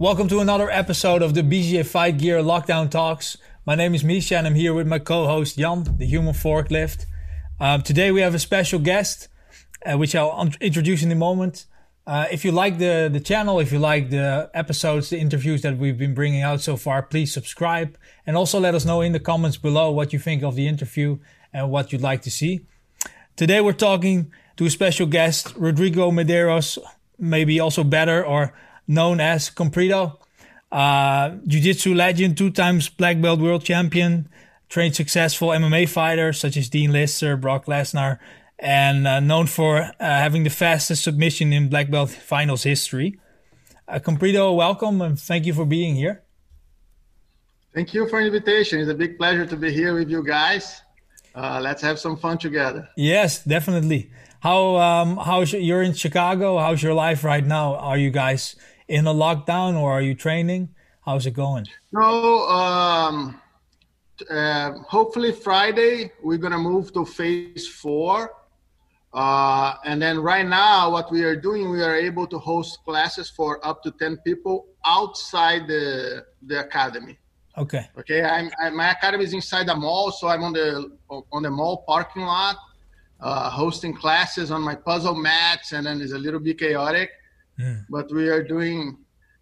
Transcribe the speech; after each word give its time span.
Welcome 0.00 0.28
to 0.28 0.40
another 0.40 0.70
episode 0.70 1.20
of 1.20 1.34
the 1.34 1.42
BJJ 1.42 1.84
Fight 1.84 2.16
Gear 2.16 2.38
Lockdown 2.38 2.90
Talks. 2.90 3.36
My 3.66 3.74
name 3.74 3.94
is 3.94 4.02
Misha 4.02 4.38
and 4.38 4.46
I'm 4.46 4.54
here 4.54 4.72
with 4.72 4.86
my 4.86 4.98
co-host 4.98 5.58
Jan, 5.58 5.84
the 5.98 6.06
human 6.06 6.32
forklift. 6.32 7.04
Um, 7.60 7.82
today 7.82 8.10
we 8.10 8.22
have 8.22 8.34
a 8.34 8.38
special 8.38 8.78
guest, 8.78 9.28
uh, 9.84 9.98
which 9.98 10.14
I'll 10.14 10.48
introduce 10.58 11.02
in 11.02 11.12
a 11.12 11.14
moment. 11.14 11.66
Uh, 12.06 12.24
if 12.32 12.46
you 12.46 12.50
like 12.50 12.78
the, 12.78 13.10
the 13.12 13.20
channel, 13.20 13.60
if 13.60 13.72
you 13.72 13.78
like 13.78 14.08
the 14.08 14.50
episodes, 14.54 15.10
the 15.10 15.18
interviews 15.18 15.60
that 15.60 15.76
we've 15.76 15.98
been 15.98 16.14
bringing 16.14 16.40
out 16.40 16.62
so 16.62 16.78
far, 16.78 17.02
please 17.02 17.30
subscribe 17.34 17.98
and 18.26 18.38
also 18.38 18.58
let 18.58 18.74
us 18.74 18.86
know 18.86 19.02
in 19.02 19.12
the 19.12 19.20
comments 19.20 19.58
below 19.58 19.90
what 19.90 20.14
you 20.14 20.18
think 20.18 20.42
of 20.42 20.54
the 20.54 20.66
interview 20.66 21.18
and 21.52 21.70
what 21.70 21.92
you'd 21.92 22.00
like 22.00 22.22
to 22.22 22.30
see. 22.30 22.60
Today 23.36 23.60
we're 23.60 23.74
talking 23.74 24.32
to 24.56 24.64
a 24.64 24.70
special 24.70 25.06
guest, 25.06 25.52
Rodrigo 25.56 26.10
Medeiros, 26.10 26.78
maybe 27.18 27.60
also 27.60 27.84
better 27.84 28.24
or 28.24 28.54
known 28.90 29.20
as 29.20 29.48
Comprido. 29.50 30.18
Uh, 30.70 31.36
Jiu-Jitsu 31.46 31.94
legend, 31.94 32.36
two 32.36 32.50
times 32.50 32.88
black 32.88 33.20
belt 33.20 33.40
world 33.40 33.64
champion, 33.64 34.28
trained 34.68 34.96
successful 34.96 35.48
MMA 35.48 35.88
fighters 35.88 36.38
such 36.38 36.56
as 36.56 36.68
Dean 36.68 36.92
Lister, 36.92 37.36
Brock 37.36 37.66
Lesnar, 37.66 38.18
and 38.58 39.06
uh, 39.06 39.20
known 39.20 39.46
for 39.46 39.78
uh, 39.78 39.90
having 39.98 40.42
the 40.42 40.50
fastest 40.50 41.04
submission 41.04 41.52
in 41.52 41.68
black 41.68 41.90
belt 41.90 42.10
finals 42.10 42.64
history. 42.64 43.18
Uh, 43.86 44.00
Comprido, 44.00 44.54
welcome 44.54 45.00
and 45.00 45.18
thank 45.18 45.46
you 45.46 45.54
for 45.54 45.64
being 45.64 45.94
here. 45.94 46.22
Thank 47.72 47.94
you 47.94 48.08
for 48.08 48.20
the 48.20 48.26
invitation. 48.26 48.80
It's 48.80 48.90
a 48.90 48.94
big 48.94 49.16
pleasure 49.16 49.46
to 49.46 49.56
be 49.56 49.72
here 49.72 49.94
with 49.94 50.10
you 50.10 50.24
guys. 50.24 50.82
Uh, 51.34 51.60
let's 51.62 51.80
have 51.82 51.98
some 52.00 52.16
fun 52.16 52.38
together. 52.38 52.88
Yes, 52.96 53.44
definitely. 53.44 54.10
How 54.40 54.76
um 54.76 55.16
how's 55.18 55.52
your, 55.52 55.60
you're 55.60 55.82
in 55.82 55.92
Chicago? 55.92 56.58
How's 56.58 56.82
your 56.82 56.94
life 56.94 57.24
right 57.24 57.44
now? 57.44 57.76
Are 57.76 57.98
you 57.98 58.10
guys 58.10 58.56
in 58.90 59.06
a 59.06 59.14
lockdown 59.14 59.76
or 59.80 59.92
are 59.92 60.02
you 60.02 60.14
training? 60.14 60.68
How's 61.06 61.24
it 61.24 61.30
going? 61.30 61.66
No, 61.92 62.46
um, 62.48 63.40
uh, 64.28 64.72
hopefully 64.96 65.32
Friday 65.32 66.12
we're 66.22 66.42
gonna 66.44 66.58
move 66.58 66.92
to 66.92 67.06
phase 67.06 67.66
four, 67.68 68.34
uh, 69.14 69.74
and 69.84 70.02
then 70.02 70.18
right 70.18 70.46
now 70.46 70.90
what 70.90 71.10
we 71.10 71.22
are 71.22 71.36
doing 71.36 71.70
we 71.70 71.82
are 71.82 71.94
able 71.94 72.26
to 72.26 72.38
host 72.38 72.80
classes 72.84 73.30
for 73.30 73.64
up 73.66 73.82
to 73.84 73.90
ten 73.92 74.18
people 74.18 74.66
outside 74.84 75.68
the 75.68 76.24
the 76.48 76.58
academy. 76.66 77.16
Okay. 77.56 77.84
Okay, 77.98 78.22
I'm 78.22 78.50
I, 78.62 78.70
my 78.70 78.90
academy 78.90 79.24
is 79.24 79.32
inside 79.32 79.66
the 79.68 79.76
mall, 79.76 80.10
so 80.10 80.28
I'm 80.28 80.42
on 80.42 80.52
the 80.52 80.90
on 81.32 81.42
the 81.42 81.50
mall 81.50 81.84
parking 81.86 82.22
lot, 82.22 82.56
uh, 83.20 83.50
hosting 83.50 83.94
classes 83.94 84.50
on 84.50 84.62
my 84.62 84.74
puzzle 84.74 85.14
mats, 85.14 85.72
and 85.72 85.86
then 85.86 86.00
it's 86.00 86.12
a 86.12 86.18
little 86.18 86.40
bit 86.40 86.58
chaotic, 86.58 87.10
Mm. 87.60 87.84
but 87.90 88.10
we 88.12 88.28
are 88.28 88.42
doing, 88.42 88.96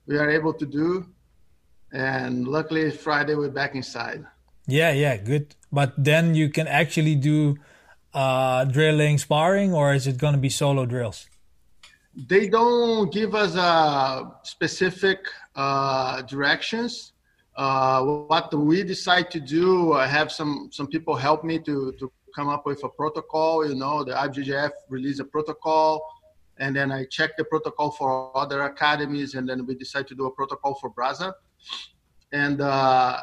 we 0.06 0.18
are 0.18 0.28
able 0.28 0.52
to 0.54 0.66
do, 0.66 1.06
and 1.92 2.48
luckily 2.48 2.90
Friday 2.90 3.34
we're 3.34 3.50
back 3.50 3.74
inside. 3.74 4.26
Yeah, 4.66 4.92
yeah, 4.92 5.16
good. 5.16 5.54
But 5.72 5.92
then 5.96 6.34
you 6.34 6.50
can 6.50 6.66
actually 6.66 7.14
do 7.14 7.56
uh, 8.12 8.64
drilling, 8.64 9.18
sparring, 9.18 9.72
or 9.72 9.94
is 9.94 10.06
it 10.06 10.18
going 10.18 10.34
to 10.34 10.40
be 10.40 10.50
solo 10.50 10.84
drills? 10.84 11.28
They 12.14 12.48
don't 12.48 13.12
give 13.12 13.34
us 13.34 13.54
uh, 13.56 14.24
specific 14.42 15.20
uh, 15.54 16.22
directions. 16.22 17.12
Uh, 17.56 18.02
what 18.04 18.52
we 18.54 18.82
decide 18.82 19.30
to 19.30 19.40
do, 19.40 19.92
I 19.92 20.06
have 20.06 20.30
some 20.32 20.68
some 20.72 20.86
people 20.86 21.16
help 21.16 21.44
me 21.44 21.58
to 21.60 21.92
to 21.92 22.12
come 22.34 22.48
up 22.48 22.66
with 22.66 22.82
a 22.84 22.88
protocol. 22.88 23.66
You 23.68 23.74
know, 23.74 24.04
the 24.04 24.12
IBJJF 24.12 24.70
release 24.88 25.18
a 25.20 25.24
protocol, 25.24 26.02
and 26.58 26.74
then 26.76 26.90
I 26.92 27.04
check 27.04 27.36
the 27.36 27.44
protocol 27.44 27.90
for 27.90 28.36
other 28.36 28.62
academies, 28.62 29.34
and 29.34 29.48
then 29.48 29.66
we 29.66 29.74
decide 29.74 30.06
to 30.08 30.14
do 30.14 30.26
a 30.26 30.30
protocol 30.30 30.74
for 30.80 30.90
Brasa. 30.92 31.32
And 32.32 32.60
uh, 32.60 33.20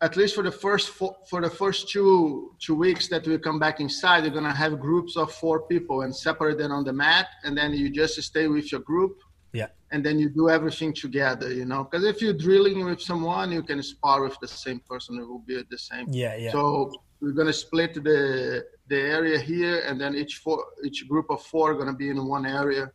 at 0.00 0.16
least 0.16 0.34
for 0.34 0.42
the 0.42 0.50
first 0.50 0.88
fo- 0.90 1.16
for 1.30 1.40
the 1.40 1.50
first 1.50 1.88
two 1.90 2.54
two 2.58 2.74
weeks 2.74 3.08
that 3.08 3.26
we 3.26 3.38
come 3.38 3.58
back 3.58 3.80
inside, 3.80 4.24
you're 4.24 4.32
gonna 4.34 4.54
have 4.64 4.80
groups 4.80 5.16
of 5.16 5.32
four 5.32 5.62
people 5.72 6.02
and 6.02 6.14
separate 6.14 6.58
them 6.58 6.72
on 6.72 6.84
the 6.84 6.92
mat, 6.92 7.26
and 7.44 7.56
then 7.56 7.72
you 7.72 7.88
just 7.90 8.20
stay 8.22 8.48
with 8.48 8.72
your 8.72 8.80
group 8.80 9.14
Yeah. 9.52 9.68
and 9.92 10.00
then 10.04 10.18
you 10.18 10.28
do 10.40 10.48
everything 10.48 10.92
together, 11.04 11.52
you 11.52 11.66
know. 11.70 11.84
Because 11.84 12.04
if 12.12 12.16
you're 12.22 12.38
drilling 12.46 12.84
with 12.84 13.00
someone, 13.00 13.52
you 13.52 13.62
can 13.62 13.80
spar 13.82 14.22
with 14.22 14.36
the 14.40 14.48
same 14.48 14.80
person; 14.90 15.18
it 15.20 15.26
will 15.30 15.44
be 15.46 15.62
the 15.74 15.78
same. 15.78 16.06
Yeah, 16.10 16.34
yeah. 16.36 16.52
So 16.52 16.90
we're 17.20 17.36
gonna 17.40 17.52
split 17.52 17.94
the 17.94 18.64
the 18.88 18.98
area 18.98 19.38
here, 19.38 19.82
and 19.86 20.00
then 20.00 20.14
each 20.14 20.36
four 20.36 20.64
each 20.84 21.08
group 21.08 21.26
of 21.30 21.42
four 21.42 21.72
are 21.72 21.74
gonna 21.74 21.94
be 21.94 22.08
in 22.10 22.26
one 22.26 22.46
area, 22.46 22.90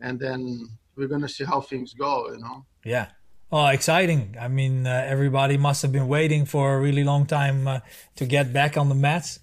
and 0.00 0.18
then 0.18 0.68
we're 0.96 1.08
gonna 1.08 1.28
see 1.28 1.44
how 1.44 1.60
things 1.60 1.94
go, 1.94 2.30
you 2.32 2.38
know. 2.38 2.64
Yeah. 2.84 3.06
Oh, 3.52 3.66
exciting. 3.66 4.36
I 4.40 4.46
mean, 4.46 4.86
uh, 4.86 5.04
everybody 5.06 5.56
must 5.56 5.82
have 5.82 5.90
been 5.90 6.06
waiting 6.06 6.44
for 6.44 6.74
a 6.74 6.80
really 6.80 7.02
long 7.02 7.26
time 7.26 7.66
uh, 7.66 7.80
to 8.14 8.24
get 8.24 8.52
back 8.52 8.76
on 8.76 8.88
the 8.88 8.94
mats. 8.94 9.40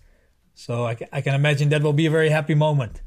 So 0.53 0.85
I, 0.85 0.97
I 1.11 1.21
can 1.21 1.35
imagine 1.35 1.69
that 1.69 1.83
will 1.83 1.93
be 1.93 2.05
a 2.05 2.09
very 2.09 2.29
happy 2.29 2.55
moment. 2.55 3.01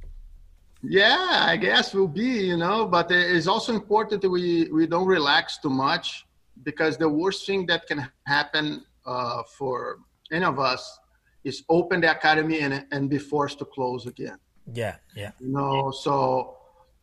Yeah, 0.82 1.46
I 1.48 1.56
guess 1.56 1.94
will 1.94 2.08
be, 2.08 2.46
you 2.48 2.56
know, 2.56 2.86
but 2.86 3.10
it's 3.10 3.46
also 3.46 3.74
important 3.74 4.22
that 4.22 4.30
we 4.30 4.68
we 4.72 4.86
don't 4.86 5.06
relax 5.06 5.58
too 5.58 5.70
much 5.70 6.26
because 6.62 6.96
the 6.96 7.08
worst 7.08 7.46
thing 7.46 7.66
that 7.66 7.86
can 7.86 8.08
happen 8.26 8.84
uh, 9.04 9.42
for 9.58 9.98
any 10.30 10.44
of 10.44 10.58
us 10.58 10.98
is 11.44 11.62
open 11.68 12.00
the 12.00 12.10
academy 12.10 12.60
and 12.60 12.84
and 12.92 13.08
be 13.10 13.18
forced 13.18 13.58
to 13.58 13.64
close 13.64 14.06
again. 14.06 14.38
Yeah, 14.72 14.96
yeah. 15.16 15.32
You 15.40 15.48
know, 15.48 15.90
so 15.90 16.56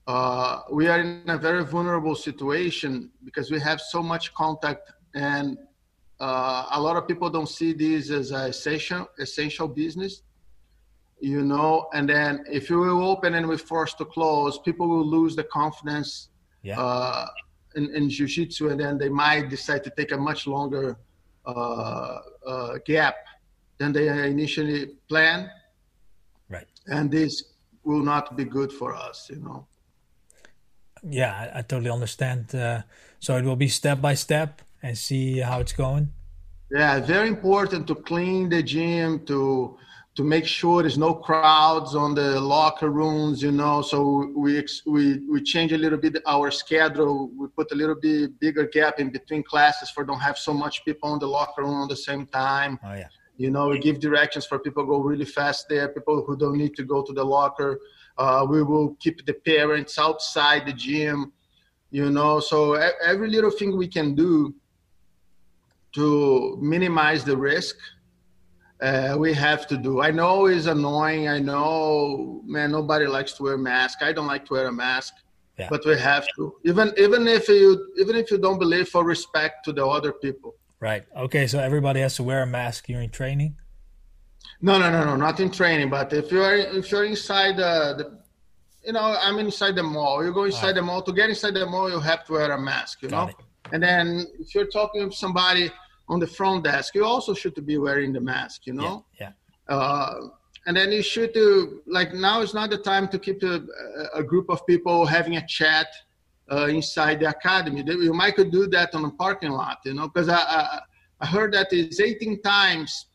uh, 0.08 0.62
we 0.72 0.88
are 0.88 1.00
in 1.02 1.24
a 1.28 1.38
very 1.38 1.64
vulnerable 1.66 2.16
situation 2.16 3.12
because 3.25 3.52
we 3.52 3.59
have 3.59 3.81
so 3.81 4.02
much 4.02 4.34
contact 4.34 4.92
and 5.16 5.58
uh, 6.20 6.66
a 6.72 6.81
lot 6.81 6.96
of 6.98 7.08
people 7.08 7.30
don't 7.30 7.50
see 7.50 7.74
this 7.74 8.09
as 8.09 8.31
a 8.31 8.46
essential 8.48 9.08
essential 9.20 9.68
business 9.68 10.24
you 11.19 11.42
know 11.44 11.88
and 11.94 12.08
then 12.09 12.44
if 12.50 12.69
you 12.69 12.78
will 12.80 13.04
open 13.04 13.34
and 13.36 13.48
we're 13.48 13.58
forced 13.58 13.98
to 13.98 14.06
close 14.06 14.58
people 14.59 14.88
will 14.88 15.06
lose 15.06 15.36
the 15.36 15.44
confidence 15.44 16.30
Yeah. 16.64 16.80
uh, 16.80 17.25
in, 17.75 17.86
in 17.98 18.09
jiu-jitsu 18.09 18.69
and 18.69 18.80
then 18.80 18.98
they 18.98 19.09
might 19.09 19.50
decide 19.50 19.84
to 19.84 19.92
take 20.00 20.12
a 20.12 20.18
much 20.18 20.48
longer 20.48 20.98
uh, 21.46 22.19
uh, 22.52 22.74
gap 22.86 23.16
than 23.80 23.92
they 23.94 24.08
initially 24.28 24.88
planned 25.10 25.50
Right. 26.50 26.68
and 26.88 27.12
this 27.12 27.44
will 27.84 28.04
not 28.04 28.36
be 28.38 28.46
good 28.46 28.72
for 28.72 28.96
us 28.96 29.30
you 29.30 29.40
know 29.48 29.68
Yeah, 31.04 31.34
I, 31.42 31.60
I 31.60 31.62
totally 31.62 31.92
understand. 31.92 32.54
Uh, 32.54 32.82
so 33.20 33.38
it 33.38 33.44
will 33.46 33.56
be 33.56 33.70
step 33.70 34.02
by 34.02 34.16
step 34.16 34.62
and 34.82 34.98
see 34.98 35.40
how 35.40 35.60
it's 35.64 35.74
going. 35.74 36.06
Yeah, 36.72 37.00
very 37.00 37.28
important 37.38 37.88
to 37.88 37.96
clean 37.96 38.50
the 38.50 38.62
gym 38.64 39.10
to 39.26 39.78
to 40.18 40.24
make 40.24 40.48
sure 40.60 40.82
there's 40.82 40.98
no 40.98 41.14
crowds 41.14 41.94
on 41.96 42.16
the 42.16 42.30
locker 42.42 42.90
rooms. 42.90 43.42
You 43.46 43.52
know, 43.52 43.82
so 43.92 43.98
we 44.36 44.52
we 44.86 45.04
we 45.34 45.42
change 45.54 45.72
a 45.72 45.78
little 45.78 46.00
bit 46.06 46.14
our 46.26 46.50
schedule. 46.52 47.30
We 47.40 47.46
put 47.60 47.72
a 47.72 47.76
little 47.76 48.00
bit 48.08 48.40
bigger 48.40 48.66
gap 48.78 49.00
in 49.00 49.10
between 49.18 49.44
classes 49.44 49.88
for 49.94 50.04
don't 50.04 50.24
have 50.30 50.38
so 50.48 50.54
much 50.64 50.76
people 50.84 51.14
in 51.14 51.20
the 51.20 51.32
locker 51.38 51.62
room 51.64 51.84
at 51.86 51.90
the 51.90 52.02
same 52.10 52.26
time. 52.46 52.80
Oh, 52.84 52.96
yeah. 53.04 53.10
You 53.38 53.52
know, 53.52 53.70
we 53.70 53.80
give 53.80 54.00
directions 54.00 54.46
for 54.46 54.58
people 54.59 54.86
go 54.86 54.98
really 55.00 55.25
fast 55.25 55.68
there. 55.70 55.88
People 55.90 56.24
who 56.25 56.36
don't 56.36 56.58
need 56.58 56.75
to 56.75 56.84
go 56.84 57.03
to 57.03 57.14
the 57.14 57.24
locker. 57.24 57.80
Uh, 58.18 58.46
we 58.50 58.64
will 58.64 58.96
keep 59.00 59.25
the 59.25 59.34
parents 59.34 60.00
outside 60.00 60.66
the 60.66 60.74
gym. 60.74 61.31
You 61.92 62.09
know, 62.09 62.40
so 62.40 62.74
every 62.74 63.30
little 63.30 63.52
thing 63.52 63.78
we 63.78 63.88
can 63.88 64.16
do 64.16 64.53
to 65.94 66.58
minimize 66.62 67.24
the 67.24 67.38
risk 67.38 67.75
uh, 68.81 69.16
we 69.18 69.34
have 69.34 69.66
to 69.68 69.78
do 69.78 70.02
i 70.02 70.12
know 70.12 70.46
it's 70.46 70.68
annoying 70.68 71.28
i 71.28 71.40
know 71.40 72.42
man 72.46 72.72
nobody 72.72 73.08
likes 73.08 73.34
to 73.34 73.44
wear 73.44 73.54
a 73.54 73.58
mask 73.58 74.04
i 74.04 74.12
don't 74.14 74.28
like 74.28 74.46
to 74.46 74.54
wear 74.54 74.68
a 74.68 74.72
mask 74.72 75.14
Yeah. 75.58 75.69
but 75.72 75.81
we 75.86 75.98
have 75.98 76.25
to 76.36 76.44
even 76.72 76.94
even 77.06 77.28
if 77.28 77.50
you 77.50 77.68
even 78.02 78.16
if 78.16 78.30
you 78.31 78.38
don't 78.38 78.59
believe 78.59 78.88
for 78.90 79.04
respect 79.04 79.66
to 79.66 79.72
the 79.74 79.86
other 79.98 80.13
people 80.25 80.51
Right. 80.79 81.03
Okay. 81.15 81.47
So 81.47 81.59
everybody 81.59 82.01
has 82.01 82.15
to 82.18 82.24
wear 82.24 82.44
a 82.44 82.47
mask 82.47 82.85
during 82.88 83.09
training. 83.09 83.56
no 84.62 84.74
no 84.79 84.88
no 84.95 85.01
no 85.09 85.15
not 85.15 85.39
in 85.39 85.50
training 85.51 85.89
but 85.97 86.07
if 86.21 86.31
you're 86.31 86.56
if 86.79 86.85
you're 86.91 87.06
inside 87.13 87.53
the, 87.63 87.74
the 88.00 88.06
you 88.88 88.94
know 88.95 89.07
i'm 89.25 89.38
inside 89.47 89.75
the 89.81 89.83
mall 89.95 90.18
you 90.25 90.31
go 90.39 90.45
inside 90.51 90.74
the 90.79 90.81
mall 90.89 91.01
to 91.07 91.12
get 91.19 91.27
inside 91.33 91.53
the 91.53 91.65
mall 91.74 91.88
you 91.95 92.00
have 92.12 92.21
to 92.25 92.31
wear 92.35 92.50
a 92.59 92.62
mask 92.71 92.94
you 93.03 93.09
Got 93.09 93.18
know 93.18 93.29
it. 93.33 93.38
and 93.74 93.79
then 93.88 94.06
if 94.44 94.47
you're 94.56 94.71
talking 94.79 95.01
with 95.06 95.13
somebody 95.25 95.65
on 96.12 96.18
the 96.24 96.29
front 96.38 96.59
desk 96.63 96.89
you 96.97 97.03
also 97.13 97.31
should 97.41 97.57
be 97.71 97.77
wearing 97.85 98.12
the 98.18 98.24
mask 98.33 98.57
you 98.69 98.74
know 98.79 98.94
Yeah. 99.21 99.31
uh, 99.75 100.13
and 100.65 100.74
then 100.77 100.89
you 100.97 101.03
should 101.13 101.31
do 101.33 101.47
like 101.97 102.09
now 102.13 102.38
is 102.45 102.53
not 102.59 102.68
the 102.75 102.81
time 102.91 103.06
to 103.13 103.18
keep 103.25 103.39
a, 103.53 103.56
a 104.21 104.24
group 104.31 104.47
of 104.56 104.57
people 104.71 104.97
having 105.18 105.35
a 105.41 105.45
chat 105.57 105.88
uh, 106.52 106.68
inside 106.68 107.20
the 107.20 107.30
academy. 107.30 107.82
They- 107.82 107.94
You 107.94 108.14
might 108.14 108.36
could 108.36 108.52
do 108.52 108.68
that 108.68 108.94
on 108.96 109.06
a 109.06 109.12
parking 109.12 109.52
lot, 109.52 109.78
you 109.86 109.94
know, 109.94 110.08
because 110.08 110.30
I, 110.30 110.38
I 110.60 110.80
I 111.20 111.26
heard 111.26 111.52
that 111.54 111.68
it's 111.72 112.00
18 112.00 112.42
times 112.44 113.08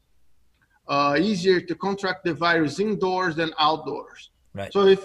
uh, 0.88 1.16
easier 1.20 1.60
to 1.60 1.74
contract 1.76 2.24
the 2.24 2.34
virus 2.34 2.80
indoors 2.80 3.36
than 3.36 3.52
outdoors. 3.60 4.30
Right. 4.54 4.72
So 4.72 4.86
if 4.86 5.00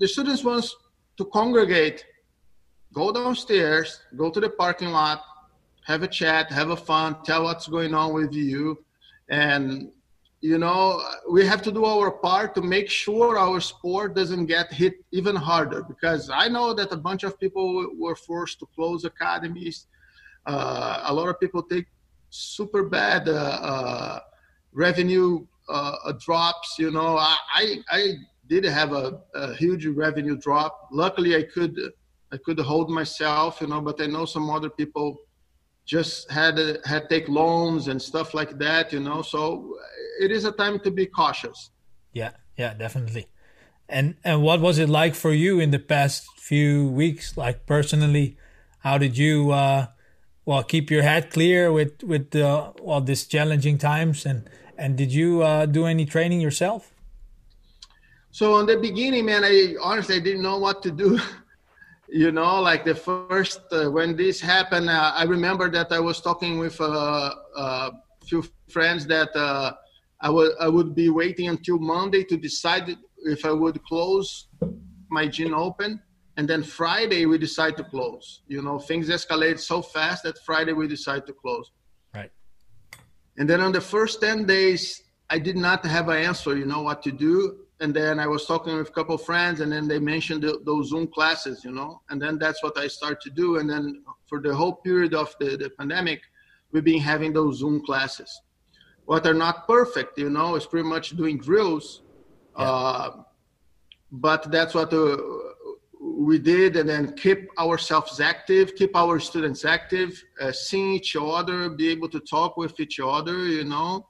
the 0.00 0.08
students 0.08 0.42
wants 0.42 0.74
to 1.18 1.24
congregate 1.26 2.04
go 2.94 3.12
downstairs, 3.12 4.00
go 4.16 4.30
to 4.30 4.40
the 4.40 4.48
parking 4.48 4.88
lot, 4.88 5.22
have 5.84 6.02
a 6.02 6.08
chat, 6.08 6.50
have 6.50 6.70
a 6.70 6.76
fun, 6.76 7.16
tell 7.22 7.44
what's 7.44 7.68
going 7.68 7.92
on 7.94 8.14
with 8.14 8.32
you, 8.32 8.78
and 9.28 9.90
you 10.40 10.58
know 10.58 11.02
we 11.28 11.44
have 11.44 11.62
to 11.62 11.72
do 11.72 11.84
our 11.84 12.10
part 12.10 12.54
to 12.54 12.62
make 12.62 12.88
sure 12.88 13.36
our 13.36 13.60
sport 13.60 14.14
doesn't 14.14 14.46
get 14.46 14.72
hit 14.72 14.94
even 15.10 15.34
harder 15.34 15.82
because 15.82 16.30
i 16.32 16.46
know 16.48 16.72
that 16.72 16.92
a 16.92 16.96
bunch 16.96 17.24
of 17.24 17.38
people 17.40 17.88
were 17.98 18.14
forced 18.14 18.58
to 18.60 18.66
close 18.74 19.04
academies. 19.04 19.86
Uh, 20.46 21.02
a 21.06 21.12
lot 21.12 21.28
of 21.28 21.38
people 21.40 21.62
take 21.62 21.86
super 22.30 22.84
bad 22.84 23.28
uh, 23.28 23.32
uh, 23.32 24.20
revenue 24.72 25.44
uh, 25.68 26.12
drops 26.18 26.76
you 26.78 26.90
know. 26.90 27.18
I, 27.18 27.36
I, 27.54 27.76
I 27.90 28.14
did 28.46 28.64
have 28.64 28.92
a, 28.92 29.20
a 29.34 29.54
huge 29.54 29.86
revenue 29.86 30.36
drop. 30.38 30.88
Luckily 30.92 31.36
i 31.36 31.42
could 31.42 31.76
i 32.32 32.36
could 32.36 32.58
hold 32.60 32.88
myself 32.90 33.60
you 33.60 33.66
know 33.66 33.80
but 33.80 34.00
i 34.00 34.06
know 34.06 34.24
some 34.24 34.48
other 34.48 34.70
people 34.70 35.18
just 35.88 36.30
had 36.30 36.58
had 36.84 37.08
take 37.08 37.28
loans 37.28 37.88
and 37.88 38.00
stuff 38.00 38.34
like 38.34 38.58
that 38.58 38.92
you 38.92 39.00
know 39.00 39.22
so 39.22 39.74
it 40.18 40.30
is 40.30 40.44
a 40.44 40.52
time 40.52 40.78
to 40.80 40.90
be 40.90 41.06
cautious. 41.06 41.70
Yeah, 42.12 42.32
yeah, 42.56 42.74
definitely. 42.74 43.26
And 43.88 44.16
and 44.24 44.42
what 44.42 44.60
was 44.60 44.78
it 44.78 44.88
like 44.88 45.14
for 45.14 45.32
you 45.32 45.60
in 45.60 45.70
the 45.70 45.78
past 45.78 46.26
few 46.36 46.88
weeks? 46.88 47.36
Like 47.36 47.64
personally, 47.64 48.36
how 48.80 48.98
did 48.98 49.16
you 49.16 49.52
uh, 49.52 49.86
well 50.44 50.62
keep 50.62 50.90
your 50.90 51.02
head 51.02 51.30
clear 51.30 51.72
with 51.72 52.02
with 52.02 52.30
the 52.30 52.72
well 52.82 53.00
this 53.00 53.26
challenging 53.26 53.78
times 53.78 54.26
and 54.26 54.50
and 54.76 54.96
did 54.96 55.12
you 55.12 55.42
uh, 55.42 55.66
do 55.66 55.86
any 55.86 56.04
training 56.04 56.40
yourself? 56.40 56.92
So 58.30 58.58
in 58.58 58.66
the 58.66 58.76
beginning, 58.76 59.24
man, 59.24 59.42
I 59.44 59.74
honestly 59.82 60.16
I 60.16 60.20
didn't 60.20 60.42
know 60.42 60.58
what 60.58 60.82
to 60.82 60.90
do. 60.90 61.18
you 62.10 62.32
know, 62.32 62.60
like 62.60 62.84
the 62.84 62.94
first 62.94 63.60
uh, 63.70 63.90
when 63.90 64.16
this 64.16 64.40
happened, 64.40 64.88
uh, 64.88 65.12
I 65.14 65.24
remember 65.24 65.70
that 65.70 65.92
I 65.92 66.00
was 66.00 66.20
talking 66.20 66.58
with 66.58 66.80
a, 66.80 66.84
uh, 66.84 67.34
a 67.56 67.60
uh, 67.60 67.90
few 68.24 68.44
friends 68.68 69.06
that 69.06 69.34
uh, 69.36 69.72
I 70.20 70.30
would 70.30 70.52
I 70.58 70.68
would 70.68 70.94
be 70.94 71.10
waiting 71.10 71.48
until 71.48 71.78
Monday 71.78 72.24
to 72.24 72.36
decide 72.36 72.96
if 73.24 73.44
I 73.44 73.52
would 73.52 73.82
close 73.84 74.48
my 75.10 75.26
gym 75.28 75.54
open, 75.54 76.00
and 76.36 76.48
then 76.48 76.62
Friday 76.62 77.26
we 77.26 77.36
decide 77.36 77.76
to 77.76 77.84
close. 77.84 78.42
You 78.48 78.62
know, 78.62 78.78
things 78.78 79.08
escalate 79.08 79.58
so 79.58 79.82
fast 79.82 80.22
that 80.22 80.38
Friday 80.44 80.72
we 80.72 80.88
decide 80.88 81.26
to 81.26 81.32
close. 81.34 81.70
Right. 82.14 82.30
And 83.36 83.48
then 83.48 83.60
on 83.60 83.72
the 83.72 83.80
first 83.82 84.20
ten 84.20 84.46
days, 84.46 85.02
I 85.28 85.38
did 85.38 85.56
not 85.56 85.84
have 85.84 86.08
an 86.08 86.16
answer. 86.16 86.56
You 86.56 86.64
know 86.64 86.82
what 86.82 87.02
to 87.02 87.12
do. 87.12 87.67
And 87.80 87.94
then 87.94 88.18
I 88.18 88.26
was 88.26 88.44
talking 88.44 88.76
with 88.76 88.88
a 88.88 88.92
couple 88.92 89.14
of 89.14 89.22
friends, 89.22 89.60
and 89.60 89.70
then 89.70 89.86
they 89.86 90.00
mentioned 90.00 90.42
the, 90.42 90.60
those 90.64 90.90
Zoom 90.90 91.06
classes. 91.06 91.64
You 91.64 91.72
know, 91.72 92.02
and 92.10 92.20
then 92.20 92.38
that's 92.38 92.62
what 92.62 92.76
I 92.78 92.88
start 92.88 93.20
to 93.22 93.30
do. 93.30 93.58
And 93.58 93.68
then 93.70 94.02
for 94.26 94.40
the 94.40 94.54
whole 94.54 94.74
period 94.74 95.14
of 95.14 95.34
the, 95.40 95.56
the 95.56 95.70
pandemic, 95.70 96.20
we've 96.72 96.84
been 96.84 97.00
having 97.00 97.32
those 97.32 97.58
Zoom 97.58 97.84
classes 97.84 98.42
what 99.08 99.26
are 99.26 99.40
not 99.46 99.66
perfect 99.66 100.18
you 100.18 100.28
know 100.28 100.54
it's 100.54 100.66
pretty 100.66 100.86
much 100.86 101.16
doing 101.16 101.38
drills 101.38 102.02
yeah. 102.58 102.64
uh, 102.64 103.10
but 104.12 104.50
that's 104.52 104.74
what 104.74 104.92
uh, 104.92 105.16
we 106.28 106.38
did 106.38 106.76
and 106.76 106.86
then 106.90 107.04
keep 107.16 107.48
ourselves 107.58 108.20
active 108.20 108.74
keep 108.76 108.94
our 108.94 109.18
students 109.18 109.64
active 109.64 110.22
uh, 110.42 110.52
seeing 110.52 110.92
each 110.92 111.16
other 111.18 111.70
be 111.70 111.88
able 111.88 112.10
to 112.16 112.20
talk 112.20 112.58
with 112.58 112.78
each 112.80 113.00
other 113.00 113.38
you 113.46 113.64
know 113.64 114.06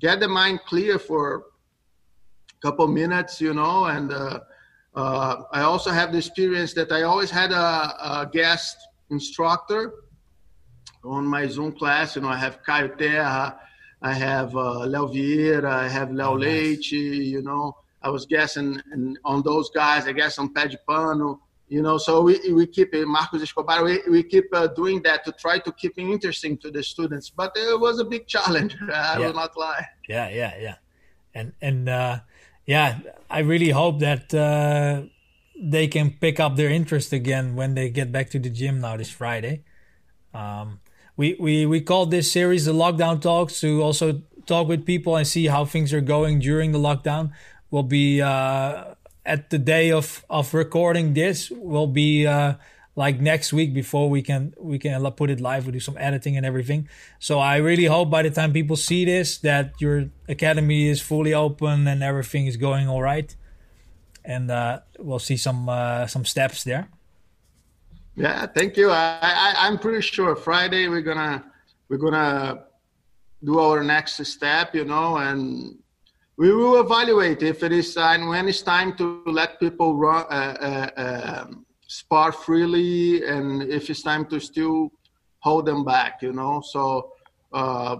get 0.00 0.18
the 0.18 0.26
mind 0.26 0.58
clear 0.66 0.98
for 0.98 1.24
couple 2.64 2.86
minutes 3.02 3.40
you 3.46 3.54
know 3.60 3.76
and 3.94 4.12
uh, 4.12 4.40
uh, 5.00 5.34
i 5.58 5.60
also 5.70 5.90
have 5.90 6.08
the 6.12 6.18
experience 6.24 6.72
that 6.78 6.90
i 6.98 7.02
always 7.02 7.30
had 7.40 7.50
a, 7.52 7.66
a 8.12 8.30
guest 8.38 8.76
instructor 9.10 9.82
on 11.16 11.22
my 11.36 11.44
zoom 11.54 11.70
class 11.80 12.16
you 12.16 12.22
know 12.22 12.32
i 12.38 12.40
have 12.44 12.54
Caio 12.66 12.88
Terra 13.00 13.40
I 14.04 14.12
have 14.12 14.54
uh, 14.54 14.84
Léo 14.86 15.10
Vieira, 15.10 15.64
I 15.64 15.88
have 15.88 16.10
Léo 16.10 16.32
oh, 16.32 16.34
Leite, 16.34 16.92
you 16.92 17.40
know. 17.40 17.74
I 18.02 18.10
was 18.10 18.26
guessing 18.26 18.78
and 18.92 19.18
on 19.24 19.42
those 19.42 19.70
guys, 19.70 20.06
I 20.06 20.12
guess 20.12 20.38
on 20.38 20.52
Pé 20.52 20.70
de 20.70 20.76
Pano, 20.86 21.38
you 21.68 21.80
know. 21.80 21.96
So 21.96 22.20
we, 22.20 22.38
we 22.52 22.66
keep 22.66 22.94
uh, 22.94 23.06
Marcos 23.06 23.42
Escobar, 23.42 23.82
we, 23.82 24.02
we 24.10 24.22
keep 24.22 24.44
uh, 24.52 24.66
doing 24.66 25.00
that 25.04 25.24
to 25.24 25.32
try 25.32 25.58
to 25.58 25.72
keep 25.72 25.92
it 25.96 26.02
interesting 26.02 26.58
to 26.58 26.70
the 26.70 26.82
students. 26.82 27.30
But 27.30 27.52
it 27.56 27.80
was 27.80 27.98
a 27.98 28.04
big 28.04 28.26
challenge, 28.26 28.76
I 28.82 29.18
yeah. 29.18 29.18
will 29.18 29.32
not 29.32 29.56
lie. 29.56 29.86
Yeah, 30.06 30.28
yeah, 30.28 30.52
yeah. 30.60 30.76
And, 31.34 31.54
and 31.62 31.88
uh, 31.88 32.18
yeah, 32.66 32.98
I 33.30 33.40
really 33.40 33.70
hope 33.70 34.00
that 34.00 34.32
uh, 34.34 35.02
they 35.58 35.88
can 35.88 36.10
pick 36.10 36.40
up 36.40 36.56
their 36.56 36.70
interest 36.70 37.12
again 37.12 37.56
when 37.56 37.74
they 37.74 37.90
get 37.90 38.10
back 38.10 38.30
to 38.30 38.38
the 38.38 38.50
gym 38.50 38.80
now 38.80 38.96
this 38.96 39.10
Friday. 39.10 39.64
Um, 40.32 40.80
we, 41.16 41.36
we, 41.38 41.66
we 41.66 41.80
called 41.80 42.10
this 42.10 42.30
series 42.32 42.64
the 42.64 42.72
Lockdown 42.72 43.20
Talks 43.20 43.60
to 43.60 43.82
also 43.82 44.22
talk 44.46 44.68
with 44.68 44.84
people 44.84 45.16
and 45.16 45.26
see 45.26 45.46
how 45.46 45.64
things 45.64 45.92
are 45.92 46.00
going 46.00 46.40
during 46.40 46.72
the 46.72 46.78
lockdown. 46.78 47.32
We'll 47.70 47.82
be 47.82 48.20
uh, 48.20 48.94
at 49.24 49.50
the 49.50 49.58
day 49.58 49.90
of, 49.90 50.24
of 50.28 50.52
recording 50.54 51.14
this. 51.14 51.50
Will 51.50 51.86
be 51.86 52.26
uh, 52.26 52.54
like 52.96 53.20
next 53.20 53.52
week 53.52 53.74
before 53.74 54.08
we 54.08 54.22
can 54.22 54.54
we 54.58 54.78
can 54.78 55.02
put 55.12 55.30
it 55.30 55.40
live. 55.40 55.66
We 55.66 55.72
do 55.72 55.80
some 55.80 55.96
editing 55.98 56.36
and 56.36 56.46
everything. 56.46 56.88
So 57.18 57.38
I 57.38 57.56
really 57.56 57.86
hope 57.86 58.10
by 58.10 58.22
the 58.22 58.30
time 58.30 58.52
people 58.52 58.76
see 58.76 59.04
this 59.04 59.38
that 59.38 59.74
your 59.80 60.10
academy 60.28 60.88
is 60.88 61.00
fully 61.00 61.34
open 61.34 61.86
and 61.86 62.02
everything 62.02 62.46
is 62.46 62.56
going 62.56 62.88
all 62.88 63.02
right, 63.02 63.34
and 64.24 64.50
uh, 64.50 64.80
we'll 64.98 65.18
see 65.18 65.36
some 65.36 65.68
uh, 65.68 66.06
some 66.06 66.24
steps 66.24 66.64
there. 66.64 66.88
Yeah, 68.16 68.46
thank 68.46 68.76
you. 68.76 68.90
I, 68.90 69.18
I 69.22 69.54
I'm 69.66 69.78
pretty 69.78 70.00
sure 70.00 70.36
Friday 70.36 70.88
we're 70.88 71.02
gonna 71.02 71.44
we're 71.88 71.98
gonna 71.98 72.64
do 73.42 73.58
our 73.58 73.82
next 73.82 74.24
step, 74.24 74.74
you 74.74 74.84
know, 74.84 75.16
and 75.16 75.76
we 76.36 76.52
will 76.54 76.80
evaluate 76.80 77.42
if 77.42 77.62
it 77.62 77.72
is 77.72 77.94
time 77.94 78.28
when 78.28 78.48
it's 78.48 78.62
time 78.62 78.96
to 78.96 79.22
let 79.26 79.60
people 79.60 79.96
run 79.96 80.24
uh, 80.30 80.90
uh, 80.96 81.42
um, 81.44 81.63
spar 82.00 82.30
freely, 82.32 83.26
and 83.26 83.62
if 83.78 83.82
it's 83.90 84.02
time 84.02 84.24
to 84.32 84.38
still 84.40 84.78
hold 85.46 85.66
them 85.66 85.84
back, 85.84 86.22
you 86.22 86.32
know. 86.32 86.54
So. 86.74 86.82
Uh, 87.52 87.96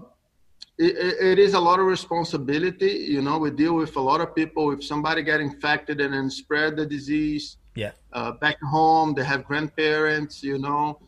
it, 0.77 0.95
it 1.31 1.39
is 1.39 1.53
a 1.53 1.59
lot 1.69 1.79
of 1.79 1.85
responsibility. 1.85 2.91
You 3.15 3.21
know, 3.21 3.37
we 3.37 3.49
deal 3.49 3.75
with 3.75 3.95
a 3.95 4.01
lot 4.01 4.19
of 4.19 4.35
people. 4.35 4.73
If 4.73 4.83
somebody 4.83 5.23
get 5.23 5.39
infected 5.39 6.01
and 6.01 6.13
then 6.13 6.29
spread 6.29 6.75
the 6.75 6.85
disease, 6.85 7.55
yeah 7.75 7.91
uh, 8.13 8.31
back 8.31 8.57
home 8.61 9.13
they 9.13 9.23
have 9.23 9.43
grandparents 9.45 10.41
you 10.41 10.57
know 10.57 10.99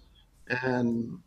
and 0.64 1.18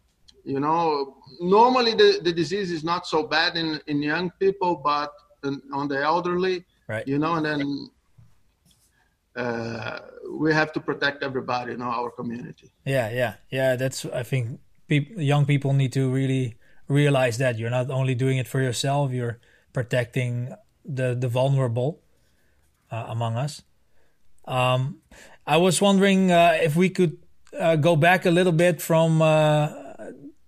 you 0.45 0.61
know 0.61 1.17
normally 1.41 1.95
the, 1.95 2.21
the 2.23 2.33
disease 2.33 2.71
is 2.71 2.85
not 2.85 3.07
so 3.07 3.23
bad 3.23 3.57
in 3.57 3.81
in 3.87 4.02
young 4.02 4.31
people 4.38 4.76
but 4.76 5.12
on 5.73 5.88
the 5.88 6.00
elderly 6.00 6.64
right 6.87 7.09
you 7.09 7.19
know 7.19 7.35
and 7.35 7.47
then 7.47 7.90
uh, 9.37 9.99
we 10.31 10.53
have 10.53 10.73
to 10.73 10.81
protect 10.81 11.23
everybody 11.23 11.73
in 11.73 11.83
our 11.83 12.11
community. 12.11 12.71
Yeah 12.85 13.11
yeah 13.11 13.35
yeah 13.51 13.77
that's 13.77 14.05
i 14.07 14.23
think 14.23 14.61
people, 14.89 15.23
young 15.23 15.47
people 15.47 15.73
need 15.73 15.93
to 15.93 16.11
really 16.11 16.57
realize 16.89 17.39
that 17.39 17.59
you're 17.59 17.71
not 17.71 17.91
only 17.91 18.15
doing 18.15 18.39
it 18.39 18.49
for 18.49 18.61
yourself 18.61 19.13
you're 19.13 19.39
protecting 19.73 20.55
the 20.85 21.15
the 21.15 21.29
vulnerable 21.29 22.01
uh, 22.91 23.07
among 23.09 23.37
us. 23.37 23.63
Um, 24.47 24.99
I 25.47 25.57
was 25.57 25.81
wondering 25.81 26.33
uh, 26.33 26.59
if 26.61 26.77
we 26.77 26.91
could 26.91 27.19
uh, 27.59 27.77
go 27.77 27.97
back 27.97 28.27
a 28.27 28.31
little 28.31 28.53
bit 28.53 28.81
from 28.81 29.23
uh, 29.23 29.69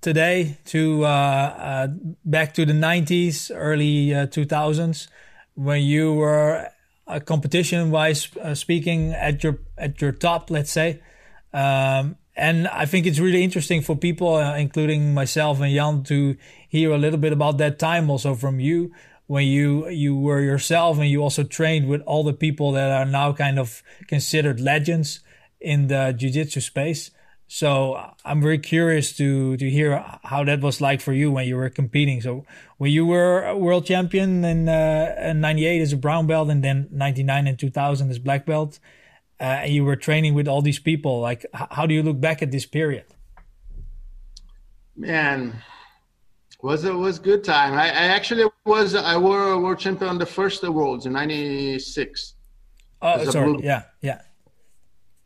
today 0.01 0.59
to 0.67 1.05
uh, 1.05 1.09
uh, 1.09 1.89
back 2.25 2.55
to 2.55 2.65
the 2.65 2.73
90s, 2.73 3.51
early 3.55 4.09
2000s, 4.09 5.09
when 5.55 5.83
you 5.83 6.15
were 6.15 6.69
Uh, 7.05 7.19
competition-wise 7.19 8.29
uh, 8.41 8.55
speaking 8.55 9.13
at 9.13 9.43
your 9.43 9.59
at 9.77 10.01
your 10.01 10.13
top, 10.13 10.51
let's 10.51 10.71
say. 10.71 11.01
Um, 11.53 12.17
and 12.37 12.69
I 12.69 12.87
think 12.87 13.07
it's 13.07 13.19
really 13.19 13.43
interesting 13.43 13.83
for 13.83 13.97
people, 13.97 14.37
uh, 14.37 14.57
including 14.57 15.13
myself 15.13 15.61
and 15.61 15.75
Jan, 15.75 16.05
to 16.05 16.37
hear 16.69 16.93
a 16.93 16.99
little 16.99 17.19
bit 17.19 17.33
about 17.33 17.59
that 17.59 17.79
time 17.79 18.09
also 18.09 18.35
from 18.35 18.61
you 18.61 18.93
when 19.27 19.47
you 19.47 19.89
you 19.89 20.17
were 20.17 20.41
yourself 20.41 20.99
and 20.99 21.09
you 21.09 21.23
also 21.23 21.43
trained 21.43 21.89
with 21.89 22.03
all 22.03 22.23
the 22.23 22.33
people 22.33 22.73
that 22.73 22.91
are 22.91 23.05
now 23.05 23.33
kind 23.33 23.59
of 23.59 23.83
considered 24.07 24.61
legends 24.61 25.21
in 25.61 25.89
the 25.89 26.15
jiu-jitsu 26.17 26.61
space 26.61 27.11
so 27.53 28.01
i'm 28.25 28.41
very 28.41 28.59
curious 28.59 29.15
to 29.15 29.59
to 29.59 29.69
hear 29.69 30.03
how 30.25 30.43
that 30.43 30.63
was 30.63 30.81
like 30.81 31.03
for 31.03 31.13
you 31.13 31.31
when 31.31 31.47
you 31.47 31.55
were 31.55 31.69
competing 31.69 32.19
so 32.23 32.47
when 32.79 32.91
you 32.91 33.05
were 33.05 33.45
a 33.45 33.55
world 33.55 33.85
champion 33.85 34.43
in, 34.43 34.69
uh, 34.71 35.15
in 35.21 35.39
98 35.43 35.83
as 35.83 35.93
a 35.93 35.97
brown 35.99 36.27
belt 36.27 36.49
and 36.49 36.65
then 36.65 36.89
99 36.91 37.47
and 37.47 37.59
2000 37.59 38.09
as 38.09 38.19
black 38.19 38.47
belt 38.47 38.79
uh, 39.39 39.45
and 39.45 39.75
you 39.75 39.85
were 39.85 39.97
training 39.97 40.33
with 40.33 40.49
all 40.49 40.63
these 40.63 40.79
people 40.79 41.21
like 41.21 41.45
how 41.53 41.85
do 41.85 41.93
you 41.93 42.03
look 42.03 42.19
back 42.19 42.43
at 42.43 42.51
this 42.51 42.65
period 42.65 43.05
man 44.97 45.63
was 46.63 46.85
it 46.85 46.95
was 46.95 47.19
good 47.19 47.43
time. 47.43 47.75
I, 47.75 47.89
I 47.89 48.07
actually 48.17 48.49
was 48.65 48.95
I 48.95 49.17
were 49.17 49.51
a 49.51 49.59
world 49.59 49.81
champion 49.81 50.09
on 50.09 50.19
the 50.19 50.27
first 50.27 50.63
worlds 50.63 51.07
in 51.07 51.13
'96. 51.13 52.35
Oh, 53.03 53.25
sorry. 53.31 53.59
Yeah, 53.65 53.83
yeah, 54.01 54.21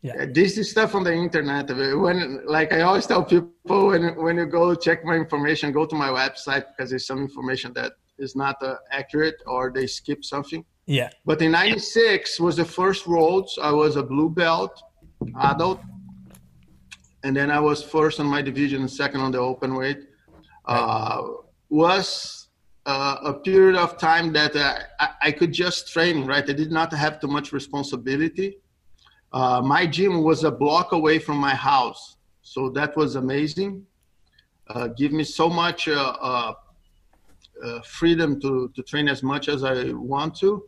Yeah. 0.07 0.25
This 0.39 0.57
is 0.57 0.71
stuff 0.71 0.95
on 0.95 1.03
the 1.03 1.13
internet. 1.13 1.67
When, 1.69 2.41
like 2.45 2.71
I 2.73 2.81
always 2.81 3.05
tell 3.05 3.23
people, 3.23 3.87
when 3.87 4.03
when 4.15 4.37
you 4.37 4.45
go 4.45 4.75
check 4.75 5.03
my 5.03 5.15
information, 5.15 5.71
go 5.71 5.85
to 5.85 5.95
my 5.95 6.09
website 6.09 6.65
because 6.69 6.89
there's 6.91 7.07
some 7.11 7.21
information 7.29 7.73
that 7.73 7.93
is 8.17 8.35
not 8.35 8.55
uh, 8.61 8.75
accurate 8.91 9.41
or 9.45 9.71
they 9.71 9.87
skip 9.87 10.23
something. 10.23 10.63
Yeah. 10.85 11.09
But 11.25 11.41
in 11.41 11.51
'96 11.51 12.39
was 12.39 12.55
the 12.55 12.65
first 12.65 13.07
Worlds. 13.07 13.59
I 13.61 13.71
was 13.71 13.95
a 13.95 14.03
blue 14.03 14.29
belt 14.29 14.81
adult, 15.41 15.81
and 17.23 17.35
then 17.35 17.51
I 17.51 17.59
was 17.59 17.83
first 17.83 18.19
on 18.19 18.27
my 18.27 18.41
division 18.41 18.81
and 18.81 18.91
second 18.91 19.21
on 19.21 19.31
the 19.31 19.39
open 19.39 19.75
weight. 19.75 20.01
Uh, 20.65 21.21
was 21.69 22.47
uh, 22.85 23.17
a 23.23 23.33
period 23.33 23.75
of 23.75 23.97
time 23.97 24.31
that 24.33 24.55
uh, 24.55 24.79
I, 24.99 25.09
I, 25.27 25.31
could 25.31 25.53
just 25.53 25.91
train. 25.91 26.25
Right, 26.25 26.49
I 26.49 26.53
did 26.53 26.71
not 26.71 26.93
have 26.93 27.19
too 27.19 27.27
much 27.27 27.51
responsibility. 27.51 28.57
Uh, 29.33 29.61
my 29.61 29.85
gym 29.85 30.23
was 30.23 30.43
a 30.43 30.51
block 30.51 30.91
away 30.91 31.19
from 31.19 31.37
my 31.37 31.53
house, 31.53 32.17
so 32.41 32.69
that 32.69 32.95
was 32.95 33.15
amazing. 33.15 33.85
Uh, 34.69 34.87
give 34.87 35.11
me 35.11 35.23
so 35.23 35.49
much 35.49 35.87
uh, 35.87 36.53
freedom 37.83 38.39
to 38.39 38.71
to 38.75 38.83
train 38.83 39.07
as 39.07 39.21
much 39.23 39.49
as 39.49 39.63
I 39.63 39.91
want 39.93 40.35
to 40.39 40.63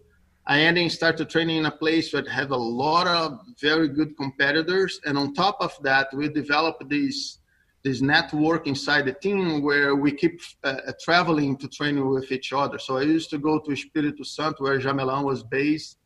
I 0.49 0.61
ended 0.61 0.91
started 0.91 1.29
training 1.29 1.57
in 1.57 1.65
a 1.67 1.71
place 1.71 2.11
that 2.11 2.27
had 2.27 2.49
a 2.49 2.57
lot 2.57 3.05
of 3.05 3.39
very 3.61 3.87
good 3.87 4.17
competitors, 4.17 4.99
and 5.05 5.15
on 5.15 5.35
top 5.35 5.57
of 5.59 5.77
that, 5.83 6.07
we 6.11 6.27
developed 6.27 6.89
this 6.89 7.37
this 7.83 8.01
network 8.01 8.65
inside 8.65 9.05
the 9.05 9.13
team 9.13 9.61
where 9.61 9.95
we 9.95 10.11
keep 10.11 10.41
uh, 10.63 10.67
uh, 10.67 10.91
traveling 10.99 11.55
to 11.55 11.67
train 11.67 11.95
with 12.09 12.29
each 12.29 12.51
other. 12.51 12.77
So 12.77 12.97
I 12.97 13.03
used 13.03 13.29
to 13.29 13.37
go 13.37 13.59
to 13.59 13.71
Espírito 13.71 14.25
Santo, 14.25 14.63
where 14.63 14.79
Jamelão 14.79 15.23
was 15.23 15.43
based, 15.43 15.97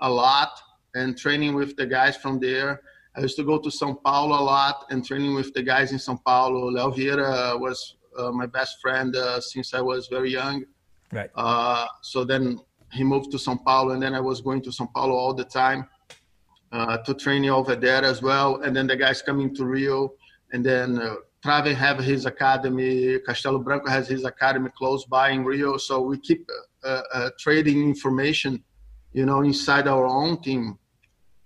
a 0.00 0.08
lot, 0.08 0.52
and 0.94 1.16
training 1.16 1.54
with 1.54 1.76
the 1.76 1.86
guys 1.86 2.16
from 2.16 2.38
there. 2.38 2.80
I 3.16 3.20
used 3.20 3.36
to 3.36 3.44
go 3.44 3.58
to 3.58 3.68
São 3.68 4.00
Paulo 4.02 4.38
a 4.40 4.44
lot 4.44 4.86
and 4.90 5.04
training 5.04 5.34
with 5.34 5.52
the 5.52 5.62
guys 5.62 5.92
in 5.92 5.98
São 5.98 6.18
Paulo. 6.24 6.70
Leo 6.70 6.90
Vieira 6.90 7.58
was 7.58 7.96
uh, 8.16 8.30
my 8.30 8.46
best 8.46 8.78
friend 8.80 9.14
uh, 9.16 9.40
since 9.40 9.74
I 9.74 9.80
was 9.80 10.06
very 10.08 10.30
young. 10.30 10.64
Right. 11.12 11.30
Uh, 11.34 11.86
so 12.02 12.24
then 12.24 12.60
he 12.92 13.02
moved 13.04 13.30
to 13.32 13.36
São 13.36 13.62
Paulo, 13.64 13.92
and 13.92 14.02
then 14.02 14.14
I 14.14 14.20
was 14.20 14.40
going 14.40 14.62
to 14.62 14.70
São 14.70 14.92
Paulo 14.92 15.14
all 15.14 15.34
the 15.34 15.44
time 15.44 15.86
uh, 16.72 16.98
to 16.98 17.14
train 17.14 17.44
over 17.48 17.74
there 17.76 18.04
as 18.04 18.22
well. 18.22 18.62
And 18.62 18.76
then 18.76 18.86
the 18.86 18.96
guys 18.96 19.22
coming 19.22 19.54
to 19.56 19.64
Rio, 19.64 20.14
and 20.52 20.64
then 20.64 20.98
uh, 20.98 21.16
Traven 21.44 21.74
have 21.74 21.98
his 21.98 22.26
academy. 22.26 23.18
Castelo 23.26 23.62
Branco 23.62 23.88
has 23.88 24.08
his 24.08 24.24
academy 24.24 24.70
close 24.76 25.04
by 25.04 25.30
in 25.30 25.44
Rio. 25.44 25.76
So 25.78 26.00
we 26.00 26.18
keep 26.18 26.48
uh, 26.84 27.02
uh, 27.12 27.30
trading 27.38 27.82
information, 27.82 28.62
you 29.12 29.26
know, 29.26 29.42
inside 29.42 29.88
our 29.88 30.06
own 30.06 30.40
team 30.42 30.78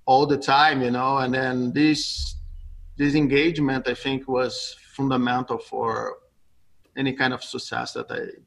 all 0.06 0.26
the 0.26 0.36
time, 0.36 0.82
you 0.82 0.90
know. 0.90 1.18
And 1.18 1.34
then 1.34 1.72
this 1.72 2.36
this 2.96 3.14
engagement, 3.14 3.88
I 3.88 3.94
think, 3.94 4.28
was 4.28 4.76
fundamental 4.94 5.58
for 5.58 6.18
any 6.96 7.12
kind 7.12 7.32
of 7.32 7.42
success 7.42 7.92
that 7.94 8.10
I 8.10 8.40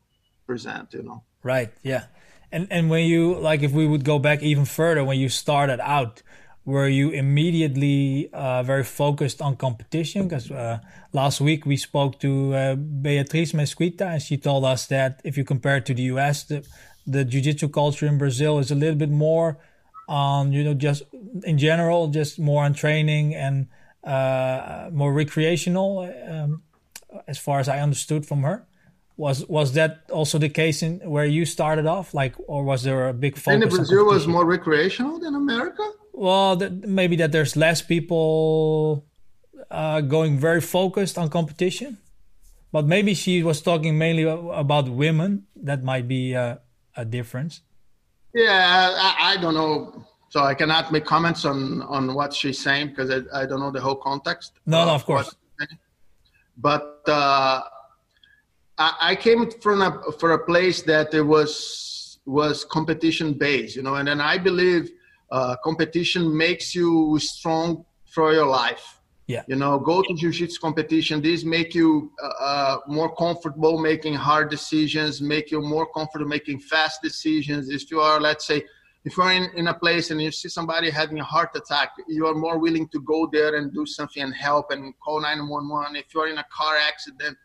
present, 0.46 0.94
you 0.94 1.04
know. 1.04 1.24
Right. 1.44 1.72
Yeah. 1.84 2.06
And 2.52 2.68
and 2.72 2.90
when 2.90 3.06
you 3.06 3.36
like, 3.36 3.62
if 3.62 3.72
we 3.72 3.86
would 3.86 4.06
go 4.06 4.20
back 4.20 4.42
even 4.42 4.66
further, 4.66 5.04
when 5.04 5.20
you 5.20 5.30
started 5.30 5.80
out, 5.82 6.22
were 6.64 6.88
you 6.88 7.12
immediately 7.12 8.30
uh, 8.34 8.64
very 8.64 8.84
focused 8.84 9.42
on 9.42 9.56
competition? 9.56 10.28
Because 10.28 10.52
uh, 10.52 10.80
last 11.14 11.42
week 11.42 11.66
we 11.66 11.78
spoke 11.78 12.20
to 12.20 12.54
uh, 12.54 12.76
Beatriz 12.76 13.54
Mesquita, 13.54 14.06
and 14.14 14.22
she 14.22 14.38
told 14.38 14.64
us 14.66 14.86
that 14.88 15.22
if 15.24 15.38
you 15.38 15.44
compare 15.44 15.78
it 15.78 15.86
to 15.88 15.94
the 15.94 16.04
U.S., 16.04 16.44
the 16.44 16.66
the 17.08 17.24
jiu-jitsu 17.24 17.70
culture 17.70 18.06
in 18.06 18.18
Brazil 18.18 18.60
is 18.60 18.70
a 18.70 18.76
little 18.76 18.96
bit 18.96 19.10
more 19.10 19.58
on 20.08 20.52
you 20.52 20.64
know 20.64 20.74
just 20.74 21.04
in 21.44 21.58
general, 21.58 22.08
just 22.08 22.40
more 22.40 22.64
on 22.64 22.74
training 22.74 23.34
and 23.36 23.68
uh, 24.04 24.90
more 24.92 25.14
recreational, 25.14 26.10
um, 26.28 26.64
as 27.28 27.38
far 27.38 27.60
as 27.60 27.68
I 27.68 27.80
understood 27.80 28.26
from 28.26 28.44
her. 28.44 28.66
Was 29.16 29.46
was 29.48 29.74
that 29.74 30.04
also 30.12 30.38
the 30.38 30.50
case 30.50 30.84
in 30.84 31.00
where 31.00 31.26
you 31.26 31.46
started 31.46 31.88
off? 31.88 32.14
Like 32.14 32.36
or 32.48 32.64
was 32.64 32.84
there 32.84 33.10
a 33.10 33.14
big 33.14 33.36
focus 33.36 33.54
And 33.54 33.64
in 33.64 33.70
brazil 33.70 34.06
was 34.06 34.28
more 34.28 34.46
recreational 34.46 35.20
than 35.20 35.34
america? 35.34 35.84
Well 36.14 36.56
maybe 36.86 37.16
that 37.16 37.32
there's 37.32 37.56
less 37.56 37.82
people 37.82 39.06
uh, 39.72 40.02
going 40.02 40.38
very 40.38 40.62
focused 40.62 41.18
on 41.18 41.30
competition. 41.30 41.98
But 42.72 42.86
maybe 42.86 43.14
she 43.16 43.42
was 43.44 43.62
talking 43.62 43.98
mainly 43.98 44.24
about 44.24 44.90
women. 44.90 45.48
That 45.56 45.84
might 45.84 46.08
be 46.08 46.34
a, 46.34 46.60
a 46.98 47.06
difference? 47.06 47.62
Yeah 48.34 48.92
I, 48.98 49.34
I, 49.34 49.38
don't 49.38 49.54
know. 49.54 50.06
So 50.30 50.42
i 50.42 50.54
cannot 50.54 50.92
make 50.92 51.06
comments 51.06 51.46
on 51.46 51.82
on 51.84 52.14
what 52.14 52.34
she's 52.34 52.60
saying 52.60 52.90
because 52.90 53.10
i, 53.10 53.42
I 53.42 53.46
don't 53.46 53.62
know 53.62 53.72
the 53.72 53.82
whole 53.82 53.96
context. 53.96 54.60
No 54.66 54.86
no 54.86 54.92
of 54.92 55.06
course. 55.06 55.34
But 56.58 57.04
uh, 57.08 57.62
I, 58.78 59.16
came 59.16 59.50
from 59.62 59.82
a 59.82 60.12
for 60.20 60.32
a 60.32 60.40
place 60.46 60.82
that 60.84 61.14
it 61.14 61.22
was 61.22 62.20
was 62.26 62.66
competition 62.66 63.34
based, 63.34 63.76
you 63.76 63.84
know, 63.84 63.96
and 63.96 64.08
then 64.08 64.20
I 64.20 64.38
believe 64.38 64.92
uh, 65.32 65.56
competition 65.64 66.36
makes 66.36 66.76
you 66.76 67.18
strong 67.20 67.86
for 68.06 68.34
your 68.34 68.46
life. 68.46 68.97
Yeah. 69.28 69.44
You 69.48 69.58
know, 69.58 69.78
go 69.78 70.02
to 70.02 70.14
jiu-jitsu 70.14 70.60
competition. 70.60 71.22
These 71.22 71.44
make 71.44 71.76
you 71.76 72.12
uh, 72.24 72.44
uh, 72.44 72.78
more 72.88 73.14
comfortable 73.16 73.78
making 73.78 74.14
hard 74.14 74.50
decisions, 74.50 75.22
make 75.22 75.52
you 75.52 75.62
more 75.62 75.86
comfortable 75.92 76.30
making 76.30 76.60
fast 76.62 77.02
decisions. 77.02 77.70
If 77.70 77.92
you 77.92 78.00
are, 78.00 78.22
let's 78.22 78.48
say, 78.48 78.64
if 79.04 79.18
you're 79.18 79.32
in, 79.32 79.50
in 79.56 79.68
a 79.68 79.74
place 79.74 80.12
and 80.12 80.22
you 80.22 80.32
see 80.32 80.48
somebody 80.48 80.90
having 80.90 81.20
a 81.20 81.24
heart 81.24 81.50
attack, 81.56 81.90
you 82.08 82.26
are 82.26 82.34
more 82.34 82.58
willing 82.58 82.88
to 82.90 83.02
go 83.02 83.30
there 83.32 83.56
and 83.56 83.74
do 83.74 83.86
something 83.86 84.24
and 84.24 84.34
help 84.34 84.72
and 84.72 84.94
call 85.04 85.22
911. 85.22 85.98
If 85.98 86.14
you're 86.14 86.30
in 86.30 86.38
a 86.38 86.46
car 86.50 86.78
accident, 86.78 87.38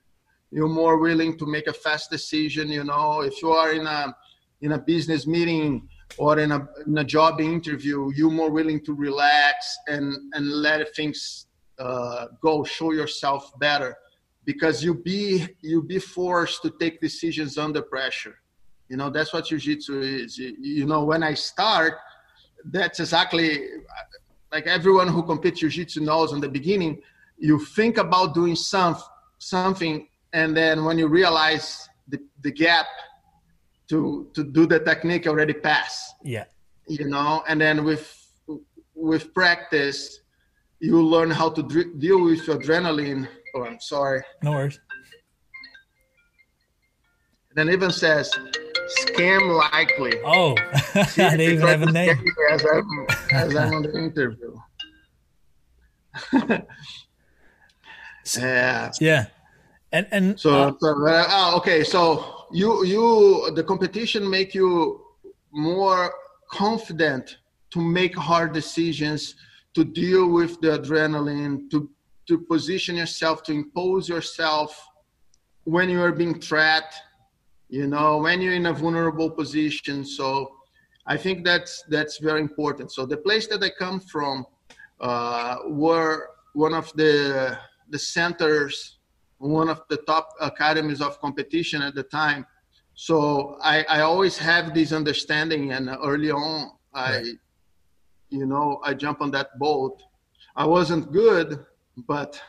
you're 0.53 0.69
more 0.69 0.99
willing 0.99 1.37
to 1.39 1.47
make 1.47 1.67
a 1.67 1.73
fast 1.73 2.11
decision 2.11 2.69
you 2.69 2.85
know 2.85 3.23
if 3.23 3.43
you 3.43 3.51
are 3.51 3.73
in 3.73 3.87
a 3.87 4.15
in 4.61 4.73
a 4.73 4.79
business 4.79 5.27
meeting 5.27 5.89
or 6.19 6.39
in 6.39 6.53
a, 6.53 6.69
in 6.87 6.99
a 6.99 7.05
job 7.05 7.41
interview 7.41 8.12
you're 8.15 8.31
more 8.31 8.51
willing 8.51 8.85
to 8.85 8.93
relax 8.93 9.77
and 9.89 10.15
and 10.35 10.47
let 10.47 10.95
things 10.95 11.47
uh, 11.79 12.26
go 12.41 12.64
show 12.64 12.93
yourself 12.93 13.52
better 13.59 13.97
because 14.45 14.83
you 14.83 14.95
be 14.95 15.47
you 15.61 15.83
be 15.83 15.99
forced 15.99 16.62
to 16.62 16.71
take 16.81 17.00
decisions 17.00 17.59
under 17.59 17.83
pressure. 17.83 18.37
You 18.88 18.97
know 18.97 19.11
that's 19.11 19.33
what 19.33 19.47
jiu-jitsu 19.47 20.00
is. 20.00 20.38
You 20.38 20.87
know 20.87 21.05
when 21.05 21.23
i 21.23 21.35
start 21.35 21.95
that's 22.67 23.00
exactly 23.00 23.69
like 24.52 24.67
everyone 24.67 25.09
who 25.09 25.23
competes 25.23 25.61
jiu-jitsu 25.61 26.00
knows 26.00 26.33
in 26.33 26.41
the 26.41 26.49
beginning 26.49 27.00
you 27.38 27.59
think 27.59 27.99
about 27.99 28.35
doing 28.35 28.55
some 28.55 28.97
something 29.38 30.07
and 30.33 30.57
then 30.57 30.85
when 30.85 30.99
you 30.99 31.09
realize 31.09 31.88
the, 32.09 32.19
the 32.43 32.52
gap 32.52 32.87
to 33.88 34.29
to 34.35 34.45
do 34.45 34.67
the 34.67 34.79
technique 34.79 35.26
already 35.26 35.55
pass 35.55 36.14
yeah. 36.23 36.45
You 36.87 37.09
know 37.09 37.43
and 37.49 37.61
then 37.61 37.85
with 37.85 38.05
with 38.95 39.33
practice 39.35 40.22
you 40.83 41.01
learn 41.01 41.31
how 41.31 41.49
to 41.49 41.62
dr- 41.62 41.99
deal 42.01 42.25
with 42.25 42.41
adrenaline. 42.47 43.29
Oh 43.55 43.65
i'm 43.65 43.81
sorry. 43.81 44.23
No 44.43 44.51
worries. 44.51 44.81
And 47.51 47.57
then 47.57 47.73
even 47.73 47.91
says 47.93 48.31
scam 48.99 49.43
likely. 49.73 50.15
Oh 50.25 50.57
they 51.17 51.53
even 51.53 51.69
have 51.69 51.83
a 51.83 51.93
name. 51.93 52.19
as 52.51 52.67
I'm, 52.67 53.07
as 53.33 53.55
I'm 53.57 53.75
on 53.75 53.83
the 53.83 53.97
interview. 53.97 54.59
Yeah. 58.37 58.93
yeah. 59.01 59.27
And 59.91 60.07
and 60.12 60.39
so, 60.39 60.55
uh, 60.55 60.73
so 60.79 61.07
uh, 61.09 61.25
ah, 61.27 61.57
okay. 61.57 61.83
So 61.83 62.47
you 62.53 62.85
you 62.85 63.51
the 63.57 63.65
competition 63.65 64.31
make 64.31 64.55
you 64.55 65.01
more 65.51 66.15
confident 66.53 67.39
to 67.71 67.81
make 67.81 68.15
hard 68.17 68.53
decisions 68.53 69.35
to 69.75 69.85
deal 69.85 70.29
with 70.29 70.61
the 70.61 70.79
adrenaline 70.79 71.71
to 71.71 71.91
to 72.29 72.38
position 72.38 72.97
yourself 72.97 73.43
to 73.43 73.52
impose 73.52 74.09
yourself 74.09 74.88
when 75.64 75.88
you 75.91 76.00
are 76.00 76.12
being 76.12 76.38
trapped 76.38 76.95
you 77.69 77.87
know 77.87 78.19
when 78.19 78.41
you're 78.41 78.55
in 78.55 78.67
a 78.67 78.73
vulnerable 78.73 79.31
position 79.31 80.05
so 80.05 80.52
i 81.07 81.17
think 81.17 81.45
that's 81.45 81.83
that's 81.88 82.19
very 82.19 82.41
important 82.41 82.93
so 82.93 83.05
the 83.05 83.17
place 83.17 83.47
that 83.47 83.62
i 83.62 83.71
come 83.71 83.99
from 83.99 84.47
uh, 85.00 85.57
were 85.67 86.29
one 86.52 86.75
of 86.75 86.93
the 86.95 87.59
the 87.91 87.99
centers 87.99 88.99
one 89.43 89.69
of 89.69 89.83
the 89.88 89.97
top 89.99 90.35
academies 90.41 91.00
of 91.00 91.21
competition 91.21 91.83
at 91.83 91.95
the 91.95 92.05
time. 92.05 92.47
So 92.95 93.59
I, 93.62 93.85
I 93.88 94.00
always 94.00 94.38
have 94.38 94.75
this 94.75 94.93
understanding, 94.93 95.73
and 95.73 95.91
early 96.02 96.31
on, 96.31 96.71
I, 96.95 97.17
right. 97.17 97.35
You 98.33 98.47
know, 98.47 98.81
I 98.85 98.95
jump 98.95 99.21
on 99.21 99.31
that 99.33 99.59
boat. 99.59 100.03
I 100.57 100.65
wasn't 100.67 101.12
good, 101.12 101.65
but 101.97 102.41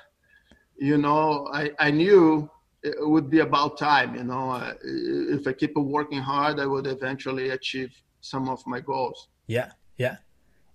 you 0.77 0.97
know, 0.97 1.47
I, 1.53 1.71
I 1.79 1.91
knew 1.91 2.49
it 2.81 2.95
would 2.99 3.29
be 3.29 3.39
about 3.39 3.77
time. 3.77 4.15
You 4.15 4.23
know, 4.23 4.73
if 4.83 5.47
I 5.47 5.53
keep 5.53 5.75
working 5.75 6.19
hard, 6.19 6.59
I 6.59 6.65
would 6.65 6.87
eventually 6.87 7.49
achieve 7.49 7.91
some 8.21 8.49
of 8.49 8.65
my 8.65 8.79
goals. 8.79 9.27
Yeah, 9.47 9.71
yeah. 9.97 10.17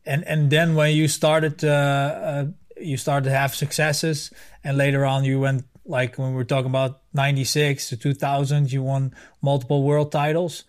And 0.06 0.24
and 0.26 0.50
then 0.50 0.74
when 0.74 0.94
you 0.94 1.08
started, 1.08 1.64
uh, 1.64 1.68
uh, 1.68 2.46
you 2.80 2.96
started 2.96 3.24
to 3.24 3.34
have 3.34 3.54
successes, 3.54 4.30
and 4.64 4.78
later 4.78 5.04
on 5.04 5.24
you 5.24 5.40
went 5.40 5.64
like 5.84 6.16
when 6.16 6.34
we're 6.34 6.44
talking 6.44 6.70
about 6.70 7.00
'96 7.14 7.88
to 7.88 7.96
2000, 7.96 8.72
you 8.72 8.82
won 8.82 9.14
multiple 9.42 9.82
world 9.82 10.12
titles. 10.12 10.64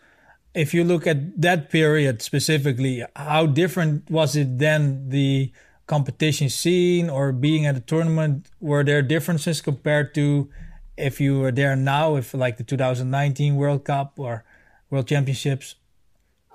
If 0.53 0.73
you 0.73 0.83
look 0.83 1.05
at 1.05 1.41
that 1.41 1.69
period 1.69 2.21
specifically, 2.21 3.05
how 3.15 3.45
different 3.45 4.09
was 4.09 4.35
it 4.35 4.57
then 4.57 5.09
the 5.09 5.51
competition 5.85 6.49
scene 6.49 7.09
or 7.09 7.31
being 7.31 7.65
at 7.65 7.75
a 7.75 7.79
tournament? 7.79 8.47
Were 8.59 8.83
there 8.83 9.01
differences 9.01 9.61
compared 9.61 10.13
to 10.15 10.49
if 10.97 11.21
you 11.21 11.39
were 11.39 11.51
there 11.51 11.75
now, 11.75 12.15
if 12.15 12.33
like 12.33 12.57
the 12.57 12.63
2019 12.63 13.55
World 13.55 13.85
Cup 13.85 14.13
or 14.17 14.43
World 14.89 15.07
Championships? 15.07 15.75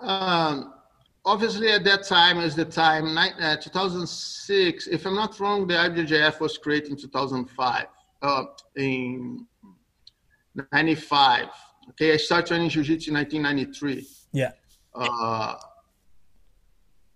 Um, 0.01 0.75
obviously, 1.25 1.71
at 1.71 1.85
that 1.85 2.05
time 2.05 2.39
is 2.39 2.55
the 2.55 2.65
time 2.65 3.17
uh, 3.17 3.57
2006. 3.57 4.87
If 4.89 5.07
I'm 5.07 5.15
not 5.15 5.39
wrong, 5.41 5.67
the 5.67 5.75
IBJJF 5.75 6.41
was 6.41 6.59
created 6.59 6.91
in 6.91 6.97
2005. 6.97 7.87
Uh, 8.23 8.45
in 8.77 9.47
95. 10.73 11.49
Okay, 11.91 12.12
I 12.12 12.17
started 12.17 12.47
training 12.49 12.71
jiu-jitsu 12.71 13.11
in 13.11 13.17
1993. 13.17 14.07
Yeah. 14.33 14.53
Uh, 14.95 15.57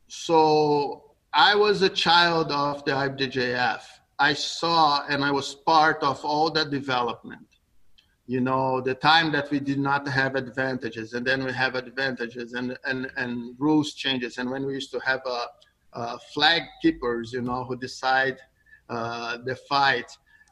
so 0.09 1.15
I 1.33 1.55
was 1.55 1.83
a 1.83 1.89
child 1.89 2.51
of 2.51 2.85
the 2.85 2.93
IBJJF. 2.93 3.83
I 4.19 4.33
saw 4.33 5.07
and 5.09 5.25
I 5.25 5.31
was 5.31 5.55
part 5.55 6.03
of 6.03 6.25
all 6.25 6.51
that 6.51 6.71
development. 6.71 7.47
You 8.27 8.41
know, 8.41 8.81
the 8.81 8.95
time 8.95 9.33
that 9.33 9.51
we 9.51 9.59
did 9.59 9.79
not 9.79 10.07
have 10.09 10.35
advantages, 10.35 11.15
and 11.15 11.27
then 11.27 11.45
we 11.45 11.53
have 11.53 11.75
advantages, 11.77 12.53
and 12.53 12.77
and 12.85 13.11
and 13.17 13.55
rules 13.59 13.95
changes, 13.95 14.37
and 14.37 14.51
when 14.51 14.67
we 14.67 14.75
used 14.75 14.91
to 14.91 14.99
have 14.99 15.23
a, 15.25 15.41
a 15.95 16.19
flag 16.35 16.63
keepers, 16.83 17.33
you 17.33 17.41
know, 17.41 17.65
who 17.65 17.75
decide 17.77 18.37
uh, 18.91 19.39
the 19.47 19.57
fight, 19.57 20.11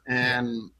and 0.08 0.70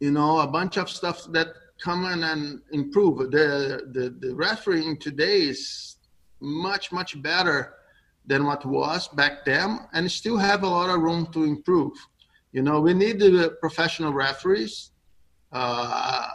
you 0.00 0.10
know, 0.10 0.40
a 0.40 0.46
bunch 0.46 0.76
of 0.76 0.90
stuff 0.90 1.26
that 1.32 1.48
come 1.82 2.04
in 2.06 2.22
and 2.24 2.60
improve. 2.72 3.30
The 3.30 3.82
the 3.92 4.14
the 4.18 4.34
refereeing 4.34 4.98
today 4.98 5.42
is 5.42 5.96
much 6.40 6.92
much 6.92 7.20
better 7.22 7.74
than 8.26 8.44
what 8.44 8.64
was 8.66 9.08
back 9.08 9.44
then 9.44 9.80
and 9.92 10.10
still 10.10 10.36
have 10.36 10.62
a 10.64 10.68
lot 10.68 10.90
of 10.90 11.00
room 11.00 11.28
to 11.32 11.44
improve. 11.44 11.92
You 12.52 12.62
know, 12.62 12.80
we 12.80 12.92
need 12.94 13.20
the 13.20 13.56
professional 13.60 14.12
referees. 14.12 14.90
Uh, 15.52 16.28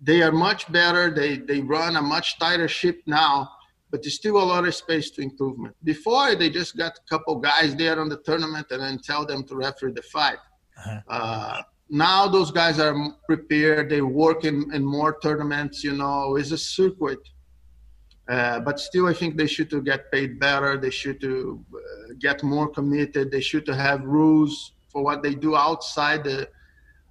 they 0.00 0.22
are 0.22 0.32
much 0.32 0.70
better. 0.72 1.10
They, 1.10 1.38
they 1.38 1.60
run 1.60 1.96
a 1.96 2.02
much 2.02 2.38
tighter 2.38 2.68
ship 2.68 3.00
now, 3.06 3.50
but 3.90 4.02
there's 4.02 4.14
still 4.16 4.36
a 4.38 4.44
lot 4.44 4.66
of 4.66 4.74
space 4.74 5.10
to 5.12 5.22
improvement. 5.22 5.74
Before, 5.84 6.34
they 6.34 6.50
just 6.50 6.76
got 6.76 6.98
a 6.98 7.08
couple 7.08 7.36
guys 7.36 7.76
there 7.76 8.00
on 8.00 8.08
the 8.08 8.18
tournament 8.18 8.66
and 8.70 8.82
then 8.82 8.98
tell 8.98 9.24
them 9.24 9.44
to 9.44 9.56
referee 9.56 9.92
the 9.92 10.02
fight. 10.02 10.38
Uh-huh. 10.78 11.00
Uh, 11.08 11.62
now 11.88 12.28
those 12.28 12.50
guys 12.50 12.78
are 12.78 12.94
prepared. 13.26 13.90
They 13.90 14.00
work 14.00 14.44
in, 14.44 14.72
in 14.74 14.84
more 14.84 15.18
tournaments. 15.20 15.84
You 15.84 15.92
know, 15.92 16.36
it's 16.36 16.50
a 16.50 16.58
circuit 16.58 17.20
uh, 18.28 18.58
but 18.60 18.80
still, 18.80 19.06
I 19.06 19.12
think 19.12 19.36
they 19.36 19.46
should 19.46 19.70
to 19.70 19.80
get 19.80 20.10
paid 20.10 20.40
better. 20.40 20.76
They 20.76 20.90
should 20.90 21.20
to 21.20 21.64
uh, 21.72 22.14
get 22.18 22.42
more 22.42 22.68
committed. 22.68 23.30
They 23.30 23.40
should 23.40 23.64
to 23.66 23.74
have 23.74 24.02
rules 24.02 24.72
for 24.88 25.02
what 25.02 25.22
they 25.22 25.34
do 25.34 25.54
outside 25.56 26.24
the 26.24 26.48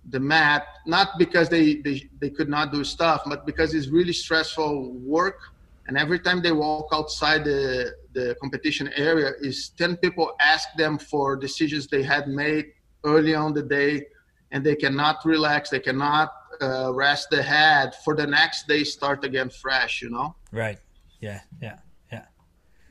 the 0.10 0.20
mat. 0.20 0.68
Not 0.86 1.18
because 1.18 1.48
they, 1.48 1.76
they 1.76 2.10
they 2.20 2.30
could 2.30 2.50
not 2.50 2.74
do 2.74 2.84
stuff, 2.84 3.22
but 3.26 3.46
because 3.46 3.74
it's 3.74 3.88
really 3.88 4.14
stressful 4.14 4.92
work. 4.92 5.40
And 5.88 5.98
every 5.98 6.20
time 6.20 6.42
they 6.42 6.52
walk 6.52 6.90
outside 6.92 7.46
the 7.46 7.94
the 8.12 8.36
competition 8.42 8.92
area, 8.98 9.32
is 9.40 9.70
ten 9.70 9.96
people 9.96 10.36
ask 10.42 10.68
them 10.78 10.98
for 10.98 11.38
decisions 11.38 11.88
they 11.88 12.04
had 12.04 12.28
made 12.28 12.66
early 13.06 13.36
on 13.36 13.54
the 13.54 13.64
day, 13.64 14.06
and 14.52 14.66
they 14.66 14.76
cannot 14.76 15.26
relax. 15.26 15.70
They 15.70 15.80
cannot 15.80 16.34
uh, 16.62 16.94
rest 16.94 17.30
the 17.30 17.44
head 17.44 17.94
for 18.04 18.16
the 18.16 18.28
next 18.28 18.68
day. 18.68 18.84
Start 18.84 19.24
again 19.26 19.50
fresh. 19.50 20.02
You 20.02 20.10
know. 20.10 20.36
Right 20.52 20.80
yeah, 21.26 21.40
yeah, 21.62 21.78
yeah. 22.12 22.26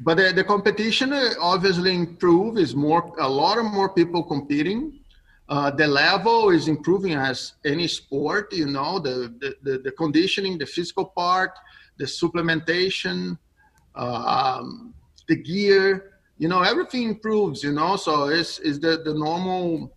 But 0.00 0.16
the, 0.16 0.32
the 0.32 0.44
competition 0.44 1.12
uh, 1.12 1.30
obviously 1.40 1.94
improve. 1.94 2.58
Is 2.58 2.74
more 2.74 3.12
a 3.18 3.28
lot 3.28 3.58
of 3.58 3.64
more 3.64 3.90
people 3.90 4.22
competing. 4.22 5.00
Uh, 5.48 5.70
the 5.70 5.86
level 5.86 6.50
is 6.50 6.68
improving 6.68 7.12
as 7.12 7.54
any 7.64 7.86
sport. 7.86 8.52
You 8.52 8.66
know, 8.66 8.98
the 8.98 9.34
the, 9.40 9.56
the, 9.62 9.78
the 9.78 9.92
conditioning, 9.92 10.58
the 10.58 10.66
physical 10.66 11.06
part, 11.06 11.52
the 11.98 12.04
supplementation, 12.04 13.38
um, 13.94 14.94
the 15.28 15.36
gear. 15.36 16.10
You 16.38 16.48
know, 16.48 16.62
everything 16.62 17.04
improves. 17.04 17.62
You 17.62 17.72
know, 17.72 17.96
so 17.96 18.28
it's 18.28 18.58
is 18.58 18.80
the 18.80 19.02
the 19.04 19.14
normal 19.14 19.93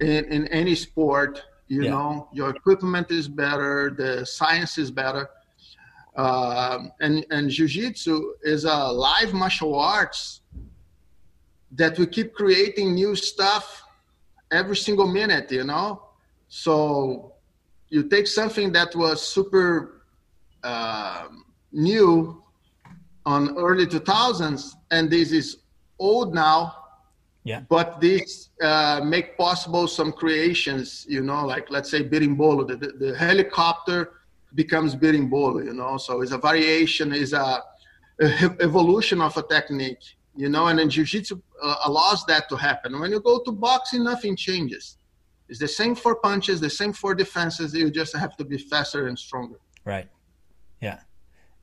in 0.00 0.24
in 0.26 0.46
any 0.48 0.74
sport. 0.74 1.42
You 1.68 1.84
yeah. 1.84 1.90
know, 1.90 2.28
your 2.32 2.50
equipment 2.50 3.12
is 3.12 3.28
better, 3.28 3.94
the 3.96 4.26
science 4.26 4.76
is 4.76 4.90
better 4.90 5.30
uh, 6.16 6.78
and 7.00 7.24
and 7.30 7.50
jiu-jitsu 7.50 8.34
is 8.42 8.64
a 8.64 8.76
live 8.92 9.32
martial 9.32 9.74
arts 9.78 10.42
that 11.72 11.98
we 11.98 12.06
keep 12.06 12.34
creating 12.34 12.94
new 12.94 13.14
stuff 13.14 13.82
every 14.50 14.76
single 14.76 15.06
minute 15.06 15.50
you 15.52 15.64
know 15.64 16.02
so 16.48 17.32
you 17.88 18.02
take 18.08 18.26
something 18.26 18.72
that 18.72 18.94
was 18.94 19.22
super 19.22 20.02
uh, 20.64 21.28
new 21.72 22.42
on 23.24 23.56
early 23.56 23.86
2000s 23.86 24.74
and 24.90 25.10
this 25.10 25.30
is 25.30 25.58
old 25.98 26.34
now 26.34 26.79
yeah 27.50 27.60
but 27.76 27.88
this 28.06 28.50
uh, 28.68 29.00
make 29.14 29.26
possible 29.46 29.84
some 29.98 30.10
creations 30.22 30.86
you 31.14 31.22
know 31.28 31.40
like 31.52 31.66
let's 31.74 31.90
say 31.94 32.00
berimbolo 32.12 32.60
the, 32.70 32.76
the, 32.82 32.90
the 33.02 33.10
helicopter 33.26 34.00
becomes 34.54 34.94
berimbolo, 34.94 35.64
you 35.64 35.74
know. 35.74 35.96
So 35.96 36.20
it's 36.22 36.32
a 36.32 36.38
variation, 36.38 37.12
is 37.12 37.32
a, 37.32 37.62
a, 38.20 38.56
evolution 38.60 39.20
of 39.20 39.36
a 39.36 39.42
technique, 39.42 40.02
you 40.36 40.48
know. 40.48 40.66
And 40.66 40.78
then 40.78 40.90
jiu-jitsu 40.90 41.40
uh, 41.62 41.76
allows 41.84 42.24
that 42.26 42.48
to 42.48 42.56
happen. 42.56 42.98
When 42.98 43.10
you 43.10 43.20
go 43.20 43.40
to 43.40 43.52
boxing, 43.52 44.04
nothing 44.04 44.36
changes. 44.36 44.96
It's 45.48 45.58
the 45.58 45.68
same 45.68 45.94
for 45.94 46.14
punches, 46.16 46.60
the 46.60 46.70
same 46.70 46.92
for 46.92 47.14
defenses. 47.14 47.74
You 47.74 47.90
just 47.90 48.14
have 48.16 48.36
to 48.36 48.44
be 48.44 48.56
faster 48.56 49.08
and 49.08 49.18
stronger. 49.18 49.58
Right. 49.84 50.08
Yeah. 50.80 51.00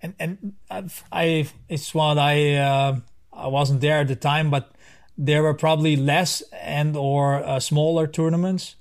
And 0.01 0.13
and 0.19 0.53
I've, 0.69 1.03
I 1.11 1.47
it's 1.69 1.93
what 1.93 2.17
I 2.19 2.55
uh, 2.55 2.99
I 3.33 3.47
wasn't 3.47 3.81
there 3.81 3.99
at 3.99 4.07
the 4.07 4.15
time, 4.15 4.51
but 4.51 4.75
there 5.17 5.41
were 5.41 5.53
probably 5.53 5.95
less 5.95 6.41
and 6.61 6.95
or 6.95 7.43
uh, 7.43 7.59
smaller 7.59 8.07
tournaments 8.07 8.75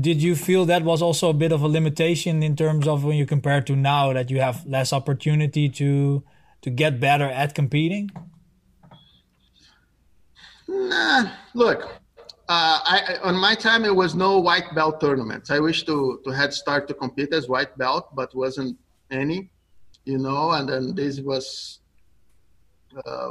did 0.00 0.22
you 0.22 0.36
feel 0.36 0.64
that 0.66 0.82
was 0.84 1.02
also 1.02 1.30
a 1.30 1.34
bit 1.34 1.52
of 1.52 1.62
a 1.62 1.68
limitation 1.68 2.42
in 2.42 2.56
terms 2.56 2.86
of 2.86 3.04
when 3.04 3.16
you 3.16 3.26
compare 3.26 3.60
to 3.60 3.76
now 3.76 4.12
that 4.12 4.30
you 4.30 4.40
have 4.40 4.64
less 4.66 4.92
opportunity 4.92 5.68
to 5.68 6.22
to 6.62 6.70
get 6.70 7.00
better 7.00 7.24
at 7.24 7.54
competing? 7.54 8.10
Nah, 10.68 11.30
look, 11.54 11.82
uh, 12.48 12.78
I, 12.84 13.18
on 13.24 13.34
my 13.34 13.54
time 13.54 13.84
it 13.84 13.94
was 13.94 14.14
no 14.14 14.38
white 14.38 14.72
belt 14.74 15.00
tournaments. 15.00 15.50
I 15.50 15.58
wish 15.58 15.84
to 15.84 16.20
to 16.24 16.30
head 16.30 16.54
start 16.54 16.88
to 16.88 16.94
compete 16.94 17.32
as 17.34 17.48
white 17.48 17.76
belt, 17.76 18.14
but 18.14 18.34
wasn't 18.34 18.78
any, 19.10 19.50
you 20.04 20.18
know. 20.18 20.52
And 20.52 20.68
then 20.68 20.94
this 20.94 21.20
was 21.20 21.80
uh, 23.04 23.28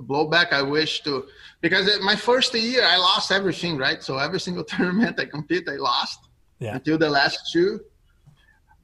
blowback 0.00 0.52
I 0.52 0.62
wish 0.62 1.02
to 1.02 1.26
because 1.60 1.88
my 2.02 2.16
first 2.16 2.54
year 2.54 2.84
I 2.84 2.96
lost 2.96 3.30
everything 3.30 3.76
right? 3.76 4.02
So 4.02 4.18
every 4.18 4.40
single 4.40 4.64
tournament 4.72 5.18
I 5.20 5.26
compete 5.26 5.68
I 5.68 5.76
lost 5.76 6.28
yeah. 6.58 6.74
until 6.74 6.98
the 6.98 7.08
last 7.08 7.52
two. 7.52 7.80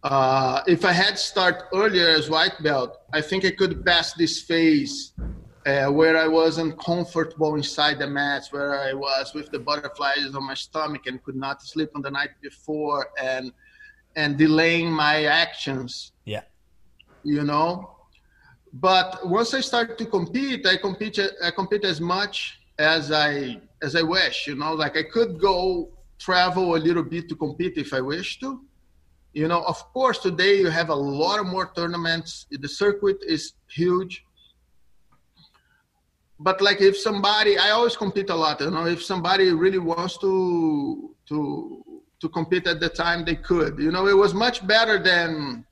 Uh, 0.04 0.62
if 0.68 0.84
I 0.84 0.92
had 0.92 1.18
start 1.18 1.64
earlier 1.74 2.08
as 2.08 2.30
white 2.30 2.62
belt 2.62 2.98
I 3.12 3.20
think 3.20 3.44
I 3.44 3.50
could 3.50 3.84
pass 3.84 4.12
this 4.12 4.42
phase 4.42 5.12
uh, 5.66 5.86
where 5.86 6.16
I 6.16 6.28
wasn't 6.28 6.78
comfortable 6.78 7.56
inside 7.56 7.98
the 7.98 8.06
mats 8.06 8.52
where 8.52 8.80
I 8.80 8.92
was 8.92 9.34
with 9.34 9.50
the 9.50 9.58
butterflies 9.58 10.34
on 10.34 10.44
my 10.46 10.54
stomach 10.54 11.06
and 11.06 11.22
could 11.24 11.36
not 11.36 11.62
sleep 11.62 11.90
on 11.96 12.02
the 12.02 12.10
night 12.10 12.30
before 12.40 13.08
and 13.20 13.52
and 14.16 14.36
delaying 14.36 14.90
my 14.90 15.24
actions. 15.24 16.12
Yeah. 16.24 16.42
You 17.22 17.44
know 17.44 17.97
but 18.72 19.26
once 19.26 19.54
I 19.54 19.60
start 19.60 19.98
to 19.98 20.06
compete, 20.06 20.66
I 20.66 20.76
compete 20.76 21.18
I 21.42 21.50
compete 21.50 21.84
as 21.84 22.00
much 22.00 22.60
as 22.78 23.10
I 23.12 23.60
as 23.82 23.96
I 23.96 24.02
wish. 24.02 24.46
You 24.46 24.56
know, 24.56 24.74
like 24.74 24.96
I 24.96 25.04
could 25.04 25.40
go 25.40 25.90
travel 26.18 26.74
a 26.74 26.78
little 26.78 27.02
bit 27.02 27.28
to 27.28 27.36
compete 27.36 27.76
if 27.76 27.92
I 27.92 28.00
wish 28.00 28.40
to. 28.40 28.60
You 29.32 29.48
know, 29.48 29.62
of 29.62 29.78
course, 29.92 30.18
today 30.18 30.58
you 30.58 30.68
have 30.68 30.88
a 30.88 30.94
lot 30.94 31.44
more 31.46 31.70
tournaments. 31.74 32.46
The 32.50 32.68
circuit 32.68 33.18
is 33.26 33.52
huge. 33.68 34.24
But 36.40 36.60
like 36.60 36.80
if 36.80 36.96
somebody, 36.96 37.58
I 37.58 37.70
always 37.70 37.96
compete 37.96 38.30
a 38.30 38.34
lot. 38.34 38.60
You 38.60 38.70
know, 38.70 38.86
if 38.86 39.02
somebody 39.02 39.52
really 39.52 39.78
wants 39.78 40.18
to 40.18 41.14
to 41.28 41.84
to 42.20 42.28
compete 42.28 42.66
at 42.66 42.80
the 42.80 42.88
time, 42.88 43.24
they 43.24 43.36
could. 43.36 43.78
You 43.78 43.92
know, 43.92 44.06
it 44.08 44.16
was 44.16 44.34
much 44.34 44.66
better 44.66 44.98
than 44.98 45.64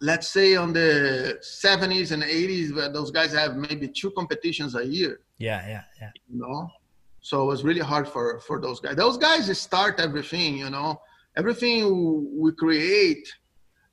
let's 0.00 0.28
say 0.28 0.56
on 0.56 0.72
the 0.72 1.38
70s 1.42 2.12
and 2.12 2.22
80s 2.22 2.74
where 2.74 2.92
those 2.92 3.10
guys 3.10 3.32
have 3.32 3.56
maybe 3.56 3.88
two 3.88 4.10
competitions 4.10 4.74
a 4.74 4.86
year 4.86 5.20
Yeah, 5.38 5.66
yeah, 5.66 5.82
yeah. 6.00 6.10
You 6.28 6.40
know, 6.40 6.70
so 7.20 7.42
it 7.42 7.46
was 7.46 7.64
really 7.64 7.80
hard 7.80 8.08
for 8.08 8.40
for 8.40 8.60
those 8.60 8.80
guys. 8.80 8.96
Those 8.96 9.18
guys 9.18 9.46
start 9.58 10.00
everything. 10.00 10.58
You 10.58 10.70
know, 10.70 11.00
everything 11.36 12.40
we 12.40 12.52
create 12.52 13.26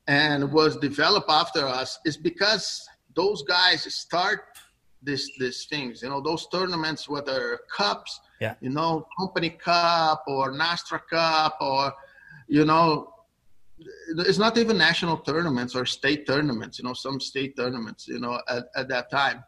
and 0.07 0.51
was 0.51 0.77
developed 0.77 1.29
after 1.29 1.67
us 1.67 1.99
is 2.05 2.17
because 2.17 2.87
those 3.15 3.43
guys 3.43 3.93
start 3.93 4.41
this 5.01 5.29
these 5.39 5.65
things. 5.65 6.01
You 6.01 6.09
know, 6.09 6.21
those 6.21 6.47
tournaments, 6.47 7.09
whether 7.09 7.59
cups, 7.75 8.19
yeah. 8.39 8.55
you 8.61 8.69
know, 8.69 9.07
company 9.19 9.49
cup 9.49 10.23
or 10.27 10.51
Nastra 10.51 11.01
Cup 11.09 11.57
or 11.59 11.91
you 12.47 12.65
know 12.65 13.12
it's 14.27 14.37
not 14.37 14.57
even 14.57 14.77
national 14.77 15.17
tournaments 15.17 15.75
or 15.75 15.85
state 15.85 16.25
tournaments 16.27 16.79
you 16.79 16.85
know 16.85 16.93
some 16.93 17.19
state 17.19 17.55
tournaments 17.55 18.07
you 18.07 18.19
know 18.19 18.39
at, 18.49 18.65
at 18.75 18.87
that 18.89 19.09
time. 19.09 19.43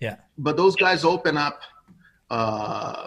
Yeah. 0.00 0.16
But 0.36 0.56
those 0.56 0.76
guys 0.76 1.04
open 1.04 1.36
up 1.36 1.60
uh, 2.30 3.06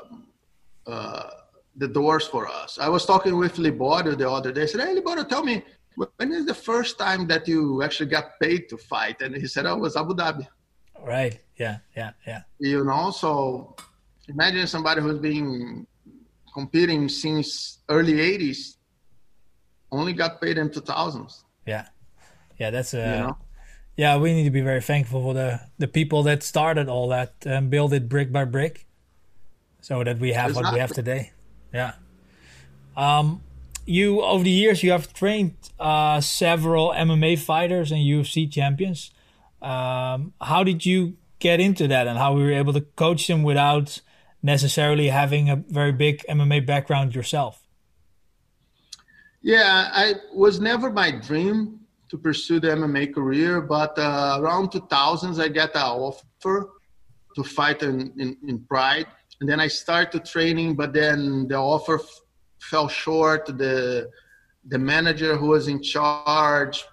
uh, 0.86 1.30
the 1.78 1.88
doors 1.88 2.28
for 2.28 2.47
us. 2.47 2.78
I 2.80 2.89
was 2.89 3.06
talking 3.06 3.38
with 3.38 3.56
liborio 3.56 4.17
the 4.17 4.30
other 4.30 4.52
day. 4.52 4.63
I 4.63 4.65
said 4.65 4.82
hey 4.82 4.95
liborio 4.95 5.28
tell 5.28 5.43
me 5.43 5.63
when 5.95 6.32
is 6.32 6.45
the 6.45 6.54
first 6.54 6.97
time 6.97 7.28
that 7.28 7.47
you 7.47 7.84
actually 7.84 8.10
got 8.10 8.39
paid 8.41 8.69
to 8.69 8.78
fight? 8.78 9.21
And 9.21 9.36
he 9.36 9.47
said 9.47 9.65
oh, 9.65 9.76
it 9.76 9.80
was 9.80 9.95
abu 9.95 10.13
dhabi. 10.13 10.47
Right. 11.04 11.39
Yeah 11.58 11.78
yeah 11.95 12.12
yeah. 12.28 12.41
You 12.60 12.84
know 12.84 13.12
so 13.12 13.76
imagine 14.28 14.67
somebody 14.67 15.02
who's 15.02 15.19
been 15.19 15.88
competing 16.54 17.08
since 17.08 17.80
early 17.89 18.13
80s 18.13 18.76
only 19.91 20.13
got 20.13 20.41
paid 20.41 20.58
in 20.58 20.69
2000s 20.69 21.43
yeah. 21.65 21.88
Yeah 22.58 22.69
that's 22.69 22.93
a 22.93 22.97
you 22.97 23.04
know? 23.04 23.38
yeah 23.97 24.17
we 24.17 24.34
need 24.34 24.43
to 24.43 24.51
be 24.51 24.62
very 24.62 24.82
thankful 24.82 25.21
for 25.21 25.34
the 25.34 25.60
the 25.77 25.88
people 25.88 26.23
that 26.23 26.43
started 26.43 26.89
all 26.89 27.10
that 27.10 27.34
and 27.45 27.69
built 27.69 27.93
it 27.93 28.08
brick 28.10 28.32
by 28.32 28.45
brick 28.45 28.86
so 29.82 30.04
that 30.04 30.19
we 30.19 30.34
have 30.34 30.56
what 30.56 30.71
we 30.73 30.80
have 30.80 30.91
today. 30.91 31.32
Yeah. 31.73 31.93
Um 32.95 33.41
you 33.86 34.21
over 34.21 34.43
the 34.43 34.51
years 34.51 34.84
you 34.84 34.91
have 34.91 35.12
trained 35.13 35.56
uh, 35.80 36.21
several 36.21 36.91
mma 36.91 37.38
fighters 37.39 37.91
and 37.91 37.99
ufc 37.99 38.51
champions. 38.51 39.12
Um, 39.62 40.34
how 40.39 40.63
did 40.63 40.86
you 40.86 41.17
get 41.39 41.60
into 41.60 41.88
that 41.88 42.08
and 42.08 42.17
how 42.17 42.34
we 42.34 42.43
were 42.43 42.54
able 42.54 42.73
to 42.73 42.82
coach 42.82 43.27
them 43.27 43.43
without 43.43 44.01
necessarily 44.41 45.08
having 45.10 45.49
a 45.49 45.56
very 45.56 45.91
big 45.91 46.23
MMA 46.30 46.65
background 46.65 47.13
yourself? 47.13 47.61
Yeah, 49.41 49.89
I 49.91 50.15
was 50.34 50.60
never 50.60 50.91
my 50.91 51.12
dream 51.12 51.80
to 52.10 52.17
pursue 52.17 52.60
the 52.60 52.69
MMA 52.69 53.13
career, 53.13 53.62
but 53.62 53.97
uh, 53.97 54.38
around 54.39 54.69
2000s 54.71 55.41
I 55.41 55.47
got 55.47 55.75
an 55.75 55.82
offer 55.82 56.69
to 57.36 57.43
fight 57.43 57.82
in, 57.82 58.13
in, 58.19 58.38
in, 58.47 58.60
Pride, 58.60 59.08
and 59.39 59.49
then 59.49 59.60
I 59.60 59.67
started 59.67 60.25
training, 60.25 60.75
but 60.75 60.93
then 60.93 61.47
the 61.47 61.56
offer 61.56 61.95
f- 61.95 62.21
fell 62.60 62.88
short. 62.88 63.45
The 63.45 64.10
the 64.67 64.77
manager 64.77 65.36
who 65.36 65.47
was 65.47 65.67
in 65.67 65.82
charge 65.82 66.86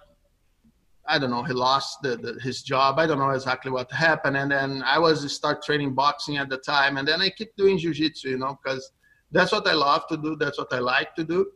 I 1.09 1.17
don't 1.17 1.31
know, 1.31 1.41
he 1.41 1.53
lost 1.53 2.03
the, 2.03 2.17
the, 2.17 2.39
his 2.39 2.61
job. 2.61 2.99
I 2.99 3.07
don't 3.07 3.17
know 3.17 3.31
exactly 3.31 3.71
what 3.71 3.91
happened. 3.91 4.37
And 4.37 4.51
then 4.51 4.83
I 4.85 4.99
was 4.99 5.33
start 5.33 5.63
training 5.63 5.95
boxing 5.95 6.37
at 6.37 6.49
the 6.49 6.59
time. 6.59 6.97
And 6.97 7.07
then 7.07 7.19
I 7.19 7.31
keep 7.31 7.55
doing 7.55 7.79
jiu-jitsu, 7.79 8.29
you 8.29 8.37
know, 8.37 8.59
because 8.63 8.91
that's 9.31 9.51
what 9.51 9.67
I 9.67 9.73
love 9.73 10.07
to 10.09 10.17
do. 10.17 10.35
That's 10.35 10.59
what 10.59 10.71
I 10.71 10.77
like 10.77 11.15
to 11.15 11.23
do. 11.23 11.47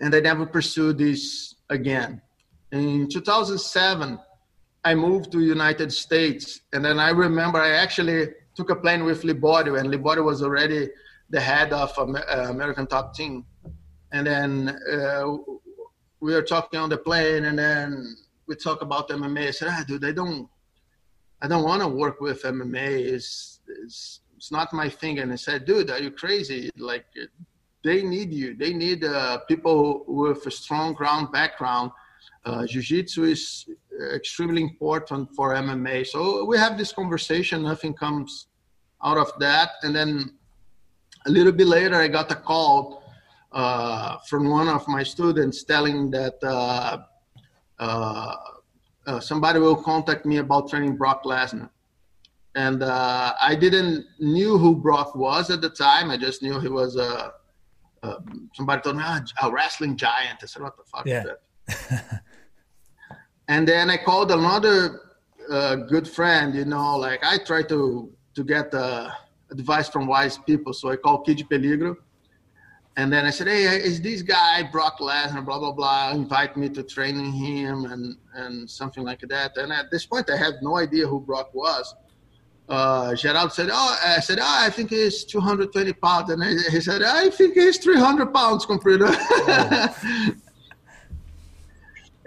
And 0.00 0.14
I 0.14 0.20
never 0.20 0.46
pursued 0.46 0.98
this 0.98 1.54
again. 1.70 2.20
In 2.72 3.08
2007, 3.08 4.18
I 4.84 4.94
moved 4.94 5.32
to 5.32 5.40
United 5.40 5.92
States. 5.92 6.60
And 6.72 6.84
then 6.84 6.98
I 6.98 7.10
remember 7.10 7.58
I 7.58 7.70
actually 7.70 8.28
took 8.54 8.70
a 8.70 8.76
plane 8.76 9.04
with 9.04 9.22
Liborio 9.22 9.78
and 9.78 9.92
Liborio 9.92 10.24
was 10.24 10.42
already 10.42 10.88
the 11.30 11.40
head 11.40 11.72
of 11.72 11.92
uh, 11.98 12.02
American 12.48 12.86
Top 12.86 13.14
Team. 13.14 13.44
And 14.12 14.26
then 14.26 14.78
uh, 14.92 15.36
we 16.20 16.34
were 16.34 16.42
talking 16.42 16.80
on 16.80 16.88
the 16.88 16.96
plane, 16.98 17.44
and 17.44 17.58
then 17.58 18.16
we 18.46 18.54
talk 18.54 18.82
about 18.82 19.08
MMA. 19.08 19.48
I 19.48 19.50
said, 19.50 19.68
"Ah, 19.70 19.84
dude, 19.86 20.04
I 20.04 20.12
don't, 20.12 20.48
I 21.42 21.48
don't 21.48 21.64
want 21.64 21.82
to 21.82 21.88
work 21.88 22.20
with 22.20 22.42
MMA. 22.42 22.90
It's, 23.14 23.60
it's, 23.66 24.20
it's 24.36 24.50
not 24.50 24.72
my 24.72 24.88
thing." 24.88 25.18
And 25.18 25.32
I 25.32 25.36
said, 25.36 25.64
"Dude, 25.64 25.90
are 25.90 25.98
you 25.98 26.10
crazy? 26.10 26.70
Like, 26.76 27.06
they 27.86 28.02
need 28.02 28.32
you. 28.32 28.54
They 28.54 28.72
need 28.72 29.04
uh, 29.04 29.38
people 29.50 30.04
with 30.06 30.44
a 30.46 30.50
strong 30.50 30.92
ground 30.92 31.30
background. 31.32 31.92
Uh, 32.44 32.66
jiu-jitsu 32.66 33.24
is 33.24 33.68
extremely 34.14 34.62
important 34.62 35.24
for 35.36 35.54
MMA. 35.54 36.06
So 36.06 36.44
we 36.44 36.58
have 36.58 36.76
this 36.76 36.92
conversation. 36.92 37.62
Nothing 37.62 37.94
comes 37.94 38.48
out 39.04 39.18
of 39.18 39.30
that, 39.38 39.70
and 39.82 39.94
then 39.94 40.10
a 41.26 41.30
little 41.30 41.52
bit 41.52 41.66
later, 41.66 41.96
I 41.96 42.08
got 42.08 42.30
a 42.30 42.36
call 42.36 43.02
uh, 43.52 44.18
from 44.28 44.48
one 44.48 44.68
of 44.68 44.86
my 44.88 45.02
students 45.02 45.64
telling 45.64 46.10
that 46.10 46.36
uh, 46.42 46.98
uh, 47.78 48.36
uh, 49.06 49.20
somebody 49.20 49.58
will 49.58 49.76
contact 49.76 50.26
me 50.26 50.38
about 50.38 50.68
training 50.68 50.96
Brock 50.96 51.24
Lesnar. 51.24 51.70
And 52.54 52.82
uh, 52.82 53.34
I 53.40 53.54
didn't 53.54 54.06
knew 54.18 54.56
who 54.56 54.76
Brock 54.76 55.14
was 55.14 55.50
at 55.50 55.60
the 55.60 55.68
time. 55.70 56.10
I 56.10 56.16
just 56.16 56.42
knew 56.42 56.58
he 56.60 56.68
was 56.68 56.96
a. 56.96 57.32
Um, 58.02 58.50
somebody 58.54 58.82
told 58.82 58.96
me, 58.96 59.02
oh, 59.06 59.48
a 59.48 59.52
wrestling 59.52 59.96
giant. 59.96 60.38
I 60.42 60.46
said, 60.46 60.62
"What 60.62 60.76
the 60.76 60.84
fuck 60.84 61.06
yeah. 61.06 61.24
is 61.24 61.30
that?" 61.68 62.22
and 63.48 63.66
then 63.66 63.90
I 63.90 63.96
called 63.96 64.30
another 64.30 65.00
uh, 65.50 65.76
good 65.76 66.08
friend. 66.08 66.54
You 66.54 66.64
know, 66.64 66.96
like 66.96 67.24
I 67.24 67.38
try 67.38 67.62
to 67.64 68.12
to 68.34 68.44
get 68.44 68.72
uh, 68.74 69.10
advice 69.50 69.88
from 69.88 70.06
wise 70.06 70.38
people. 70.38 70.72
So 70.72 70.90
I 70.90 70.96
called 70.96 71.26
Kid 71.26 71.42
Peligro 71.50 71.96
and 72.96 73.12
then 73.12 73.26
I 73.26 73.30
said, 73.30 73.46
"Hey, 73.46 73.64
is 73.64 74.00
this 74.00 74.22
guy 74.22 74.62
Brock 74.62 74.98
Lesnar? 75.00 75.44
Blah 75.44 75.58
blah 75.58 75.72
blah. 75.72 76.12
Invite 76.12 76.56
me 76.56 76.68
to 76.70 76.82
training 76.82 77.30
him 77.32 77.84
and 77.84 78.16
and 78.34 78.68
something 78.68 79.04
like 79.04 79.20
that." 79.28 79.56
And 79.58 79.70
at 79.70 79.90
this 79.90 80.06
point, 80.06 80.30
I 80.30 80.36
had 80.36 80.54
no 80.62 80.78
idea 80.78 81.06
who 81.06 81.20
Brock 81.20 81.52
was. 81.54 81.94
Uh, 82.68 83.10
Geraldo 83.12 83.52
said, 83.52 83.68
"Oh, 83.72 83.98
I 84.04 84.20
said, 84.20 84.38
oh, 84.40 84.44
I 84.66 84.70
think 84.70 84.90
he's 84.90 85.24
220 85.24 85.92
pounds," 85.94 86.30
and 86.30 86.42
he 86.42 86.80
said, 86.80 87.02
"I 87.02 87.30
think 87.30 87.54
he's 87.54 87.78
300 87.78 88.34
pounds, 88.34 88.66
Comprido." 88.66 89.06
Oh. 89.08 90.34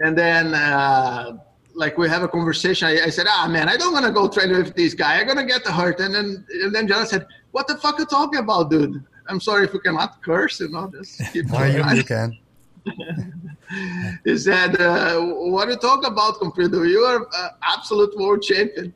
and 0.00 0.16
then, 0.16 0.54
uh, 0.54 1.36
like, 1.74 1.98
we 1.98 2.08
have 2.08 2.22
a 2.22 2.28
conversation. 2.28 2.88
I, 2.88 3.02
I 3.04 3.10
said, 3.10 3.26
"Ah, 3.28 3.46
man, 3.48 3.68
I 3.68 3.76
don't 3.76 3.92
want 3.92 4.06
to 4.06 4.12
go 4.12 4.28
train 4.28 4.50
with 4.50 4.74
this 4.74 4.94
guy. 4.94 5.20
I'm 5.20 5.26
gonna 5.26 5.44
get 5.44 5.66
hurt." 5.66 6.00
And 6.00 6.14
then, 6.14 6.46
and 6.62 6.74
then 6.74 6.88
Geraldo 6.88 7.06
said, 7.06 7.26
"What 7.50 7.66
the 7.68 7.76
fuck 7.76 7.98
are 7.98 8.00
you 8.00 8.06
talking 8.06 8.38
about, 8.38 8.70
dude?" 8.70 9.04
I'm 9.30 9.40
sorry 9.40 9.64
if 9.64 9.72
you 9.72 9.80
cannot 9.80 10.22
curse, 10.22 10.60
you 10.60 10.68
know, 10.68 10.90
just 10.90 11.20
keep 11.32 11.46
no, 11.46 11.64
you, 11.64 11.84
you 11.94 12.04
can. 12.04 12.36
he 14.24 14.36
said, 14.36 14.80
uh, 14.80 15.20
what 15.20 15.68
you 15.68 15.76
talk 15.76 16.04
about, 16.04 16.34
Comprido? 16.40 16.88
You 16.88 17.00
are 17.00 17.28
uh, 17.32 17.48
absolute 17.62 18.16
world 18.18 18.42
champion. 18.42 18.92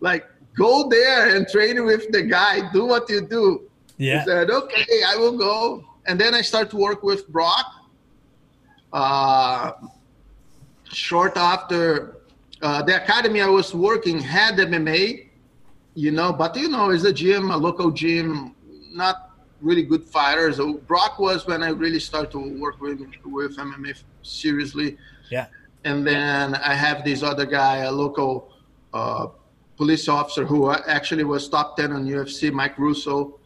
Like, 0.00 0.24
go 0.56 0.88
there 0.88 1.36
and 1.36 1.46
train 1.48 1.84
with 1.84 2.10
the 2.10 2.22
guy. 2.22 2.70
Do 2.72 2.86
what 2.86 3.08
you 3.08 3.20
do. 3.20 3.68
Yeah. 3.96 4.20
He 4.20 4.26
said, 4.26 4.50
okay, 4.50 5.02
I 5.06 5.16
will 5.16 5.36
go. 5.36 5.84
And 6.06 6.20
then 6.20 6.34
I 6.34 6.42
start 6.42 6.70
to 6.70 6.76
work 6.76 7.02
with 7.02 7.28
Brock. 7.28 7.66
Uh, 8.92 9.72
short 10.84 11.36
after 11.36 12.18
uh, 12.62 12.82
the 12.82 13.02
academy 13.02 13.40
I 13.40 13.48
was 13.48 13.74
working 13.74 14.18
had 14.18 14.54
MMA, 14.54 15.28
you 15.94 16.10
know, 16.10 16.32
but 16.32 16.56
you 16.56 16.68
know, 16.68 16.90
it's 16.90 17.04
a 17.04 17.12
gym, 17.12 17.50
a 17.50 17.56
local 17.56 17.90
gym, 17.90 18.54
not 18.92 19.32
really 19.60 19.82
good 19.82 20.04
fighters. 20.04 20.56
So 20.56 20.74
Brock 20.74 21.18
was 21.18 21.46
when 21.46 21.62
I 21.62 21.70
really 21.70 22.00
started 22.00 22.30
to 22.32 22.60
work 22.60 22.80
with 22.80 23.00
with 23.24 23.56
MMA 23.56 24.02
seriously. 24.22 24.96
Yeah. 25.30 25.46
And 25.84 26.06
then 26.06 26.54
I 26.54 26.74
have 26.74 27.04
this 27.04 27.22
other 27.22 27.44
guy, 27.44 27.78
a 27.78 27.92
local 27.92 28.52
uh, 28.92 29.28
police 29.76 30.08
officer 30.08 30.44
who 30.44 30.70
actually 30.70 31.24
was 31.24 31.48
top 31.48 31.76
ten 31.76 31.92
on 31.92 32.06
UFC, 32.06 32.52
Mike 32.52 32.76
Russow, 32.76 33.38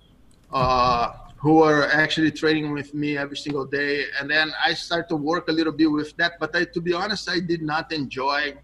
uh, 0.53 1.12
who 1.37 1.62
are 1.62 1.85
actually 1.85 2.33
training 2.33 2.73
with 2.73 2.95
me 2.95 3.17
every 3.17 3.37
single 3.37 3.64
day. 3.64 4.05
And 4.19 4.31
then 4.31 4.53
I 4.64 4.75
started 4.75 5.09
to 5.11 5.17
work 5.17 5.49
a 5.49 5.53
little 5.53 5.73
bit 5.73 5.91
with 5.91 6.17
that. 6.17 6.33
But 6.41 6.55
I, 6.55 6.64
to 6.64 6.81
be 6.81 6.93
honest, 6.93 7.29
I 7.31 7.41
did 7.41 7.62
not 7.62 7.93
enjoy 7.93 8.55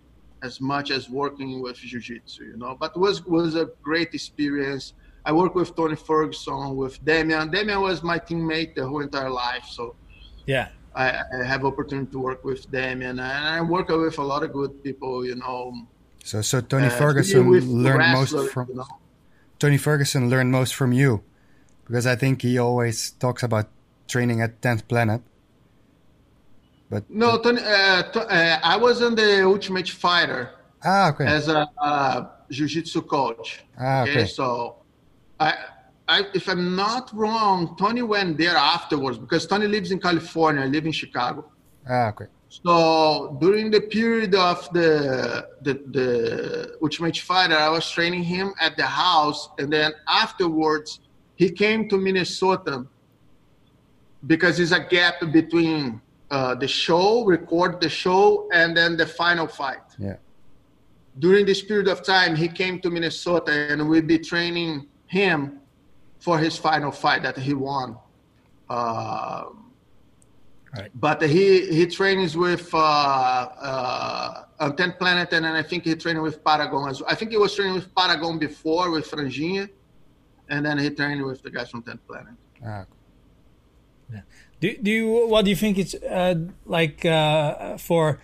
as 0.42 0.61
much 0.61 0.90
as 0.90 1.09
working 1.09 1.62
with 1.62 1.77
jiu-jitsu, 1.77 2.44
you 2.44 2.57
know. 2.57 2.77
But 2.79 2.98
was 2.98 3.24
was 3.24 3.55
a 3.55 3.70
great 3.83 4.14
experience 4.14 4.94
I 5.27 5.33
work 5.33 5.55
with 5.55 5.74
Tony 5.74 5.96
Ferguson, 5.96 6.77
with 6.77 7.03
Demian. 7.05 7.50
Demian 7.53 7.81
was 7.81 8.03
my 8.03 8.18
teammate 8.18 8.74
the 8.74 8.87
whole 8.87 9.00
entire 9.00 9.31
life, 9.31 9.64
so 9.70 9.96
yeah, 10.46 10.68
I, 10.94 11.22
I 11.40 11.44
have 11.44 11.64
opportunity 11.64 12.11
to 12.12 12.18
work 12.18 12.44
with 12.44 12.70
Demian, 12.70 13.11
and 13.11 13.20
I 13.22 13.61
work 13.62 13.88
with 13.88 14.18
a 14.18 14.22
lot 14.22 14.42
of 14.42 14.53
good 14.53 14.83
people, 14.85 15.24
you 15.24 15.37
know. 15.37 15.87
So, 16.24 16.40
so 16.42 16.60
Tony 16.60 16.87
uh, 16.87 16.90
Ferguson 16.90 17.48
learned 17.84 18.12
most 18.12 18.50
from 18.50 18.68
you 18.70 18.74
know? 18.76 18.87
Tony 19.60 19.76
Ferguson 19.76 20.28
learned 20.28 20.50
most 20.50 20.74
from 20.74 20.92
you, 20.92 21.22
because 21.87 22.06
I 22.06 22.16
think 22.16 22.42
he 22.42 22.58
always 22.58 23.12
talks 23.12 23.42
about 23.42 23.68
training 24.08 24.40
at 24.40 24.60
Tenth 24.60 24.88
Planet. 24.88 25.20
But 26.90 27.08
no, 27.08 27.38
Tony, 27.38 27.62
uh, 27.62 28.02
uh, 28.02 28.58
I 28.62 28.76
was 28.76 29.00
on 29.02 29.14
the 29.14 29.44
Ultimate 29.44 29.88
Fighter 29.88 30.50
Ah, 30.84 31.08
okay. 31.08 31.24
As 31.24 31.48
a, 31.48 31.66
a 31.78 32.30
jiu-jitsu 32.50 33.02
coach. 33.02 33.64
Ah, 33.78 34.02
okay. 34.02 34.10
okay. 34.10 34.26
So, 34.26 34.76
I, 35.40 35.54
I, 36.06 36.26
if 36.34 36.48
I'm 36.48 36.76
not 36.76 37.10
wrong, 37.14 37.74
Tony 37.78 38.02
went 38.02 38.37
there 38.37 38.56
afterwards 38.56 39.16
because 39.16 39.46
Tony 39.46 39.66
lives 39.66 39.90
in 39.90 39.98
California. 39.98 40.62
I 40.62 40.66
live 40.66 40.84
in 40.84 40.92
Chicago. 40.92 41.50
Ah, 41.88 42.08
okay. 42.08 42.26
So 42.62 43.36
during 43.40 43.70
the 43.70 43.80
period 43.80 44.34
of 44.34 44.72
the, 44.72 45.48
the 45.62 45.74
the 45.90 46.76
Ultimate 46.80 47.16
Fighter, 47.16 47.56
I 47.56 47.68
was 47.68 47.90
training 47.90 48.22
him 48.22 48.54
at 48.60 48.76
the 48.76 48.86
house, 48.86 49.48
and 49.58 49.72
then 49.72 49.92
afterwards 50.08 51.00
he 51.34 51.50
came 51.50 51.88
to 51.88 51.96
Minnesota 51.96 52.86
because 54.26 54.56
there's 54.58 54.72
a 54.72 54.80
gap 54.80 55.16
between 55.32 56.00
uh, 56.30 56.54
the 56.54 56.68
show, 56.68 57.24
record 57.24 57.80
the 57.80 57.88
show, 57.88 58.48
and 58.52 58.76
then 58.76 58.96
the 58.96 59.06
final 59.06 59.46
fight. 59.46 59.82
Yeah. 59.98 60.16
During 61.18 61.46
this 61.46 61.62
period 61.62 61.88
of 61.88 62.02
time, 62.02 62.34
he 62.34 62.48
came 62.48 62.80
to 62.80 62.90
Minnesota, 62.90 63.52
and 63.70 63.88
we'd 63.88 64.06
be 64.06 64.18
training 64.18 64.86
him 65.06 65.60
for 66.18 66.38
his 66.38 66.56
final 66.56 66.90
fight 66.90 67.22
that 67.22 67.36
he 67.36 67.54
won. 67.54 67.96
Uh, 68.68 69.44
right. 70.76 70.90
But 70.94 71.22
he 71.22 71.66
he 71.66 71.87
trains 71.87 72.37
with 72.37 72.72
uh, 72.74 72.76
uh, 72.76 74.70
10th 74.70 74.98
Planet, 74.98 75.32
and 75.32 75.44
then 75.44 75.54
I 75.54 75.62
think 75.62 75.84
he 75.84 75.94
trained 75.94 76.22
with 76.22 76.42
Paragon 76.44 76.88
as 76.88 77.00
well. 77.00 77.10
I 77.10 77.14
think 77.14 77.30
he 77.30 77.37
was 77.37 77.54
training 77.54 77.74
with 77.74 77.94
Paragon 77.94 78.38
before 78.38 78.90
with 78.90 79.10
Franjinha, 79.10 79.68
and 80.48 80.66
then 80.66 80.78
he 80.78 80.90
trained 80.90 81.24
with 81.24 81.42
the 81.42 81.50
guys 81.50 81.70
from 81.70 81.82
10th 81.82 82.00
Planet. 82.06 82.34
Ah, 82.64 82.84
yeah. 84.12 84.20
Do, 84.60 84.76
do 84.76 84.90
you 84.90 85.26
what 85.28 85.44
do 85.44 85.50
you 85.50 85.56
think 85.56 85.78
it's 85.78 85.94
uh, 85.94 86.34
like 86.64 87.04
uh, 87.04 87.76
for 87.76 88.20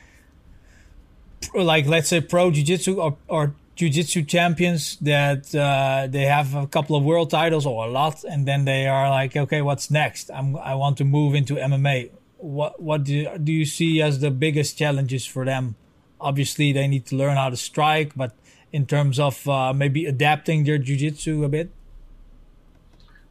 like 1.54 1.86
let's 1.86 2.08
say 2.08 2.20
pro 2.20 2.50
jiu-jitsu 2.50 3.00
or, 3.00 3.16
or 3.28 3.54
jiu-jitsu 3.76 4.22
champions 4.24 4.96
that 5.00 5.54
uh, 5.54 6.06
they 6.08 6.22
have 6.22 6.54
a 6.54 6.66
couple 6.66 6.96
of 6.96 7.02
world 7.02 7.30
titles 7.30 7.66
or 7.66 7.86
a 7.86 7.90
lot 7.90 8.24
and 8.24 8.46
then 8.46 8.64
they 8.64 8.86
are 8.86 9.08
like 9.10 9.36
okay 9.36 9.62
what's 9.62 9.90
next 9.90 10.30
I'm, 10.30 10.56
i 10.56 10.74
want 10.74 10.98
to 10.98 11.04
move 11.04 11.34
into 11.34 11.54
mma 11.54 12.10
what 12.42 12.80
what 12.80 13.04
do, 13.04 13.38
do 13.38 13.52
you 13.52 13.64
see 13.64 14.02
as 14.02 14.20
the 14.20 14.30
biggest 14.30 14.78
challenges 14.78 15.26
for 15.26 15.44
them? 15.44 15.76
Obviously 16.20 16.72
they 16.72 16.86
need 16.88 17.06
to 17.06 17.16
learn 17.16 17.36
how 17.36 17.50
to 17.50 17.56
strike 17.56 18.12
but 18.16 18.32
in 18.72 18.86
terms 18.86 19.18
of 19.18 19.46
uh, 19.48 19.72
maybe 19.72 20.06
adapting 20.06 20.64
their 20.64 20.78
jiu-jitsu 20.78 21.44
a 21.44 21.48
bit? 21.48 21.70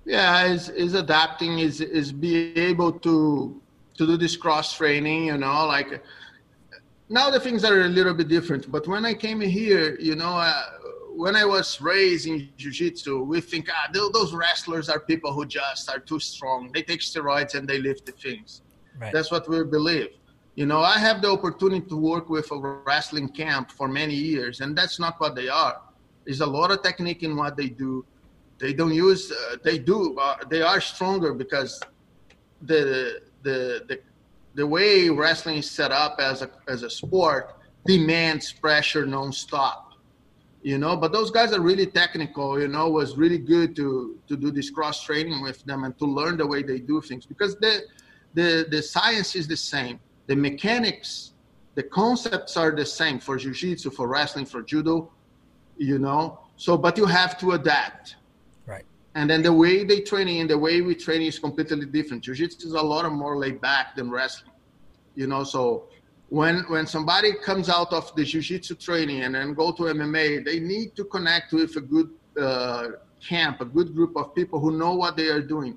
Yeah 0.05 0.45
is 0.45 0.69
is 0.69 0.93
adapting 0.93 1.59
is 1.59 1.81
is 1.81 2.11
be 2.11 2.57
able 2.57 2.91
to 2.99 3.61
to 3.97 4.07
do 4.07 4.17
this 4.17 4.35
cross 4.35 4.75
training 4.75 5.25
you 5.25 5.37
know 5.37 5.65
like 5.65 6.01
now 7.09 7.29
the 7.29 7.39
things 7.39 7.63
are 7.63 7.81
a 7.81 7.89
little 7.89 8.13
bit 8.13 8.27
different 8.27 8.71
but 8.71 8.87
when 8.87 9.05
i 9.05 9.13
came 9.13 9.41
here 9.41 9.97
you 9.99 10.15
know 10.15 10.35
uh, 10.37 10.63
when 11.15 11.35
i 11.35 11.43
was 11.43 11.81
raised 11.81 12.25
in 12.27 12.49
jiu-jitsu 12.57 13.21
we 13.23 13.41
think 13.41 13.67
ah, 13.69 13.89
those 13.91 14.33
wrestlers 14.33 14.89
are 14.89 15.01
people 15.01 15.33
who 15.33 15.45
just 15.45 15.89
are 15.89 15.99
too 15.99 16.19
strong. 16.19 16.71
They 16.71 16.81
take 16.81 17.01
steroids 17.01 17.55
and 17.55 17.67
they 17.67 17.79
lift 17.79 18.05
the 18.05 18.13
things 18.13 18.61
right. 18.99 19.13
that's 19.13 19.31
what 19.31 19.47
we 19.49 19.63
believe. 19.63 20.09
You 20.55 20.65
know 20.65 20.81
i 20.81 20.97
have 20.99 21.21
the 21.21 21.31
opportunity 21.31 21.87
to 21.87 21.95
work 21.95 22.29
with 22.29 22.51
a 22.51 22.57
wrestling 22.85 23.29
camp 23.29 23.71
for 23.71 23.87
many 23.87 24.13
years 24.13 24.59
and 24.59 24.77
that's 24.77 24.99
not 24.99 25.19
what 25.19 25.35
they 25.35 25.47
are. 25.47 25.77
There's 26.25 26.41
a 26.41 26.45
lot 26.45 26.69
of 26.71 26.83
technique 26.83 27.23
in 27.23 27.35
what 27.35 27.55
they 27.55 27.69
do. 27.69 28.05
They 28.57 28.73
don't 28.73 28.93
use 28.93 29.31
uh, 29.31 29.55
they 29.63 29.77
do 29.79 30.17
uh, 30.19 30.35
they 30.49 30.61
are 30.61 30.81
stronger 30.81 31.33
because 31.33 31.79
the 32.61 33.21
the 33.43 33.85
the 33.87 33.99
the 34.55 34.67
way 34.67 35.09
wrestling 35.09 35.57
is 35.57 35.71
set 35.71 35.91
up 35.91 36.19
as 36.19 36.41
a 36.41 36.49
as 36.67 36.83
a 36.83 36.89
sport 36.89 37.55
demands 37.85 38.51
pressure 38.51 39.05
nonstop. 39.05 39.83
You 40.61 40.77
know 40.77 40.97
but 40.97 41.13
those 41.13 41.31
guys 41.31 41.53
are 41.53 41.61
really 41.61 41.85
technical 41.85 42.59
you 42.59 42.67
know 42.67 42.89
was 42.89 43.15
really 43.15 43.37
good 43.37 43.77
to 43.77 44.19
to 44.27 44.35
do 44.35 44.51
this 44.51 44.69
cross 44.69 45.03
training 45.03 45.41
with 45.41 45.63
them 45.63 45.85
and 45.85 45.97
to 45.99 46.05
learn 46.05 46.35
the 46.35 46.45
way 46.45 46.63
they 46.63 46.79
do 46.79 46.99
things 46.99 47.25
because 47.25 47.55
the 47.55 47.83
the 48.39 48.51
the 48.75 48.81
science 48.95 49.29
is 49.39 49.45
the 49.55 49.61
same 49.73 49.95
the 50.31 50.35
mechanics 50.47 51.09
the 51.79 51.85
concepts 52.01 52.53
are 52.61 52.71
the 52.81 52.87
same 52.99 53.17
for 53.25 53.35
jiu-jitsu 53.43 53.89
for 53.97 54.05
wrestling 54.13 54.47
for 54.53 54.61
judo 54.71 54.95
you 55.89 55.97
know 56.05 56.21
so 56.65 56.71
but 56.85 56.93
you 57.01 57.05
have 57.05 57.33
to 57.41 57.47
adapt 57.59 58.05
Right. 58.73 58.85
and 59.17 59.25
then 59.31 59.41
the 59.49 59.55
way 59.63 59.75
they 59.89 59.99
training 60.11 60.37
and 60.41 60.49
the 60.55 60.61
way 60.67 60.75
we 60.87 60.93
training 61.07 61.27
is 61.33 61.39
completely 61.47 61.87
different. 61.97 62.19
Jiu-jitsu 62.25 62.67
is 62.71 62.75
a 62.83 62.85
lot 62.93 63.03
more 63.23 63.35
laid 63.43 63.57
back 63.69 63.85
than 63.97 64.05
wrestling, 64.15 64.53
you 65.19 65.25
know. 65.31 65.43
So 65.53 65.61
when 66.39 66.55
when 66.73 66.85
somebody 66.95 67.31
comes 67.49 67.67
out 67.77 67.91
of 67.99 68.03
the 68.17 68.23
jiu-jitsu 68.31 68.73
training 68.87 69.19
and 69.25 69.31
then 69.35 69.47
go 69.61 69.67
to 69.77 69.83
MMA, 69.97 70.27
they 70.47 70.59
need 70.73 70.89
to 70.99 71.03
connect 71.15 71.47
with 71.59 71.71
a 71.81 71.83
good 71.95 72.09
uh, 72.45 72.87
camp, 73.31 73.55
a 73.61 73.65
good 73.77 73.89
group 73.97 74.13
of 74.21 74.25
people 74.39 74.57
who 74.63 74.71
know 74.81 74.93
what 75.01 75.13
they 75.19 75.29
are 75.35 75.45
doing. 75.55 75.75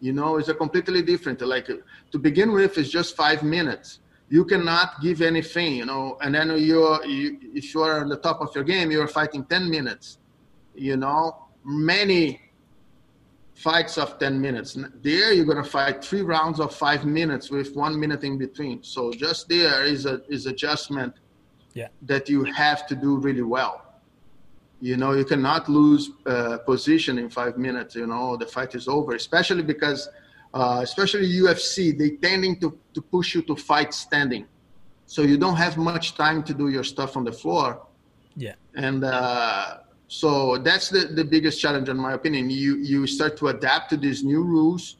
You 0.00 0.12
know, 0.12 0.36
it's 0.36 0.48
a 0.48 0.54
completely 0.54 1.02
different. 1.02 1.40
Like 1.40 1.66
to 1.66 2.18
begin 2.18 2.52
with, 2.52 2.76
it's 2.78 2.90
just 2.90 3.16
five 3.16 3.42
minutes. 3.42 4.00
You 4.28 4.44
cannot 4.44 5.00
give 5.00 5.22
anything, 5.22 5.76
you 5.76 5.86
know, 5.86 6.18
and 6.20 6.34
then 6.34 6.48
you're 6.58 7.04
you, 7.06 7.38
if 7.54 7.72
you 7.72 7.82
are 7.82 8.00
on 8.00 8.08
the 8.08 8.16
top 8.16 8.40
of 8.40 8.54
your 8.54 8.64
game, 8.64 8.90
you're 8.90 9.08
fighting 9.08 9.44
ten 9.44 9.70
minutes. 9.70 10.18
You 10.74 10.96
know, 10.96 11.46
many 11.64 12.40
fights 13.56 13.96
of 13.96 14.18
10 14.18 14.38
minutes. 14.40 14.76
There, 15.02 15.32
you're 15.32 15.46
going 15.46 15.62
to 15.62 15.68
fight 15.68 16.04
three 16.04 16.20
rounds 16.20 16.60
of 16.60 16.74
five 16.74 17.04
minutes 17.06 17.50
with 17.50 17.74
one 17.74 17.98
minute 17.98 18.22
in 18.22 18.36
between. 18.36 18.82
So 18.82 19.10
just 19.10 19.48
there 19.48 19.84
is 19.84 20.04
a 20.04 20.22
is 20.28 20.46
adjustment 20.46 21.14
yeah. 21.74 21.88
that 22.02 22.28
you 22.28 22.44
have 22.44 22.86
to 22.86 22.94
do 22.94 23.16
really 23.16 23.42
well. 23.42 23.85
You 24.80 24.96
know, 24.96 25.12
you 25.12 25.24
cannot 25.24 25.68
lose 25.68 26.10
uh, 26.26 26.58
position 26.58 27.18
in 27.18 27.30
five 27.30 27.56
minutes. 27.56 27.94
You 27.94 28.06
know, 28.06 28.36
the 28.36 28.46
fight 28.46 28.74
is 28.74 28.88
over. 28.88 29.14
Especially 29.14 29.62
because, 29.62 30.08
uh, 30.52 30.80
especially 30.82 31.28
UFC, 31.32 31.96
they 31.96 32.10
tending 32.10 32.60
to 32.60 32.78
to 32.94 33.00
push 33.00 33.34
you 33.34 33.42
to 33.42 33.56
fight 33.56 33.94
standing, 33.94 34.46
so 35.06 35.22
you 35.22 35.38
don't 35.38 35.56
have 35.56 35.76
much 35.76 36.14
time 36.14 36.42
to 36.42 36.52
do 36.52 36.68
your 36.68 36.84
stuff 36.84 37.16
on 37.16 37.24
the 37.24 37.32
floor. 37.32 37.82
Yeah, 38.36 38.54
and. 38.74 39.04
Uh, 39.04 39.78
so 40.08 40.58
that's 40.58 40.88
the, 40.88 41.00
the 41.06 41.24
biggest 41.24 41.60
challenge, 41.60 41.88
in 41.88 41.96
my 41.96 42.12
opinion. 42.12 42.48
You 42.48 42.76
you 42.76 43.06
start 43.06 43.36
to 43.38 43.48
adapt 43.48 43.90
to 43.90 43.96
these 43.96 44.22
new 44.22 44.42
rules, 44.42 44.98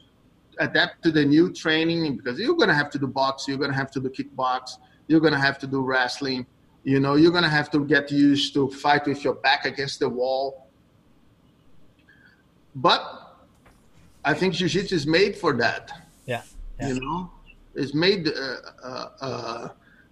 adapt 0.59 1.03
to 1.03 1.11
the 1.11 1.23
new 1.23 1.51
training 1.53 2.17
because 2.17 2.39
you're 2.39 2.55
gonna 2.55 2.73
have 2.73 2.89
to 2.91 2.99
do 2.99 3.07
box, 3.07 3.47
you're 3.47 3.57
gonna 3.57 3.73
have 3.73 3.91
to 3.91 3.99
do 3.99 4.09
kickbox, 4.09 4.77
you're 5.07 5.21
gonna 5.21 5.39
have 5.39 5.57
to 5.59 5.67
do 5.67 5.81
wrestling. 5.81 6.45
You 6.83 6.99
know, 6.99 7.15
you're 7.15 7.31
gonna 7.31 7.49
have 7.49 7.69
to 7.71 7.85
get 7.85 8.11
used 8.11 8.53
to 8.53 8.69
fight 8.69 9.05
with 9.07 9.23
your 9.23 9.33
back 9.33 9.65
against 9.65 9.99
the 9.99 10.09
wall. 10.09 10.67
But 12.75 13.01
I 14.23 14.33
think 14.33 14.53
jiu-jitsu 14.53 14.95
is 14.95 15.07
made 15.07 15.35
for 15.35 15.53
that. 15.53 15.91
Yeah. 16.25 16.43
yeah. 16.79 16.89
You 16.89 16.99
know, 16.99 17.31
it's 17.75 17.93
made. 17.93 18.27
Uh, 18.27 18.55
uh, 18.83 19.09
uh, 19.21 19.69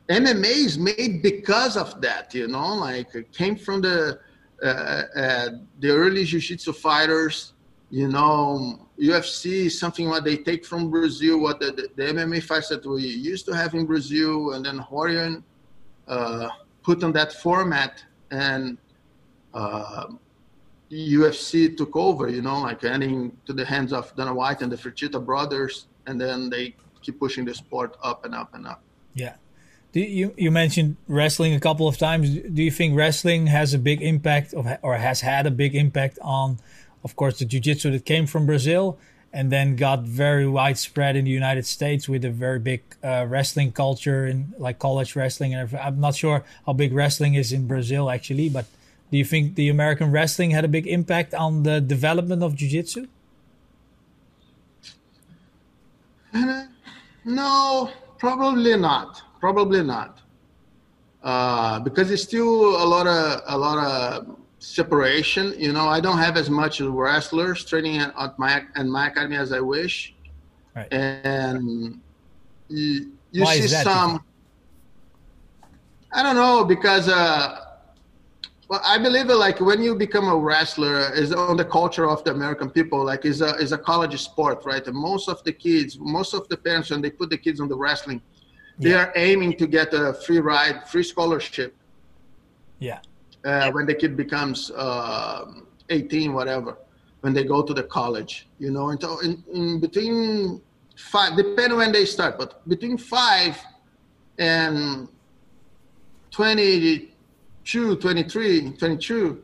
MMA 0.09 0.65
is 0.69 0.77
made 0.77 1.21
because 1.21 1.77
of 1.77 2.01
that. 2.01 2.33
You 2.33 2.47
know, 2.47 2.75
like 2.75 3.13
it 3.15 3.31
came 3.31 3.55
from 3.55 3.81
the 3.81 4.19
uh, 4.63 4.65
uh, 4.65 5.49
the 5.79 5.89
early 5.89 6.23
jiu-jitsu 6.23 6.71
fighters, 6.73 7.53
you 7.89 8.07
know, 8.07 8.87
UFC 8.99 9.65
is 9.65 9.79
something 9.79 10.07
what 10.07 10.23
they 10.23 10.37
take 10.37 10.65
from 10.65 10.89
Brazil, 10.89 11.39
what 11.39 11.59
the, 11.59 11.71
the, 11.71 11.89
the 11.95 12.03
MMA 12.13 12.41
fights 12.41 12.69
that 12.69 12.85
we 12.85 13.03
used 13.03 13.45
to 13.47 13.53
have 13.53 13.73
in 13.73 13.85
Brazil, 13.85 14.53
and 14.53 14.65
then 14.65 14.79
Rorion 14.79 15.43
uh, 16.07 16.49
put 16.83 17.03
on 17.03 17.11
that 17.13 17.33
format, 17.33 18.03
and 18.31 18.77
uh, 19.53 20.07
UFC 20.91 21.75
took 21.75 21.95
over, 21.95 22.29
you 22.29 22.41
know, 22.41 22.61
like 22.61 22.83
ending 22.83 23.35
to 23.45 23.53
the 23.53 23.65
hands 23.65 23.91
of 23.93 24.15
Dana 24.15 24.33
White 24.33 24.61
and 24.61 24.71
the 24.71 24.75
Fertitta 24.75 25.23
brothers, 25.23 25.87
and 26.05 26.19
then 26.19 26.49
they 26.49 26.75
keep 27.01 27.19
pushing 27.19 27.45
the 27.45 27.53
sport 27.53 27.97
up 28.03 28.25
and 28.25 28.35
up 28.35 28.53
and 28.53 28.67
up. 28.67 28.81
Yeah. 29.13 29.35
Do 29.93 30.01
you 30.01 30.33
you 30.37 30.51
mentioned 30.51 30.97
wrestling 31.07 31.53
a 31.53 31.59
couple 31.59 31.87
of 31.87 31.97
times. 31.97 32.29
Do 32.29 32.61
you 32.61 32.71
think 32.71 32.97
wrestling 32.97 33.47
has 33.47 33.73
a 33.73 33.79
big 33.79 34.01
impact 34.01 34.53
of, 34.53 34.67
or 34.81 34.95
has 34.95 35.21
had 35.21 35.47
a 35.47 35.51
big 35.51 35.73
impact 35.73 36.19
on, 36.21 36.59
of 37.03 37.15
course, 37.15 37.39
the 37.39 37.45
jiu-jitsu 37.45 37.91
that 37.91 38.05
came 38.05 38.27
from 38.27 38.45
Brazil 38.45 38.99
and 39.35 39.51
then 39.51 39.75
got 39.75 39.99
very 40.03 40.47
widespread 40.47 41.17
in 41.17 41.25
the 41.25 41.35
United 41.43 41.65
States 41.65 42.07
with 42.07 42.23
a 42.23 42.29
very 42.29 42.57
big 42.57 42.81
uh, 43.03 43.25
wrestling 43.27 43.69
culture 43.73 44.25
in 44.25 44.53
like 44.57 44.79
college 44.79 45.13
wrestling 45.13 45.53
and 45.53 45.75
I'm 45.75 45.99
not 45.99 46.15
sure 46.15 46.45
how 46.65 46.71
big 46.71 46.93
wrestling 46.93 47.33
is 47.33 47.51
in 47.51 47.67
Brazil 47.67 48.09
actually, 48.09 48.47
but 48.47 48.65
do 49.11 49.17
you 49.17 49.25
think 49.25 49.55
the 49.55 49.67
American 49.67 50.09
wrestling 50.09 50.51
had 50.51 50.63
a 50.63 50.69
big 50.69 50.87
impact 50.87 51.33
on 51.33 51.63
the 51.63 51.81
development 51.81 52.43
of 52.43 52.55
jiu-jitsu? 52.55 53.07
No, 57.27 57.89
probably 58.19 58.77
not. 58.77 59.19
Probably 59.39 59.81
not, 59.83 60.21
uh, 61.23 61.79
because 61.79 62.11
it's 62.11 62.21
still 62.21 62.81
a 62.83 62.85
lot 62.85 63.07
of 63.07 63.41
a 63.47 63.57
lot 63.57 63.77
of 63.79 64.37
separation. 64.65 65.53
You 65.57 65.71
know, 65.71 65.87
I 65.87 65.99
don't 65.99 66.17
have 66.17 66.37
as 66.37 66.49
much 66.49 66.81
wrestlers 66.81 67.63
training 67.65 67.97
at 67.99 68.39
my 68.39 68.63
at 68.75 68.85
my 68.85 69.07
academy 69.07 69.37
as 69.37 69.51
I 69.51 69.59
wish, 69.59 70.13
right. 70.75 70.91
and 70.91 72.01
you, 72.69 73.11
you 73.31 73.45
see 73.45 73.67
some. 73.67 74.23
I 76.11 76.23
don't 76.23 76.35
know 76.35 76.63
because 76.63 77.09
uh, 77.09 77.65
well, 78.67 78.81
I 78.83 78.97
believe 78.97 79.27
that 79.27 79.37
like 79.37 79.59
when 79.59 79.83
you 79.83 79.95
become 79.95 80.27
a 80.27 80.35
wrestler 80.35 81.13
is 81.13 81.31
on 81.31 81.57
the 81.57 81.65
culture 81.65 82.09
of 82.09 82.23
the 82.23 82.31
American 82.31 82.69
people. 82.69 83.03
Like 83.05 83.25
is 83.25 83.41
a 83.41 83.55
is 83.55 83.71
a 83.71 83.77
college 83.77 84.19
sport, 84.19 84.65
right? 84.65 84.85
And 84.87 84.95
most 84.95 85.29
of 85.29 85.43
the 85.43 85.53
kids, 85.53 85.99
most 85.99 86.33
of 86.33 86.47
the 86.49 86.57
parents, 86.57 86.89
when 86.89 87.01
they 87.01 87.11
put 87.11 87.29
the 87.29 87.37
kids 87.37 87.59
on 87.59 87.67
the 87.67 87.77
wrestling, 87.77 88.21
they 88.79 88.93
are 88.93 89.13
aiming 89.15 89.57
to 89.57 89.67
get 89.67 89.93
a 89.93 90.13
free 90.13 90.39
ride, 90.39 90.87
free 90.89 91.03
scholarship. 91.03 91.75
Yeah. 92.79 92.99
Uh, 93.45 93.71
when 93.71 93.85
the 93.85 93.93
kid 93.93 94.17
becomes 94.17 94.71
uh, 94.71 95.45
18, 95.89 96.33
whatever, 96.33 96.77
when 97.21 97.31
they 97.31 97.43
go 97.43 97.61
to 97.61 97.73
the 97.75 97.83
college, 97.83 98.47
you 98.57 98.71
know, 98.71 98.89
and 98.89 98.99
so 98.99 99.19
in, 99.19 99.43
in 99.53 99.79
between 99.79 100.61
five, 100.97 101.37
depending 101.37 101.77
when 101.77 101.91
they 101.91 102.05
start, 102.05 102.39
but 102.39 102.67
between 102.67 102.97
five 102.97 103.55
and 104.39 105.07
22, 106.31 107.95
23, 107.97 108.71
22, 108.71 109.43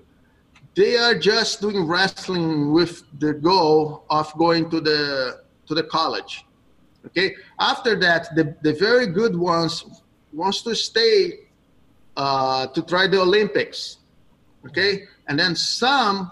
they 0.76 0.98
are 0.98 1.18
just 1.18 1.62
doing 1.62 1.86
wrestling 1.86 2.72
with 2.72 3.04
the 3.20 3.34
goal 3.34 4.06
of 4.10 4.34
going 4.38 4.70
to 4.70 4.82
the 4.82 5.42
to 5.68 5.76
the 5.76 5.84
college. 5.84 6.46
Okay. 7.06 7.36
After 7.60 7.96
that, 8.00 8.36
the, 8.36 8.56
the 8.62 8.74
very 8.74 9.08
good 9.08 9.36
ones 9.36 9.86
wants 10.34 10.62
to 10.64 10.76
stay 10.76 11.48
uh, 12.22 12.68
to 12.68 12.82
try 12.84 13.08
the 13.08 13.20
Olympics. 13.20 13.98
Okay. 14.68 14.92
And 15.28 15.40
then 15.40 15.56
some 15.56 16.32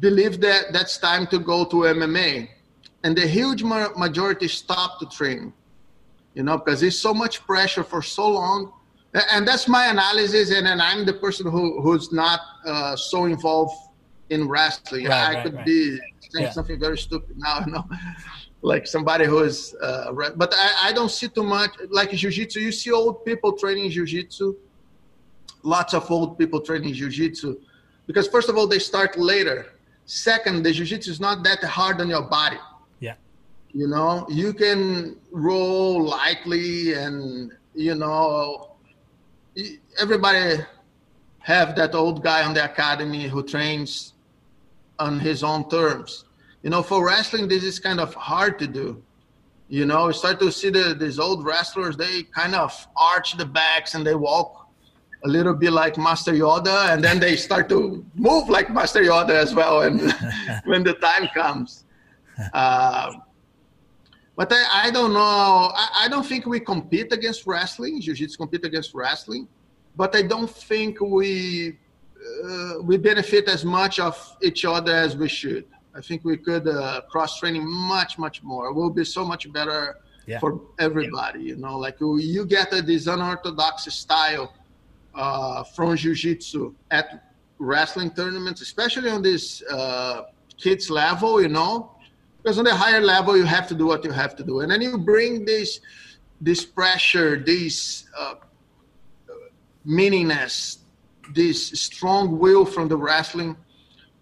believe 0.00 0.40
that 0.40 0.72
that's 0.72 0.98
time 0.98 1.24
to 1.28 1.38
go 1.38 1.64
to 1.72 1.76
MMA. 1.98 2.48
And 3.04 3.16
the 3.16 3.26
huge 3.38 3.62
majority 3.62 4.48
stop 4.48 4.98
to 5.00 5.06
train, 5.06 5.52
you 6.34 6.42
know, 6.42 6.56
because 6.58 6.80
there's 6.80 6.98
so 6.98 7.14
much 7.14 7.34
pressure 7.46 7.84
for 7.84 8.02
so 8.02 8.26
long. 8.40 8.72
And 9.32 9.46
that's 9.46 9.68
my 9.68 9.86
analysis. 9.86 10.50
And 10.50 10.66
then 10.66 10.80
I'm 10.80 11.04
the 11.04 11.14
person 11.24 11.46
who, 11.48 11.80
who's 11.80 12.12
not 12.12 12.40
uh, 12.66 12.96
so 12.96 13.26
involved 13.26 13.76
in 14.30 14.48
wrestling. 14.48 15.04
Right, 15.04 15.28
I 15.28 15.34
right, 15.34 15.44
could 15.44 15.54
right. 15.54 15.66
be 15.66 15.98
saying 16.30 16.46
yeah. 16.46 16.50
something 16.50 16.80
very 16.80 16.98
stupid 16.98 17.36
now, 17.36 17.62
you 17.64 17.72
know 17.72 17.84
like 18.62 18.86
somebody 18.86 19.26
who 19.26 19.40
is 19.40 19.76
uh, 19.82 20.10
but 20.36 20.50
I, 20.56 20.88
I 20.88 20.92
don't 20.92 21.10
see 21.10 21.28
too 21.28 21.42
much 21.42 21.70
like 21.90 22.10
jiu-jitsu 22.12 22.60
you 22.60 22.72
see 22.72 22.90
old 22.90 23.22
people 23.22 23.52
training 23.52 23.90
jiu-jitsu 23.90 24.56
lots 25.64 25.94
of 25.94 26.08
old 26.10 26.38
people 26.38 26.60
training 26.60 26.94
jiu-jitsu. 26.94 27.58
Because 28.06 28.28
first 28.28 28.48
of 28.48 28.56
all 28.56 28.66
they 28.66 28.78
start 28.78 29.18
later. 29.18 29.66
Second 30.06 30.62
the 30.62 30.72
jiu-jitsu 30.72 31.10
is 31.10 31.20
not 31.20 31.42
that 31.44 31.64
hard 31.64 32.00
on 32.00 32.08
your 32.08 32.22
body. 32.22 32.58
Yeah. 33.00 33.14
You 33.72 33.88
know 33.88 34.26
you 34.28 34.52
can 34.52 35.16
roll 35.32 36.04
lightly 36.04 36.92
and 36.94 37.52
you 37.74 37.94
know 37.94 38.70
everybody 40.00 40.62
have 41.40 41.76
that 41.76 41.94
old 41.94 42.22
guy 42.22 42.42
on 42.42 42.54
the 42.54 42.64
academy 42.64 43.28
who 43.28 43.42
trains 43.42 44.14
on 44.98 45.18
his 45.18 45.42
own 45.42 45.68
terms. 45.68 46.24
You 46.62 46.70
know, 46.70 46.82
for 46.82 47.06
wrestling, 47.06 47.48
this 47.48 47.62
is 47.62 47.78
kind 47.78 48.00
of 48.00 48.14
hard 48.14 48.58
to 48.60 48.66
do. 48.66 49.02
You 49.68 49.84
know, 49.84 50.06
you 50.06 50.14
start 50.14 50.40
to 50.40 50.50
see 50.50 50.70
the, 50.70 50.96
these 50.98 51.18
old 51.18 51.44
wrestlers, 51.44 51.96
they 51.96 52.22
kind 52.22 52.54
of 52.54 52.72
arch 52.96 53.36
the 53.36 53.44
backs 53.44 53.94
and 53.94 54.06
they 54.06 54.14
walk 54.14 54.63
a 55.24 55.28
little 55.28 55.54
bit 55.54 55.72
like 55.72 55.96
Master 55.96 56.32
Yoda, 56.32 56.92
and 56.92 57.02
then 57.02 57.18
they 57.18 57.34
start 57.36 57.68
to 57.70 58.04
move 58.14 58.48
like 58.48 58.70
Master 58.70 59.00
Yoda 59.00 59.30
as 59.30 59.54
well. 59.54 59.82
And 59.82 60.00
when 60.64 60.84
the 60.84 60.94
time 60.94 61.28
comes, 61.34 61.84
uh, 62.52 63.12
but 64.36 64.52
I, 64.52 64.88
I, 64.88 64.90
don't 64.90 65.14
know. 65.14 65.72
I, 65.74 66.04
I, 66.04 66.08
don't 66.08 66.26
think 66.26 66.44
we 66.46 66.60
compete 66.60 67.12
against 67.12 67.46
wrestling. 67.46 68.00
Jiu-Jitsu 68.00 68.36
compete 68.36 68.64
against 68.64 68.92
wrestling, 68.92 69.48
but 69.96 70.14
I 70.14 70.22
don't 70.22 70.50
think 70.50 71.00
we 71.00 71.78
uh, 72.44 72.74
we 72.82 72.96
benefit 72.96 73.48
as 73.48 73.64
much 73.64 74.00
of 74.00 74.36
each 74.42 74.64
other 74.64 74.94
as 74.94 75.16
we 75.16 75.28
should. 75.28 75.64
I 75.94 76.00
think 76.00 76.24
we 76.24 76.36
could 76.36 76.66
uh, 76.66 77.02
cross 77.08 77.38
training 77.38 77.66
much, 77.66 78.18
much 78.18 78.42
more. 78.42 78.68
It 78.68 78.74
will 78.74 78.90
be 78.90 79.04
so 79.04 79.24
much 79.24 79.50
better 79.52 80.00
yeah. 80.26 80.40
for 80.40 80.60
everybody. 80.78 81.44
You 81.44 81.56
know, 81.56 81.78
like 81.78 82.00
you 82.00 82.44
get 82.46 82.72
a, 82.72 82.82
this 82.82 83.06
unorthodox 83.06 83.84
style 83.94 84.52
uh, 85.14 85.62
from 85.64 85.96
jiu-jitsu 85.96 86.74
at 86.90 87.30
wrestling 87.58 88.10
tournaments, 88.10 88.60
especially 88.60 89.10
on 89.10 89.22
this 89.22 89.62
uh, 89.70 90.22
kids 90.56 90.90
level. 90.90 91.40
You 91.40 91.48
know, 91.48 91.92
because 92.42 92.58
on 92.58 92.64
the 92.64 92.74
higher 92.74 93.00
level 93.00 93.36
you 93.36 93.44
have 93.44 93.66
to 93.68 93.74
do 93.74 93.86
what 93.86 94.04
you 94.04 94.10
have 94.10 94.36
to 94.36 94.44
do, 94.44 94.60
and 94.60 94.70
then 94.70 94.80
you 94.82 94.98
bring 94.98 95.44
this 95.44 95.80
this 96.40 96.64
pressure, 96.64 97.36
this 97.36 98.04
uh, 98.18 98.34
meaningless, 99.84 100.78
this 101.32 101.68
strong 101.80 102.38
will 102.38 102.66
from 102.66 102.88
the 102.88 102.96
wrestling 102.96 103.56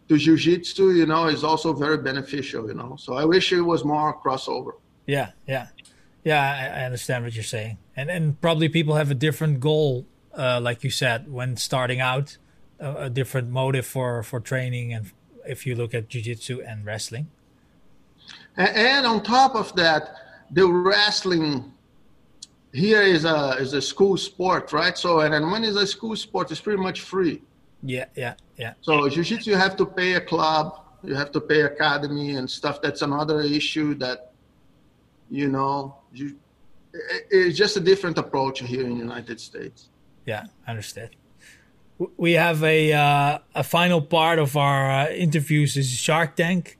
to 0.09 0.18
jiu-jitsu 0.18 0.92
you 0.92 1.07
know 1.07 1.26
is 1.26 1.44
also 1.44 1.72
very 1.72 1.98
beneficial 1.98 2.66
you 2.66 2.74
know? 2.74 2.96
So 2.98 3.14
i 3.14 3.24
wish 3.24 3.52
it 3.52 3.61
was 3.61 3.85
more 3.85 4.20
crossover. 4.20 4.72
Yeah 5.07 5.31
yeah. 5.46 5.68
Yeah 6.24 6.42
i, 6.42 6.81
I 6.81 6.85
understand 6.85 7.24
what 7.24 7.35
you're 7.35 7.44
saying. 7.44 7.78
And 7.96 8.11
and 8.11 8.40
probably 8.40 8.68
people 8.68 8.94
have 8.96 9.11
a 9.11 9.14
different 9.14 9.61
goal 9.61 10.07
uh, 10.37 10.61
like 10.61 10.85
you 10.85 10.90
said 10.90 11.31
when 11.31 11.57
starting 11.57 12.01
out 12.01 12.37
a, 12.81 13.05
a, 13.05 13.11
different 13.11 13.51
motive 13.51 13.87
for 13.87 14.23
for 14.23 14.40
training 14.40 14.92
and 14.92 15.12
if 15.47 15.66
you 15.66 15.75
look 15.75 15.95
at 15.95 16.09
jiu-jitsu 16.09 16.61
and 16.61 16.85
wrestling 16.87 17.29
and, 18.57 19.07
on 19.07 19.23
top 19.23 19.55
of 19.55 19.75
that 19.77 20.14
the 20.51 20.66
wrestling 20.66 21.73
here 22.73 23.03
is 23.03 23.25
a 23.25 23.57
is 23.59 23.75
a 23.75 23.83
school 23.83 24.16
sport 24.16 24.73
right 24.73 24.97
so 24.97 25.21
and, 25.21 25.35
and 25.35 25.51
when 25.51 25.64
it's 25.64 25.77
a 25.77 25.87
school 25.87 26.16
sport 26.16 26.51
it's 26.51 26.61
pretty 26.61 26.83
much 26.83 27.01
free 27.01 27.42
yeah, 27.83 28.07
yeah, 28.14 28.35
yeah. 28.57 28.75
So 28.81 29.09
jiu-jitsu, 29.09 29.51
you 29.51 29.57
have 29.57 29.77
to 29.77 29.87
pay 29.87 30.14
a 30.14 30.21
club, 30.21 30.81
you 31.03 31.14
have 31.14 31.33
to 31.33 31.40
pay 31.40 31.62
academy 31.62 32.37
and 32.37 32.49
stuff. 32.49 32.81
That's 32.81 33.03
another 33.03 33.40
issue 33.40 33.95
that, 33.97 34.33
you 35.31 35.49
know, 35.49 35.97
you, 36.12 36.37
it's 37.31 37.59
just 37.59 37.77
a 37.77 37.81
different 37.81 38.18
approach 38.18 38.61
here 38.61 38.83
in 38.83 38.90
the 38.90 38.99
United 38.99 39.40
States. 39.40 39.88
Yeah, 40.27 40.45
understood. 40.67 41.17
We 42.17 42.33
have 42.33 42.63
a 42.65 42.93
uh, 42.93 43.39
a 43.55 43.63
final 43.63 44.01
part 44.01 44.39
of 44.39 44.57
our 44.57 44.91
uh, 44.91 45.11
interviews 45.11 45.77
is 45.77 45.89
Shark 45.91 46.37
Tank, 46.37 46.79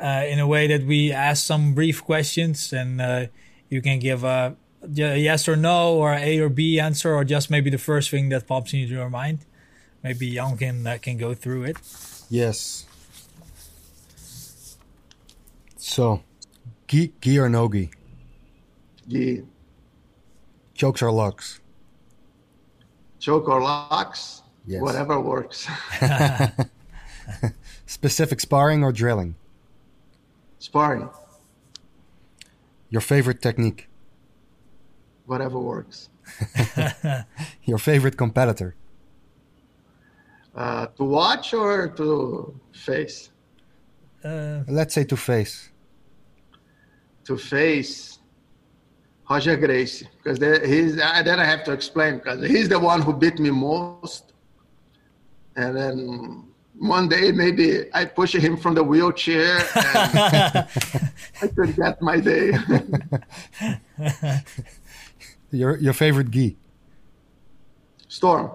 uh, 0.00 0.24
in 0.26 0.38
a 0.38 0.46
way 0.46 0.66
that 0.66 0.84
we 0.84 1.12
ask 1.12 1.44
some 1.44 1.74
brief 1.74 2.02
questions 2.02 2.72
and 2.72 3.00
uh, 3.00 3.26
you 3.68 3.82
can 3.82 3.98
give 3.98 4.24
a, 4.24 4.56
a 4.82 5.16
yes 5.16 5.46
or 5.48 5.56
no 5.56 5.94
or 5.94 6.14
A 6.14 6.38
or 6.38 6.48
B 6.48 6.80
answer 6.80 7.14
or 7.14 7.24
just 7.24 7.50
maybe 7.50 7.70
the 7.70 7.78
first 7.78 8.10
thing 8.10 8.30
that 8.30 8.46
pops 8.46 8.72
into 8.72 8.94
your 8.94 9.10
mind. 9.10 9.40
Maybe 10.02 10.34
Jan 10.34 10.56
can 10.56 10.86
uh, 10.86 10.98
can 11.00 11.18
go 11.18 11.34
through 11.34 11.64
it. 11.64 11.76
Yes. 12.30 12.86
So, 15.76 16.22
gi, 16.88 17.12
gi 17.20 17.38
or 17.38 17.48
no 17.48 17.68
gi? 17.68 17.90
Gi. 19.08 19.42
Chokes 20.74 21.02
or 21.02 21.10
locks? 21.10 21.60
Choke 23.20 23.48
or 23.48 23.60
locks? 23.60 24.42
Yes. 24.66 24.82
Whatever 24.82 25.20
works. 25.20 25.68
Specific 27.86 28.40
sparring 28.40 28.82
or 28.82 28.92
drilling? 28.92 29.36
Sparring. 30.58 31.08
Your 32.88 33.00
favorite 33.00 33.40
technique? 33.40 33.88
Whatever 35.26 35.58
works. 35.60 36.08
Your 37.64 37.78
favorite 37.78 38.16
competitor? 38.16 38.74
Uh, 40.54 40.86
to 40.96 41.04
watch 41.04 41.54
or 41.54 41.88
to 41.88 42.58
face? 42.72 43.30
Uh, 44.24 44.60
Let's 44.66 44.94
say 44.94 45.04
to 45.04 45.16
face. 45.16 45.70
To 47.24 47.36
face. 47.36 48.09
Roger 49.30 49.56
Gracie, 49.56 50.08
because 50.22 50.38
he's 50.68 50.98
uh, 50.98 51.22
then 51.22 51.38
I 51.38 51.44
have 51.44 51.62
to 51.64 51.72
explain 51.72 52.16
because 52.18 52.42
he's 52.48 52.68
the 52.68 52.80
one 52.80 53.00
who 53.00 53.12
beat 53.12 53.38
me 53.38 53.50
most, 53.50 54.32
and 55.54 55.76
then 55.76 56.48
one 56.76 57.08
day 57.08 57.30
maybe 57.30 57.84
I 57.94 58.06
push 58.06 58.34
him 58.34 58.56
from 58.56 58.74
the 58.74 58.82
wheelchair 58.82 59.58
and 59.58 59.68
I 61.42 61.46
could 61.54 61.76
get 61.76 62.02
my 62.02 62.18
day. 62.18 62.50
your 65.52 65.76
your 65.76 65.92
favorite 65.92 66.32
gi? 66.32 66.56
Storm. 68.08 68.50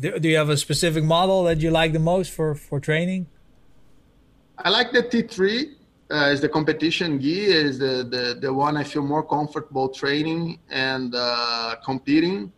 Do, 0.00 0.18
do 0.18 0.28
you 0.28 0.38
have 0.38 0.48
a 0.48 0.56
specific 0.56 1.04
model 1.04 1.44
that 1.44 1.60
you 1.60 1.70
like 1.70 1.92
the 1.92 2.00
most 2.00 2.32
for, 2.32 2.56
for 2.56 2.80
training? 2.80 3.28
I 4.58 4.70
like 4.70 4.90
the 4.90 5.04
T3 5.04 5.76
uh, 6.12 6.28
is 6.30 6.40
the 6.40 6.48
competition 6.48 7.20
gi 7.20 7.46
is 7.46 7.78
the, 7.78 8.06
the, 8.10 8.38
the 8.40 8.52
one 8.52 8.76
I 8.76 8.84
feel 8.84 9.02
more 9.02 9.22
comfortable 9.22 9.88
training 9.88 10.58
and 10.68 11.14
uh, 11.14 11.76
competing. 11.84 12.52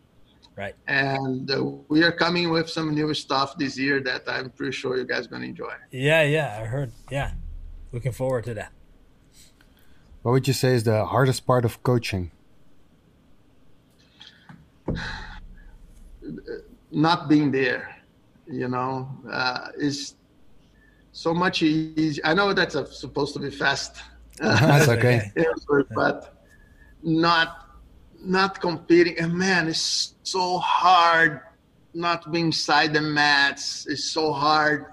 Right. 0.56 0.74
And 0.86 1.50
uh, 1.50 1.64
we 1.88 2.02
are 2.04 2.12
coming 2.12 2.50
with 2.50 2.68
some 2.68 2.94
new 2.94 3.12
stuff 3.14 3.56
this 3.58 3.78
year 3.78 4.00
that 4.00 4.22
I'm 4.28 4.50
pretty 4.50 4.72
sure 4.72 4.96
you 4.96 5.04
guys 5.04 5.26
gonna 5.26 5.46
enjoy. 5.46 5.72
Yeah, 5.90 6.22
yeah, 6.22 6.58
I 6.60 6.64
heard. 6.64 6.92
Yeah, 7.10 7.32
looking 7.92 8.12
forward 8.12 8.44
to 8.44 8.54
that. 8.54 8.72
What 10.22 10.32
would 10.32 10.48
you 10.48 10.54
say 10.54 10.74
is 10.74 10.84
the 10.84 11.04
hardest 11.06 11.46
part 11.46 11.64
of 11.64 11.82
coaching? 11.82 12.30
not 16.90 17.28
being 17.28 17.50
there, 17.50 17.96
you 18.46 18.68
know, 18.68 19.08
uh, 19.30 19.68
is 19.76 20.14
so 21.14 21.32
much 21.32 21.62
easy. 21.62 22.20
I 22.24 22.34
know 22.34 22.52
that's 22.52 22.74
a, 22.74 22.84
supposed 22.86 23.34
to 23.34 23.40
be 23.40 23.50
fast. 23.50 24.02
that's 24.38 24.88
okay. 24.88 25.30
but 25.94 26.44
not 27.02 27.70
not 28.20 28.60
competing. 28.60 29.18
And 29.18 29.32
man, 29.32 29.68
it's 29.68 30.14
so 30.24 30.58
hard 30.58 31.40
not 31.94 32.30
being 32.32 32.46
inside 32.46 32.92
the 32.92 33.00
mats. 33.00 33.86
It's 33.86 34.04
so 34.04 34.32
hard 34.32 34.86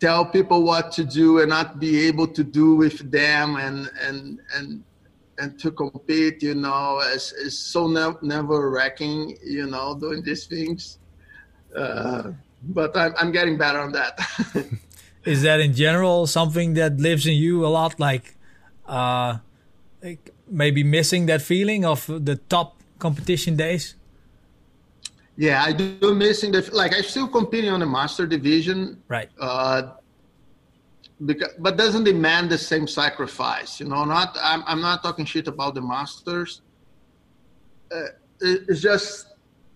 tell 0.00 0.26
people 0.26 0.64
what 0.64 0.90
to 0.90 1.04
do 1.04 1.38
and 1.38 1.48
not 1.48 1.78
be 1.78 2.08
able 2.08 2.26
to 2.26 2.42
do 2.42 2.74
with 2.74 3.08
them 3.12 3.54
and 3.54 3.88
and 4.06 4.40
and 4.56 4.82
and 5.38 5.60
to 5.60 5.70
compete 5.70 6.42
you 6.42 6.56
know 6.56 6.98
is, 7.14 7.30
is 7.46 7.56
so 7.56 7.86
ne- 7.86 8.20
never 8.20 8.68
wrecking 8.68 9.38
you 9.44 9.66
know 9.68 9.94
doing 9.94 10.20
these 10.24 10.46
things 10.46 10.98
uh, 11.76 12.32
but 12.64 12.96
I'm, 12.96 13.14
I'm 13.16 13.30
getting 13.30 13.56
better 13.56 13.78
on 13.78 13.92
that 13.92 14.18
is 15.24 15.42
that 15.42 15.60
in 15.60 15.74
general 15.74 16.26
something 16.26 16.74
that 16.74 16.98
lives 16.98 17.26
in 17.26 17.34
you 17.34 17.64
a 17.64 17.68
lot 17.68 17.98
like 18.00 18.36
uh 18.86 19.38
like 20.02 20.30
maybe 20.48 20.82
missing 20.82 21.26
that 21.26 21.40
feeling 21.40 21.84
of 21.84 22.06
the 22.06 22.36
top 22.48 22.80
competition 22.98 23.56
days 23.56 23.94
yeah, 25.36 25.62
I 25.64 25.72
do 25.72 26.14
missing 26.14 26.52
the 26.52 26.68
like. 26.72 26.94
I'm 26.94 27.02
still 27.02 27.26
competing 27.26 27.70
on 27.70 27.80
the 27.80 27.86
master 27.86 28.26
division, 28.26 29.02
right? 29.08 29.30
Uh, 29.40 29.94
because, 31.24 31.52
but 31.58 31.76
doesn't 31.76 32.04
demand 32.04 32.50
the 32.50 32.58
same 32.58 32.86
sacrifice. 32.86 33.80
You 33.80 33.88
know, 33.88 34.04
not 34.04 34.36
I'm 34.42 34.62
I'm 34.66 34.82
not 34.82 35.02
talking 35.02 35.24
shit 35.24 35.48
about 35.48 35.74
the 35.74 35.80
masters. 35.80 36.60
Uh, 37.90 38.12
it, 38.40 38.64
it's 38.68 38.82
just 38.82 39.28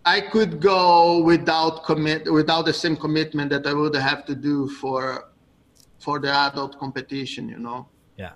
I 0.05 0.21
could 0.21 0.61
go 0.61 1.23
without 1.23 1.85
commit 1.85 2.31
without 2.31 2.67
the 2.67 2.75
same 2.75 2.97
commitment 2.97 3.49
that 3.51 3.67
I 3.67 3.73
would 3.73 3.97
have 3.97 4.27
to 4.27 4.35
do 4.35 4.69
for 4.69 5.31
for 5.99 6.19
the 6.19 6.31
adult 6.31 6.79
competition. 6.79 7.49
You 7.49 7.59
know. 7.59 7.89
Yeah. 8.17 8.33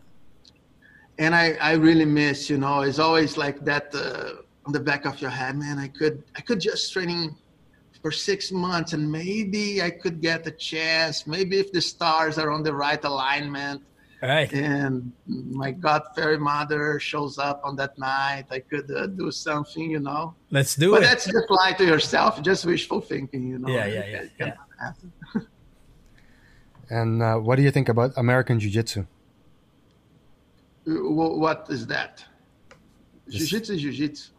And 1.19 1.35
I 1.35 1.53
I 1.61 1.73
really 1.73 2.07
miss. 2.07 2.51
You 2.51 2.59
know, 2.59 2.81
it's 2.83 2.99
always 2.99 3.37
like 3.37 3.65
that. 3.65 3.95
Uh, 3.95 4.43
on 4.67 4.73
the 4.73 4.81
back 4.81 5.07
of 5.07 5.21
your 5.21 5.31
head, 5.31 5.57
man, 5.57 5.79
I 5.79 5.89
could 5.89 6.23
I 6.37 6.41
could 6.43 6.61
just 6.61 6.93
training 6.93 7.37
for 8.03 8.11
six 8.11 8.51
months 8.51 8.93
and 8.93 9.11
maybe 9.11 9.83
I 9.83 9.91
could 9.91 10.21
get 10.21 10.47
a 10.47 10.51
chance. 10.51 11.27
Maybe 11.27 11.59
if 11.59 11.73
the 11.73 11.81
stars 11.81 12.39
are 12.39 12.51
on 12.51 12.63
the 12.63 12.75
right 12.75 13.03
alignment. 13.05 13.83
Right. 14.23 14.53
And 14.53 15.13
my 15.27 15.71
God 15.71 16.03
fairy 16.15 16.39
mother 16.39 17.01
shows 17.01 17.39
up 17.39 17.63
on 17.65 17.75
that 17.77 17.99
night. 17.99 18.45
I 18.51 18.61
could 18.61 18.91
uh, 18.91 19.07
do 19.07 19.31
something, 19.31 19.91
you 19.91 20.01
know. 20.01 20.35
Let's 20.51 20.77
do 20.77 20.91
but 20.91 20.99
it. 20.99 21.01
But 21.01 21.07
that's 21.09 21.25
just 21.25 21.51
lie 21.51 21.73
to 21.73 21.85
yourself, 21.87 22.43
just 22.43 22.67
wishful 22.67 23.01
thinking, 23.01 23.49
you 23.49 23.59
know. 23.59 23.69
Yeah, 23.69 23.87
yeah, 23.87 24.27
yeah. 24.39 24.53
yeah. 24.85 24.93
and 26.91 27.23
uh, 27.23 27.37
what 27.37 27.57
do 27.57 27.63
you 27.63 27.71
think 27.71 27.89
about 27.89 28.13
American 28.17 28.59
Jiu 28.61 28.71
Jitsu? 28.71 29.07
What 30.87 31.67
is 31.71 31.87
that? 31.87 32.25
Jiu 33.29 33.47
Jitsu 33.47 33.75
is 33.75 33.83
Jiu 33.83 33.93
Jitsu. 33.93 34.33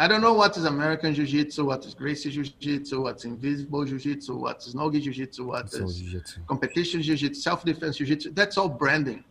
I 0.00 0.06
don't 0.06 0.20
know 0.20 0.32
what 0.32 0.56
is 0.56 0.64
American 0.64 1.12
Jiu-Jitsu, 1.12 1.64
what 1.64 1.84
is 1.84 1.92
Gracie 1.92 2.30
Jiu-Jitsu, 2.30 3.02
what's 3.02 3.24
Invisible 3.24 3.84
Jiu-Jitsu, 3.84 4.36
what 4.36 4.64
is 4.64 4.72
Nogi 4.72 5.00
Jiu-Jitsu, 5.00 5.44
what 5.44 5.66
is 5.74 5.98
jiu-jitsu. 5.98 6.40
competition 6.46 7.02
Jiu-Jitsu, 7.02 7.40
self-defense 7.40 7.96
Jiu-Jitsu. 7.96 8.30
That's 8.30 8.56
all 8.56 8.68
branding. 8.68 9.24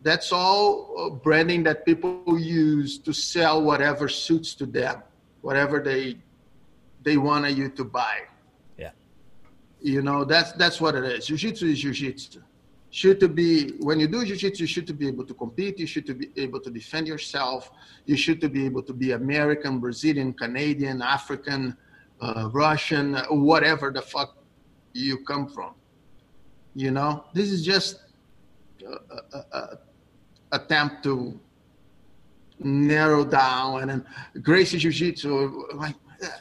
That's 0.00 0.32
all 0.32 0.94
uh, 0.98 1.10
branding 1.10 1.62
that 1.64 1.84
people 1.84 2.38
use 2.38 2.96
to 3.00 3.12
sell 3.12 3.62
whatever 3.62 4.08
suits 4.08 4.54
to 4.54 4.64
them, 4.64 5.02
whatever 5.42 5.78
they 5.80 6.16
they 7.02 7.18
want 7.18 7.50
you 7.54 7.68
to 7.68 7.84
buy. 7.84 8.20
You 9.82 10.02
know, 10.02 10.24
that's 10.24 10.52
that's 10.52 10.80
what 10.80 10.94
it 10.94 11.04
is. 11.04 11.26
Jiu-Jitsu 11.26 11.66
is 11.66 11.80
Jiu-Jitsu. 11.80 12.42
Should 12.90 13.20
to 13.20 13.28
be 13.28 13.76
when 13.78 14.00
you 14.00 14.08
do 14.08 14.24
jiu-jitsu 14.24 14.64
you 14.64 14.66
should 14.66 14.86
to 14.88 14.92
be 14.92 15.06
able 15.06 15.24
to 15.24 15.32
compete. 15.32 15.78
You 15.78 15.86
should 15.86 16.06
to 16.06 16.14
be 16.14 16.30
able 16.36 16.58
to 16.60 16.70
defend 16.70 17.06
yourself. 17.06 17.70
You 18.04 18.16
should 18.16 18.40
to 18.40 18.48
be 18.48 18.66
able 18.66 18.82
to 18.82 18.92
be 18.92 19.12
american 19.12 19.78
brazilian 19.78 20.32
canadian 20.32 21.00
african 21.00 21.76
uh, 22.20 22.50
russian 22.52 23.14
whatever 23.30 23.92
the 23.92 24.02
fuck 24.02 24.38
you 24.92 25.18
come 25.18 25.46
from. 25.48 25.74
You 26.74 26.90
know 26.90 27.26
this 27.32 27.52
is 27.52 27.64
just 27.64 28.00
a, 28.84 29.38
a, 29.38 29.44
a 29.52 29.78
attempt 30.50 31.04
to 31.04 31.38
narrow 32.58 33.24
down 33.24 33.82
and 33.82 33.90
then 33.90 34.06
gracie 34.42 34.78
jiu-jitsu 34.78 35.68
like 35.74 35.94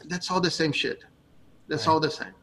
that's 0.08 0.32
all 0.32 0.42
the 0.42 0.50
same 0.50 0.72
shit. 0.72 1.04
That's 1.68 1.86
right. 1.86 1.94
all 1.94 2.00
the 2.00 2.10
same 2.10 2.34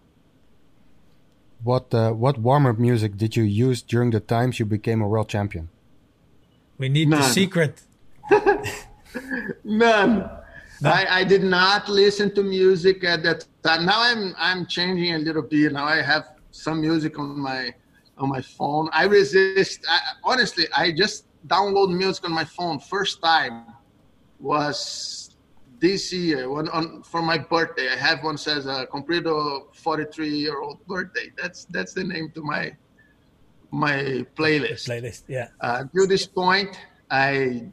what 1.67 1.93
uh, 1.93 2.13
what 2.13 2.39
warm 2.39 2.65
up 2.67 2.79
music 2.79 3.17
did 3.17 3.37
you 3.37 3.43
use 3.43 3.83
during 3.83 4.11
the 4.11 4.21
times 4.21 4.59
you 4.61 4.65
became 4.65 5.03
a 5.03 5.09
world 5.09 5.29
champion? 5.29 5.69
We 6.79 6.89
need 6.89 7.09
None. 7.09 7.21
the 7.21 7.29
secret. 7.29 7.83
None. 9.65 10.31
I, 10.85 11.07
I 11.21 11.25
did 11.25 11.43
not 11.43 11.89
listen 11.89 12.35
to 12.35 12.43
music 12.43 13.03
at 13.03 13.23
that 13.25 13.47
time. 13.63 13.85
Now 13.87 14.01
I'm 14.01 14.35
I'm 14.39 14.67
changing 14.67 15.15
a 15.15 15.19
little 15.19 15.43
bit. 15.43 15.73
Now 15.73 15.87
I 15.87 16.03
have 16.03 16.25
some 16.51 16.81
music 16.81 17.19
on 17.19 17.39
my 17.39 17.75
on 18.19 18.29
my 18.29 18.43
phone. 18.43 18.89
I 18.93 19.05
resist. 19.05 19.81
I, 19.89 19.99
honestly, 20.23 20.67
I 20.77 20.93
just 20.93 21.27
download 21.49 21.91
music 21.97 22.25
on 22.25 22.33
my 22.33 22.45
phone. 22.45 22.79
First 22.79 23.23
time 23.23 23.65
was 24.39 25.36
this 25.81 26.13
year 26.13 26.49
when 26.49 26.69
on 26.71 27.03
for 27.03 27.21
my 27.21 27.37
birthday 27.37 27.89
i 27.93 27.97
have 27.97 28.23
one 28.23 28.39
says 28.39 28.67
uh 28.67 28.87
Comprido 28.87 29.75
43 29.75 30.29
year 30.29 30.61
old 30.61 30.85
birthday. 30.87 31.31
That's 31.41 31.65
that's 31.67 31.93
the 31.93 32.05
name 32.05 32.31
to 32.35 32.43
my 32.43 32.75
my 33.71 34.25
playlist. 34.37 34.89
Playlist 34.89 35.25
yeah. 35.29 35.49
Uh 35.61 35.85
to 35.95 36.07
this 36.07 36.27
point 36.27 36.79
i 37.11 37.65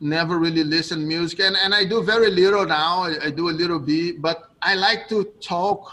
never 0.00 0.38
really 0.38 0.64
listen 0.64 1.06
music 1.06 1.40
and, 1.40 1.56
and 1.56 1.74
i 1.74 1.84
do 1.84 2.02
very 2.02 2.30
little 2.30 2.66
now. 2.66 3.04
I, 3.04 3.26
I 3.26 3.30
do 3.30 3.48
a 3.48 3.56
little 3.62 3.78
bit 3.78 4.20
but 4.20 4.50
i 4.62 4.74
like 4.74 5.08
to 5.08 5.24
talk 5.40 5.92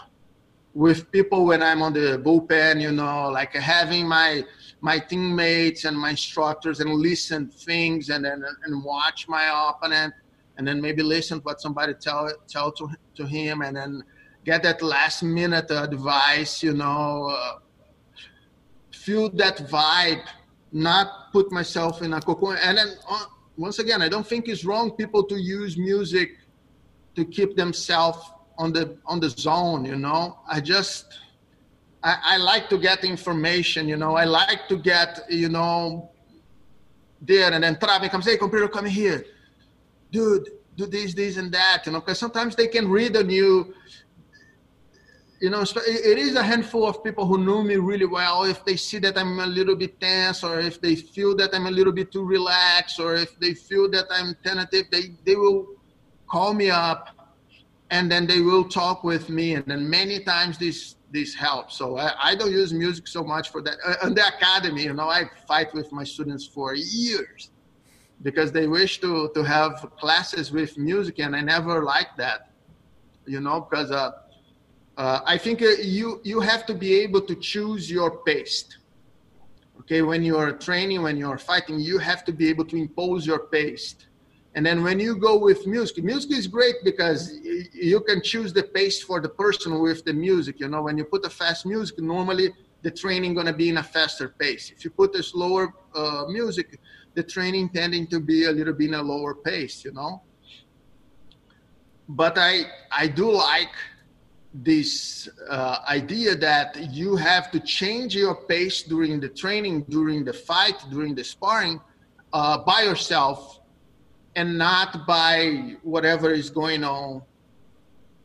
with 0.74 1.10
people 1.12 1.46
when 1.46 1.62
i'm 1.62 1.82
on 1.82 1.92
the 1.92 2.20
bullpen 2.24 2.80
you 2.80 2.92
know 2.92 3.28
like 3.28 3.52
having 3.54 4.08
my 4.08 4.44
my 4.80 4.98
teammates 4.98 5.84
and 5.84 5.96
my 5.96 6.10
instructors 6.10 6.80
and 6.80 6.90
listen 6.90 7.48
things 7.48 8.10
and 8.10 8.26
and, 8.26 8.44
and 8.64 8.84
watch 8.84 9.28
my 9.28 9.70
opponent 9.70 10.12
and 10.56 10.66
then 10.66 10.80
maybe 10.80 11.02
listen 11.02 11.38
to 11.38 11.44
what 11.44 11.60
somebody 11.60 11.94
tell 11.94 12.30
tell 12.48 12.72
to 12.72 12.88
to 13.14 13.26
him, 13.26 13.62
and 13.62 13.76
then 13.76 14.02
get 14.44 14.62
that 14.62 14.82
last 14.82 15.22
minute 15.22 15.70
advice. 15.70 16.62
You 16.62 16.74
know, 16.74 17.30
uh, 17.30 17.58
feel 18.92 19.30
that 19.30 19.58
vibe, 19.68 20.24
not 20.72 21.32
put 21.32 21.50
myself 21.52 22.02
in 22.02 22.12
a 22.12 22.20
cocoon. 22.20 22.56
And 22.62 22.78
then 22.78 22.88
uh, 23.08 23.24
once 23.56 23.78
again, 23.78 24.02
I 24.02 24.08
don't 24.08 24.26
think 24.26 24.48
it's 24.48 24.64
wrong 24.64 24.92
people 24.92 25.24
to 25.24 25.36
use 25.36 25.76
music 25.76 26.38
to 27.16 27.24
keep 27.24 27.56
themselves 27.56 28.18
on 28.58 28.72
the 28.72 28.96
on 29.06 29.20
the 29.20 29.30
zone. 29.30 29.84
You 29.84 29.96
know, 29.96 30.38
I 30.48 30.60
just. 30.60 31.20
I, 32.06 32.34
I 32.34 32.36
like 32.36 32.68
to 32.68 32.76
get 32.76 33.02
information, 33.02 33.88
you 33.88 33.96
know. 33.96 34.14
I 34.14 34.24
like 34.24 34.68
to 34.68 34.76
get, 34.76 35.20
you 35.30 35.48
know, 35.48 36.10
there 37.22 37.50
and 37.50 37.64
then 37.64 37.78
Travis 37.78 38.10
comes, 38.10 38.26
hey, 38.26 38.36
Comprido, 38.36 38.70
come 38.70 38.84
here 38.84 39.24
dude, 40.14 40.48
do 40.76 40.86
this, 40.86 41.12
this, 41.12 41.36
and 41.36 41.50
that, 41.52 41.82
you 41.84 41.92
know, 41.92 42.00
because 42.00 42.18
sometimes 42.18 42.54
they 42.54 42.68
can 42.68 42.88
read 42.88 43.16
on 43.16 43.28
you. 43.28 43.74
You 45.40 45.50
know, 45.50 45.64
so 45.64 45.80
it 45.84 46.18
is 46.26 46.36
a 46.36 46.42
handful 46.42 46.86
of 46.86 47.04
people 47.04 47.26
who 47.26 47.36
know 47.38 47.62
me 47.62 47.76
really 47.76 48.06
well. 48.06 48.44
If 48.44 48.64
they 48.64 48.76
see 48.76 48.98
that 49.00 49.18
I'm 49.18 49.40
a 49.40 49.46
little 49.46 49.76
bit 49.76 50.00
tense, 50.00 50.42
or 50.42 50.58
if 50.60 50.80
they 50.80 50.94
feel 50.94 51.36
that 51.36 51.50
I'm 51.52 51.66
a 51.66 51.70
little 51.70 51.92
bit 51.92 52.12
too 52.12 52.24
relaxed, 52.24 52.98
or 52.98 53.14
if 53.16 53.38
they 53.40 53.52
feel 53.52 53.90
that 53.90 54.06
I'm 54.10 54.36
tentative, 54.42 54.86
they, 54.90 55.04
they 55.26 55.36
will 55.36 55.66
call 56.28 56.54
me 56.54 56.70
up 56.70 57.02
and 57.90 58.10
then 58.10 58.26
they 58.26 58.40
will 58.40 58.64
talk 58.64 59.04
with 59.04 59.28
me. 59.28 59.54
And 59.56 59.66
then 59.66 59.90
many 59.90 60.20
times 60.20 60.56
this 60.56 60.96
this 61.10 61.34
helps. 61.34 61.76
So 61.76 61.98
I, 61.98 62.08
I 62.30 62.34
don't 62.34 62.50
use 62.50 62.72
music 62.72 63.06
so 63.06 63.22
much 63.22 63.50
for 63.52 63.60
that. 63.62 63.76
Uh, 63.86 64.06
in 64.06 64.14
the 64.14 64.26
academy, 64.26 64.84
you 64.84 64.94
know, 64.94 65.08
I 65.08 65.24
fight 65.46 65.72
with 65.74 65.92
my 65.92 66.04
students 66.04 66.46
for 66.46 66.74
years 66.74 67.50
because 68.22 68.52
they 68.52 68.66
wish 68.66 69.00
to 69.00 69.30
to 69.34 69.42
have 69.42 69.86
classes 69.98 70.52
with 70.52 70.78
music 70.78 71.18
and 71.18 71.34
i 71.34 71.40
never 71.40 71.82
liked 71.84 72.16
that 72.16 72.50
you 73.26 73.40
know 73.40 73.60
because 73.60 73.90
uh, 73.90 74.10
uh, 74.96 75.20
i 75.26 75.36
think 75.36 75.62
uh, 75.62 75.66
you 75.82 76.20
you 76.24 76.40
have 76.40 76.66
to 76.66 76.74
be 76.74 76.94
able 76.94 77.20
to 77.20 77.34
choose 77.34 77.90
your 77.90 78.18
pace. 78.18 78.64
Okay 79.80 80.02
when 80.02 80.22
you're 80.22 80.52
training 80.52 81.02
when 81.02 81.16
you're 81.16 81.38
fighting 81.38 81.78
you 81.78 81.98
have 81.98 82.24
to 82.24 82.32
be 82.32 82.48
able 82.48 82.64
to 82.64 82.76
impose 82.76 83.26
your 83.26 83.40
pace. 83.46 83.96
And 84.56 84.64
then 84.64 84.84
when 84.84 85.00
you 85.00 85.16
go 85.16 85.36
with 85.36 85.66
music 85.66 86.04
music 86.04 86.30
is 86.30 86.46
great 86.46 86.76
because 86.84 87.32
you 87.72 88.00
can 88.00 88.22
choose 88.22 88.52
the 88.52 88.62
pace 88.62 89.02
for 89.02 89.20
the 89.20 89.28
person 89.28 89.80
with 89.80 90.04
the 90.04 90.12
music 90.12 90.60
you 90.60 90.68
know. 90.68 90.82
When 90.82 90.96
you 90.96 91.04
put 91.04 91.24
a 91.26 91.30
fast 91.30 91.66
music 91.66 91.98
normally 91.98 92.50
the 92.82 92.90
training 92.90 93.34
going 93.34 93.46
to 93.46 93.52
be 93.52 93.68
in 93.70 93.78
a 93.78 93.82
faster 93.82 94.28
pace. 94.28 94.70
If 94.70 94.84
you 94.84 94.90
put 94.90 95.14
a 95.16 95.22
slower 95.22 95.72
uh, 95.94 96.26
music 96.28 96.78
the 97.14 97.22
training 97.22 97.68
tending 97.70 98.06
to 98.08 98.20
be 98.20 98.44
a 98.44 98.50
little 98.50 98.72
bit 98.74 98.88
in 98.88 98.94
a 98.94 99.02
lower 99.02 99.34
pace, 99.34 99.84
you 99.84 99.92
know. 99.92 100.22
but 102.08 102.36
I 102.38 102.64
I 102.90 103.06
do 103.06 103.30
like 103.30 103.74
this 104.54 105.28
uh, 105.50 105.78
idea 105.88 106.36
that 106.36 106.76
you 106.92 107.16
have 107.16 107.50
to 107.50 107.58
change 107.60 108.14
your 108.14 108.36
pace 108.46 108.82
during 108.82 109.18
the 109.18 109.28
training, 109.28 109.82
during 109.88 110.24
the 110.24 110.32
fight, 110.32 110.76
during 110.90 111.14
the 111.14 111.24
sparring, 111.24 111.80
uh, 112.32 112.58
by 112.58 112.82
yourself, 112.82 113.60
and 114.36 114.56
not 114.56 115.06
by 115.06 115.76
whatever 115.82 116.30
is 116.30 116.50
going 116.50 116.84
on 116.84 117.22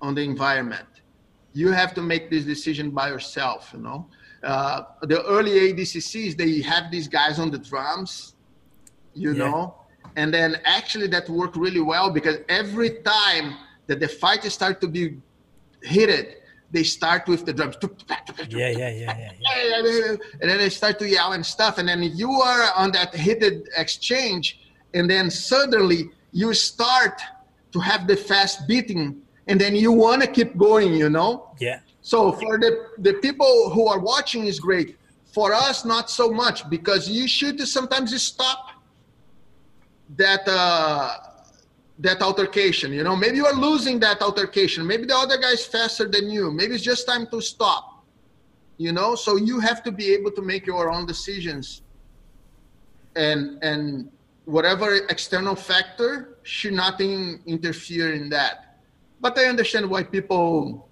on 0.02 0.14
the 0.14 0.22
environment. 0.22 0.88
You 1.54 1.72
have 1.72 1.96
to 1.96 2.02
make 2.02 2.30
this 2.30 2.46
decision 2.46 2.92
by 2.92 3.10
yourself. 3.10 3.72
You 3.74 3.80
know, 3.80 4.08
uh, 4.44 4.84
the 5.02 5.24
early 5.26 5.74
ADCCs 5.74 6.38
they 6.38 6.62
have 6.62 6.92
these 6.92 7.08
guys 7.08 7.40
on 7.40 7.50
the 7.50 7.58
drums, 7.58 8.36
you 9.14 9.34
yeah. 9.34 9.46
know, 9.46 9.76
and 10.16 10.34
then 10.34 10.58
actually 10.66 11.08
that 11.08 11.30
worked 11.30 11.56
really 11.56 11.82
well 11.82 12.10
because 12.12 12.38
every 12.50 13.02
time 13.02 13.56
that 13.88 14.00
the 14.00 14.08
fight 14.08 14.44
start 14.44 14.82
to 14.82 14.88
be 14.88 15.18
heated, 15.84 16.36
they 16.72 16.84
start 16.84 17.28
with 17.28 17.46
the 17.46 17.54
drums. 17.54 17.78
Yeah, 18.50 18.70
yeah, 18.70 18.90
yeah, 18.90 19.32
yeah, 19.40 20.16
And 20.42 20.50
then 20.50 20.58
they 20.58 20.70
start 20.70 21.00
to 21.00 21.10
yell 21.10 21.34
and 21.34 21.46
stuff. 21.46 21.78
And 21.78 21.90
then 21.90 22.04
you 22.04 22.32
are 22.32 22.72
on 22.76 22.92
that 22.92 23.16
heated 23.16 23.70
exchange, 23.76 24.60
and 24.94 25.10
then 25.10 25.30
suddenly 25.30 26.12
you 26.32 26.54
start 26.54 27.22
to 27.72 27.80
have 27.80 28.08
the 28.08 28.16
fast 28.16 28.68
beating, 28.68 29.22
and 29.48 29.60
then 29.60 29.76
you 29.76 29.92
want 29.92 30.22
to 30.22 30.28
keep 30.28 30.58
going, 30.58 30.94
you 30.94 31.10
know? 31.10 31.52
Yeah. 31.60 31.80
So 32.02 32.32
for 32.32 32.58
the, 32.58 32.88
the 33.00 33.14
people 33.16 33.72
who 33.72 33.88
are 33.88 34.00
watching 34.00 34.46
is 34.46 34.60
great. 34.60 34.98
For 35.34 35.54
us, 35.54 35.86
not 35.86 36.10
so 36.10 36.32
much 36.32 36.70
because 36.70 37.08
you 37.08 37.28
should 37.28 37.60
sometimes 37.68 38.20
stop 38.22 38.72
that 40.16 40.48
uh, 40.48 41.18
that 42.00 42.22
altercation. 42.22 42.92
You 42.94 43.04
know, 43.04 43.16
maybe 43.16 43.38
you 43.38 43.46
are 43.46 43.54
losing 43.54 44.00
that 44.00 44.22
altercation. 44.22 44.86
Maybe 44.88 45.06
the 45.06 45.16
other 45.16 45.38
guy 45.38 45.52
is 45.52 45.66
faster 45.66 46.08
than 46.08 46.30
you. 46.30 46.52
Maybe 46.52 46.76
it's 46.76 46.84
just 46.84 47.08
time 47.08 47.28
to 47.28 47.42
stop. 47.42 48.06
You 48.78 48.94
know, 48.94 49.16
so 49.16 49.36
you 49.36 49.60
have 49.60 49.84
to 49.84 49.92
be 49.92 50.14
able 50.14 50.32
to 50.32 50.42
make 50.42 50.66
your 50.66 50.90
own 50.90 51.06
decisions. 51.06 51.82
And 53.16 53.62
and 53.62 54.10
whatever 54.46 54.96
external 55.10 55.56
factor 55.56 56.38
should 56.44 56.74
not 56.74 57.00
in, 57.02 57.40
interfere 57.46 58.14
in 58.14 58.30
that. 58.30 58.80
But 59.20 59.38
I 59.38 59.46
understand 59.46 59.90
why 59.90 60.04
people 60.04 60.88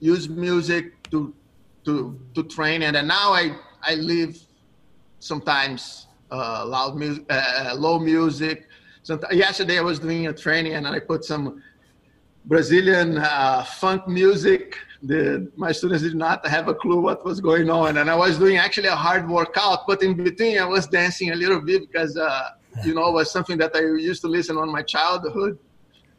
use 0.00 0.28
music 0.28 1.08
to 1.10 1.34
to 1.84 2.18
to 2.34 2.42
train, 2.44 2.82
and, 2.82 2.96
and 2.96 3.06
now 3.06 3.32
I 3.32 3.56
I 3.82 3.96
live 3.96 4.38
sometimes 5.20 6.06
uh, 6.30 6.64
loud 6.66 6.96
music, 6.96 7.24
uh, 7.30 7.74
low 7.76 7.98
music 7.98 8.68
so 9.04 9.20
yesterday 9.30 9.78
I 9.78 9.82
was 9.82 9.98
doing 9.98 10.28
a 10.28 10.32
training 10.32 10.72
and 10.72 10.86
I 10.86 10.98
put 10.98 11.24
some 11.24 11.62
Brazilian 12.46 13.18
uh, 13.18 13.62
funk 13.62 14.08
music. 14.08 14.78
The, 15.02 15.52
my 15.56 15.72
students 15.72 16.02
did 16.02 16.14
not 16.14 16.46
have 16.46 16.68
a 16.68 16.74
clue 16.74 17.02
what 17.02 17.22
was 17.22 17.38
going 17.38 17.68
on, 17.68 17.98
and 17.98 18.10
I 18.10 18.14
was 18.14 18.38
doing 18.38 18.56
actually 18.56 18.88
a 18.88 18.96
hard 18.96 19.28
workout. 19.28 19.86
But 19.86 20.02
in 20.02 20.14
between, 20.14 20.58
I 20.58 20.64
was 20.64 20.86
dancing 20.86 21.32
a 21.32 21.34
little 21.34 21.60
bit 21.60 21.82
because 21.82 22.16
uh, 22.16 22.52
you 22.82 22.94
know 22.94 23.06
it 23.08 23.12
was 23.12 23.30
something 23.30 23.58
that 23.58 23.76
I 23.76 23.80
used 23.80 24.22
to 24.22 24.28
listen 24.28 24.56
on 24.56 24.72
my 24.72 24.80
childhood. 24.80 25.58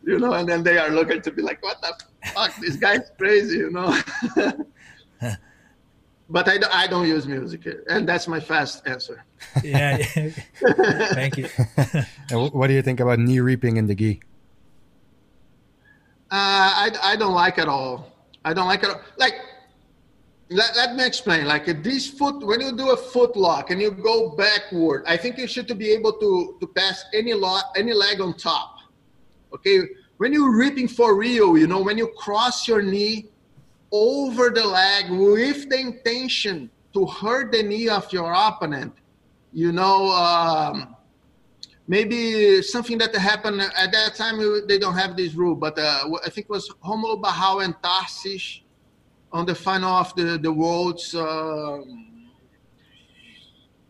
You 0.03 0.19
know, 0.19 0.33
and 0.33 0.47
then 0.47 0.61
they 0.61 0.77
are 0.77 0.89
looking 0.89 1.23
to 1.23 1.31
be 1.31 1.41
like, 1.41 1.63
"What 1.63 1.81
the 1.81 1.91
fuck? 2.35 2.55
This 2.61 2.75
guy's 2.75 3.09
crazy," 3.17 3.57
you 3.57 3.71
know. 3.71 3.99
but 6.29 6.47
I, 6.47 6.57
I 6.71 6.87
don't 6.87 7.07
use 7.07 7.27
music, 7.27 7.67
and 7.87 8.07
that's 8.07 8.27
my 8.27 8.39
fast 8.39 8.87
answer. 8.87 9.23
yeah, 9.63 9.97
thank 9.97 11.37
you. 11.37 11.47
what 12.31 12.67
do 12.67 12.73
you 12.73 12.81
think 12.81 12.99
about 12.99 13.19
knee 13.19 13.39
reaping 13.39 13.77
in 13.77 13.85
the 13.85 13.95
gi? 13.95 14.19
Uh, 16.31 16.89
I, 16.89 16.91
I 17.03 17.15
don't 17.15 17.33
like 17.33 17.59
it 17.59 17.67
all. 17.67 18.11
I 18.43 18.53
don't 18.53 18.67
like 18.67 18.83
it. 18.83 18.89
All. 18.89 19.01
Like, 19.17 19.35
let, 20.49 20.75
let 20.75 20.95
me 20.95 21.05
explain. 21.05 21.45
Like 21.45 21.65
this 21.83 22.09
foot, 22.09 22.43
when 22.43 22.59
you 22.59 22.75
do 22.75 22.89
a 22.91 22.97
foot 22.97 23.35
lock 23.35 23.69
and 23.69 23.79
you 23.79 23.91
go 23.91 24.35
backward, 24.35 25.03
I 25.05 25.17
think 25.17 25.37
you 25.37 25.47
should 25.47 25.67
be 25.77 25.91
able 25.91 26.13
to 26.13 26.57
to 26.59 26.67
pass 26.67 27.05
any 27.13 27.33
lot, 27.33 27.65
any 27.77 27.93
leg 27.93 28.19
on 28.19 28.35
top. 28.35 28.79
Okay, 29.53 29.81
when 30.17 30.33
you're 30.33 30.57
reaping 30.57 30.87
for 30.87 31.15
real, 31.15 31.57
you 31.57 31.67
know, 31.67 31.81
when 31.81 31.97
you 31.97 32.07
cross 32.17 32.67
your 32.67 32.81
knee 32.81 33.29
over 33.91 34.49
the 34.49 34.65
leg 34.65 35.09
with 35.09 35.69
the 35.69 35.79
intention 35.79 36.69
to 36.93 37.05
hurt 37.05 37.51
the 37.51 37.63
knee 37.63 37.89
of 37.89 38.11
your 38.11 38.33
opponent, 38.33 38.93
you 39.53 39.71
know, 39.71 40.09
um, 40.11 40.95
maybe 41.87 42.61
something 42.61 42.97
that 42.97 43.15
happened 43.15 43.61
at 43.61 43.91
that 43.91 44.15
time, 44.15 44.39
they 44.67 44.77
don't 44.77 44.95
have 44.95 45.15
this 45.15 45.33
rule, 45.33 45.55
but 45.55 45.77
uh, 45.77 46.09
I 46.25 46.29
think 46.29 46.45
it 46.45 46.49
was 46.49 46.69
Romulo 46.83 47.21
Barral 47.21 47.61
and 47.61 47.75
Tarsis 47.81 48.61
on 49.31 49.45
the 49.45 49.55
final 49.55 49.91
of 49.91 50.15
the, 50.15 50.39
the 50.41 50.51
Worlds 50.51 51.13
uh, 51.13 51.79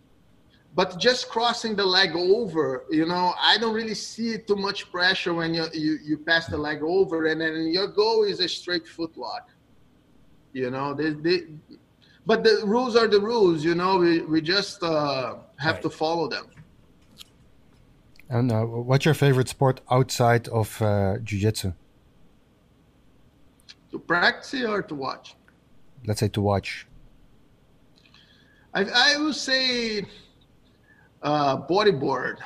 but 0.74 0.98
just 0.98 1.28
crossing 1.28 1.76
the 1.76 1.86
leg 1.86 2.16
over, 2.16 2.86
you 2.90 3.06
know, 3.06 3.34
I 3.40 3.58
don't 3.58 3.74
really 3.74 3.96
see 3.96 4.38
too 4.38 4.56
much 4.56 4.90
pressure 4.90 5.34
when 5.34 5.54
you, 5.54 5.66
you, 5.74 6.00
you 6.04 6.18
pass 6.18 6.48
the 6.48 6.58
leg 6.58 6.82
over 6.82 7.26
and 7.26 7.42
then 7.42 7.68
your 7.74 7.88
goal 7.88 8.24
is 8.24 8.40
a 8.40 8.48
straight 8.48 8.88
foot 8.88 9.18
lock. 9.18 9.50
You 10.54 10.72
know, 10.72 10.94
they, 10.94 11.10
they, 11.10 11.48
but 12.26 12.44
the 12.44 12.62
rules 12.66 12.96
are 12.96 13.08
the 13.08 13.20
rules, 13.20 13.66
you 13.66 13.76
know, 13.76 13.98
we, 13.98 14.22
we 14.22 14.40
just 14.42 14.82
uh, 14.82 15.36
have 15.58 15.76
right. 15.76 15.82
to 15.84 15.90
follow 15.90 16.30
them. 16.30 16.46
And 18.30 18.52
uh, 18.52 18.64
what's 18.64 19.04
your 19.06 19.14
favorite 19.14 19.50
sport 19.50 19.82
outside 19.92 20.48
of 20.50 20.82
uh, 20.82 21.18
jiu-jitsu? 21.24 21.74
To 23.98 24.04
practice 24.04 24.64
or 24.64 24.84
to 24.84 24.94
watch? 24.94 25.36
Let's 26.06 26.20
say 26.20 26.28
to 26.28 26.42
watch. 26.42 26.86
I, 28.72 28.82
I 28.84 29.18
would 29.18 29.34
say 29.34 30.06
uh, 31.24 31.58
bodyboard. 31.66 32.38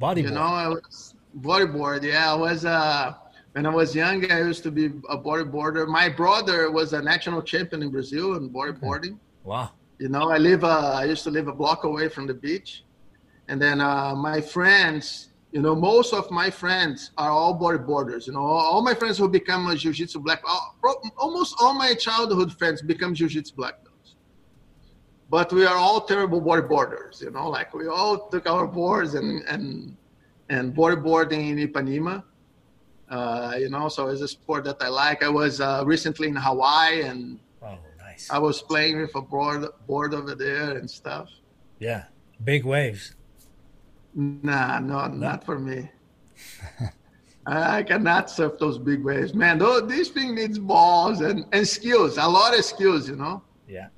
Bodyboard. 0.00 0.22
You 0.22 0.30
know, 0.30 0.52
I 0.64 0.68
was 0.68 1.16
bodyboard. 1.40 2.04
Yeah, 2.04 2.32
I 2.32 2.36
was. 2.36 2.64
Uh, 2.64 3.14
when 3.54 3.66
I 3.66 3.70
was 3.70 3.92
young, 3.92 4.30
I 4.30 4.38
used 4.38 4.62
to 4.62 4.70
be 4.70 4.86
a 5.08 5.18
bodyboarder. 5.18 5.88
My 5.88 6.08
brother 6.08 6.70
was 6.70 6.92
a 6.92 7.02
national 7.02 7.42
champion 7.42 7.82
in 7.82 7.90
Brazil 7.90 8.36
in 8.36 8.48
bodyboarding. 8.48 9.14
Okay. 9.14 9.42
Wow. 9.42 9.72
You 9.98 10.10
know, 10.10 10.30
I 10.30 10.38
live. 10.38 10.62
Uh, 10.62 10.92
I 11.02 11.06
used 11.06 11.24
to 11.24 11.30
live 11.32 11.48
a 11.48 11.52
block 11.52 11.82
away 11.82 12.08
from 12.08 12.28
the 12.28 12.34
beach, 12.34 12.84
and 13.48 13.60
then 13.60 13.80
uh, 13.80 14.14
my 14.14 14.40
friends 14.40 15.30
you 15.54 15.62
know, 15.62 15.76
most 15.76 16.12
of 16.12 16.28
my 16.32 16.50
friends 16.50 17.12
are 17.16 17.30
all 17.30 17.56
bodyboarders. 17.56 18.26
You 18.26 18.32
know, 18.32 18.44
all 18.44 18.82
my 18.82 18.92
friends 18.92 19.18
who 19.18 19.28
become 19.28 19.68
a 19.68 19.76
jiu-jitsu 19.76 20.18
black, 20.18 20.42
almost 21.16 21.54
all 21.60 21.74
my 21.74 21.94
childhood 21.94 22.52
friends 22.58 22.82
become 22.82 23.14
jiu-jitsu 23.14 23.54
black 23.54 23.84
belts. 23.84 24.16
But 25.30 25.52
we 25.52 25.64
are 25.64 25.76
all 25.76 26.00
terrible 26.00 26.42
bodyboarders. 26.42 27.22
You 27.22 27.30
know, 27.30 27.48
like 27.48 27.72
we 27.72 27.86
all 27.86 28.28
took 28.30 28.48
our 28.48 28.66
boards 28.66 29.14
and 29.14 29.44
and 29.44 29.96
and 30.50 30.74
bodyboarding 30.74 31.42
in 31.50 31.56
Ipanema. 31.68 32.24
Uh, 33.08 33.54
you 33.56 33.70
know, 33.70 33.88
so 33.88 34.08
it's 34.08 34.22
a 34.22 34.28
sport 34.28 34.64
that 34.64 34.82
I 34.82 34.88
like. 34.88 35.22
I 35.22 35.28
was 35.28 35.60
uh, 35.60 35.84
recently 35.86 36.28
in 36.28 36.36
Hawaii 36.36 37.02
and 37.02 37.38
oh, 37.62 37.78
nice. 38.00 38.28
I 38.28 38.38
was 38.38 38.60
playing 38.60 39.00
with 39.00 39.14
a 39.14 39.22
board 39.22 39.64
board 39.86 40.14
over 40.14 40.34
there 40.34 40.78
and 40.78 40.90
stuff. 40.90 41.28
Yeah, 41.78 42.06
big 42.42 42.64
waves. 42.64 43.14
Nah, 44.14 44.78
no, 44.78 45.06
not 45.08 45.44
for 45.44 45.58
me. 45.58 45.90
I 47.46 47.82
cannot 47.82 48.30
surf 48.30 48.58
those 48.58 48.78
big 48.78 49.02
waves, 49.02 49.34
man. 49.34 49.58
Though 49.58 49.80
this 49.80 50.08
thing 50.08 50.34
needs 50.34 50.58
balls 50.58 51.20
and, 51.20 51.44
and 51.52 51.66
skills, 51.68 52.16
a 52.16 52.26
lot 52.26 52.58
of 52.58 52.64
skills, 52.64 53.08
you 53.08 53.16
know. 53.16 53.42
Yeah. 53.68 53.88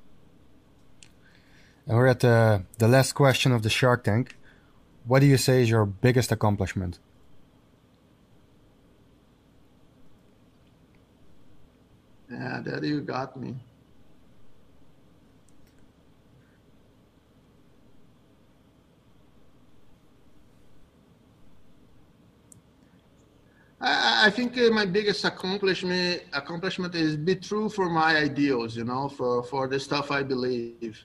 And 1.85 1.95
we're 1.97 2.07
at 2.07 2.19
the 2.19 2.63
the 2.77 2.87
last 2.87 3.13
question 3.13 3.53
of 3.53 3.61
the 3.63 3.69
Shark 3.69 4.03
Tank. 4.03 4.35
What 5.05 5.19
do 5.19 5.25
you 5.25 5.37
say 5.37 5.61
is 5.61 5.69
your 5.69 5.85
biggest 5.85 6.31
accomplishment? 6.33 6.99
Yeah, 12.29 12.61
there 12.65 12.83
you 12.83 12.99
got 12.99 13.37
me. 13.37 13.55
I, 23.79 24.27
I 24.27 24.29
think 24.29 24.57
uh, 24.57 24.69
my 24.71 24.85
biggest 24.85 25.23
accomplishment 25.25 26.23
accomplishment 26.33 26.95
is 26.95 27.15
be 27.15 27.35
true 27.35 27.69
for 27.69 27.89
my 27.89 28.17
ideals. 28.17 28.75
You 28.75 28.85
know, 28.85 29.09
for 29.09 29.43
for 29.43 29.67
the 29.67 29.79
stuff 29.79 30.11
I 30.11 30.23
believe. 30.23 31.03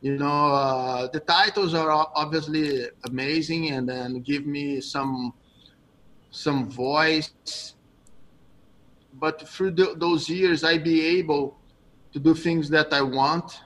You 0.00 0.18
know, 0.18 0.48
uh, 0.48 1.08
the 1.08 1.20
titles 1.20 1.72
are 1.72 1.90
obviously 2.14 2.86
amazing, 3.06 3.70
and 3.70 3.88
then 3.88 4.20
give 4.20 4.44
me 4.46 4.80
some 4.80 5.32
some 6.30 6.68
voice. 6.70 7.74
but 9.14 9.48
through 9.48 9.70
the, 9.72 9.94
those 9.96 10.28
years, 10.28 10.64
I 10.64 10.78
be 10.78 11.06
able 11.18 11.56
to 12.12 12.18
do 12.18 12.34
things 12.34 12.68
that 12.70 12.92
I 12.92 13.02
want, 13.02 13.60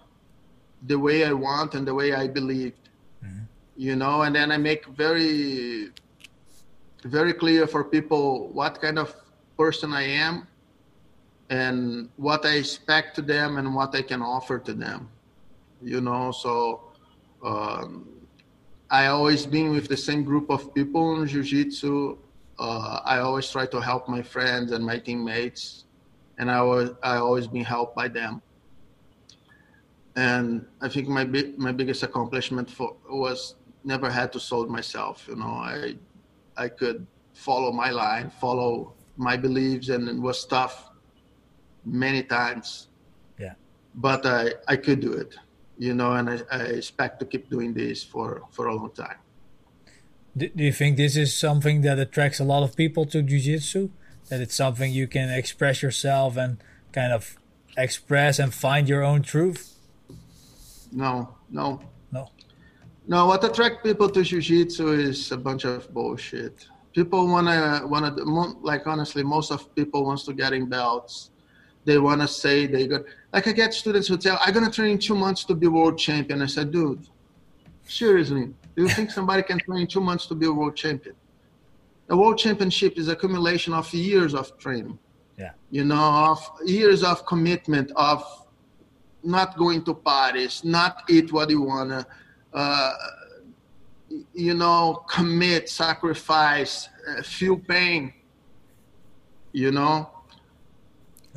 the 0.87 0.99
way 0.99 1.25
I 1.25 1.33
want, 1.33 1.75
and 1.75 1.87
the 1.87 1.95
way 1.95 2.13
I 2.15 2.29
believed. 2.29 2.89
Mm-hmm. 3.25 3.45
You 3.77 3.97
know, 3.97 4.23
and 4.23 4.35
then 4.35 4.53
I 4.53 4.59
make 4.59 4.87
very, 4.87 5.91
very 7.05 7.33
clear 7.33 7.67
for 7.67 7.85
people 7.85 8.49
what 8.49 8.81
kind 8.81 8.99
of 8.99 9.15
person 9.57 9.93
I 9.93 10.03
am, 10.03 10.47
and 11.51 12.09
what 12.17 12.45
I 12.45 12.55
expect 12.57 13.17
to 13.17 13.23
them, 13.23 13.59
and 13.59 13.75
what 13.75 13.95
I 13.95 14.03
can 14.03 14.23
offer 14.23 14.59
to 14.59 14.73
them. 14.73 15.09
You 15.83 16.01
know, 16.01 16.33
so. 16.33 16.85
Um, 17.45 18.09
I 18.91 19.07
always 19.09 19.45
been 19.45 19.71
with 19.71 19.87
the 19.87 19.97
same 19.97 20.25
group 20.25 20.49
of 20.51 20.75
people 20.75 21.21
in 21.21 21.29
jiu-jitsu. 21.29 22.17
Uh, 22.59 23.01
I 23.05 23.19
always 23.19 23.49
try 23.51 23.67
to 23.67 23.81
help 23.81 24.09
my 24.09 24.23
friends 24.23 24.73
and 24.73 24.85
my 24.85 24.99
teammates, 24.99 25.85
and 26.39 26.51
I 26.51 26.63
was 26.63 26.93
I 27.03 27.17
always 27.17 27.47
been 27.47 27.65
helped 27.65 27.95
by 27.95 28.09
them. 28.09 28.41
And 30.17 30.67
I 30.81 30.89
think 30.89 31.07
my 31.07 31.25
my 31.59 31.71
biggest 31.71 32.03
accomplishment 32.03 32.71
for 32.71 32.97
was 33.11 33.57
never 33.85 34.11
had 34.11 34.33
to 34.33 34.41
sold 34.41 34.71
myself. 34.71 35.27
You 35.29 35.37
know, 35.37 35.47
I 35.47 35.97
I 36.59 36.69
could 36.69 37.07
follow 37.33 37.73
my 37.73 37.91
line, 37.91 38.31
follow 38.41 38.95
my 39.17 39.37
beliefs, 39.37 39.89
and 39.89 40.09
it 40.09 40.17
was 40.17 40.45
tough 40.45 40.91
many 41.85 42.23
times. 42.23 42.89
Yeah. 43.39 43.55
But 43.95 44.27
I 44.27 44.55
I 44.67 44.77
could 44.77 45.01
do 45.01 45.13
it 45.13 45.39
you 45.79 45.95
know, 45.95 46.13
and 46.13 46.29
I, 46.29 46.41
I 46.51 46.59
expect 46.65 47.21
to 47.21 47.27
keep 47.27 47.49
doing 47.49 47.73
this 47.73 48.03
for, 48.03 48.43
for 48.51 48.67
a 48.67 48.75
long 48.75 48.91
time. 48.91 49.17
Do, 50.37 50.49
do 50.49 50.65
you 50.65 50.73
think 50.73 50.97
this 50.97 51.17
is 51.17 51.35
something 51.35 51.83
that 51.83 51.99
attracts 51.99 52.41
a 52.41 52.45
lot 52.45 52.63
of 52.63 52.77
people 52.77 53.07
to 53.07 53.23
jiu-jitsu? 53.23 53.91
That 54.29 54.41
it's 54.41 54.55
something 54.55 54.93
you 54.93 55.07
can 55.07 55.31
express 55.31 55.83
yourself 55.83 56.37
and 56.37 56.59
kind 56.93 57.13
of 57.13 57.39
express 57.77 58.39
and 58.39 58.53
find 58.53 58.89
your 58.89 59.03
own 59.03 59.23
truth? 59.23 59.75
No. 60.93 61.35
No. 61.51 61.81
No, 63.09 63.27
what 63.27 63.43
attracts 63.43 63.81
people 63.83 64.09
to 64.11 64.23
jiu-jitsu 64.23 64.93
is 64.93 65.33
a 65.33 65.37
bunch 65.37 65.65
of 65.65 65.93
bullshit. 65.93 66.69
People 66.95 67.27
wanna 67.27 67.83
wanna 67.85 68.11
like 68.61 68.87
honestly, 68.87 69.23
most 69.23 69.51
of 69.51 69.75
people 69.75 70.05
wants 70.05 70.25
to 70.25 70.33
get 70.33 70.53
in 70.53 70.67
belts 70.69 71.31
they 71.89 71.99
want 71.99 72.21
to 72.21 72.29
say 72.29 72.67
they 72.67 72.87
got 72.87 73.03
like 73.33 73.49
I 73.49 73.53
get 73.53 73.73
students 73.73 74.07
who 74.09 74.17
tell 74.19 74.39
I'm 74.45 74.53
gonna 74.53 74.71
train 74.71 74.93
in 74.93 74.99
two 74.99 75.15
months 75.15 75.43
to 75.45 75.55
be 75.55 75.67
world 75.69 75.99
champion. 75.99 76.43
I 76.43 76.47
said, 76.47 76.71
dude, 76.71 77.07
seriously, 77.85 78.47
do 78.77 78.83
you 78.83 78.91
think 78.91 79.11
somebody 79.11 79.43
can 79.43 79.59
train 79.59 79.81
in 79.83 79.87
two 79.87 80.01
months 80.01 80.27
to 80.27 80.35
be 80.35 80.47
a 80.47 80.53
world 80.53 80.77
champion? 80.77 81.15
A 82.11 82.17
world 82.17 82.39
championship 82.39 82.99
is 82.99 83.09
accumulation 83.09 83.73
of 83.73 83.93
years 83.93 84.35
of 84.35 84.59
training. 84.59 84.99
Yeah. 85.39 85.53
You 85.71 85.85
know, 85.85 86.09
of 86.33 86.39
years 86.65 87.03
of 87.03 87.25
commitment 87.25 87.91
of 87.97 88.21
not 89.23 89.57
going 89.57 89.83
to 89.85 89.95
parties, 89.95 90.65
not 90.65 91.05
eat 91.09 91.33
what 91.33 91.49
you 91.49 91.63
wanna, 91.63 92.07
uh, 92.53 92.93
you 94.35 94.55
know, 94.55 95.05
commit, 95.09 95.69
sacrifice, 95.69 96.89
uh, 97.09 97.23
feel 97.23 97.57
pain. 97.59 98.13
You 99.53 99.73
know, 99.73 100.11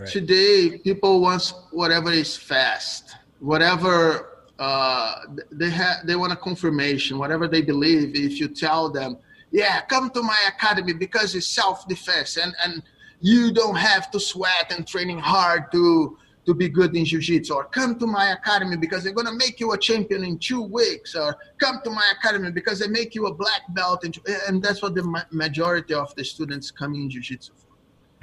Right. 0.01 0.09
Today, 0.09 0.80
people 0.84 1.22
want 1.22 1.53
whatever 1.70 2.12
is 2.12 2.36
fast, 2.36 3.18
whatever 3.39 4.30
uh, 4.57 5.16
they 5.51 5.70
have. 5.70 6.07
They 6.07 6.16
want 6.16 6.34
a 6.34 6.36
confirmation, 6.36 7.20
whatever 7.20 7.47
they 7.47 7.62
believe. 7.62 8.16
If 8.16 8.39
you 8.39 8.47
tell 8.47 8.89
them, 8.89 9.18
"Yeah, 9.51 9.82
come 9.82 10.09
to 10.12 10.24
my 10.24 10.38
academy 10.47 10.93
because 10.93 11.36
it's 11.36 11.47
self-defense 11.47 12.38
and 12.38 12.55
and 12.64 12.82
you 13.20 13.53
don't 13.53 13.76
have 13.76 14.09
to 14.12 14.20
sweat 14.20 14.74
and 14.76 14.88
training 14.88 15.20
hard 15.20 15.72
to 15.74 16.18
to 16.45 16.53
be 16.55 16.67
good 16.69 16.95
in 16.95 17.05
jiu-jitsu 17.05 17.53
or 17.53 17.65
come 17.65 17.97
to 17.99 18.07
my 18.07 18.31
academy 18.31 18.75
because 18.75 19.03
they're 19.03 19.13
going 19.13 19.27
to 19.27 19.33
make 19.35 19.59
you 19.59 19.73
a 19.73 19.77
champion 19.77 20.23
in 20.23 20.39
two 20.39 20.61
weeks 20.63 21.15
or 21.15 21.35
come 21.59 21.79
to 21.83 21.89
my 21.91 22.11
academy 22.17 22.49
because 22.51 22.79
they 22.79 22.87
make 22.87 23.13
you 23.13 23.27
a 23.27 23.33
black 23.33 23.61
belt 23.69 24.03
and 24.47 24.61
that's 24.63 24.81
what 24.81 24.95
the 24.95 25.23
majority 25.31 25.93
of 25.93 26.13
the 26.15 26.23
students 26.25 26.71
come 26.71 26.95
in 26.95 27.09
jiu-jitsu 27.09 27.53
for 27.55 27.67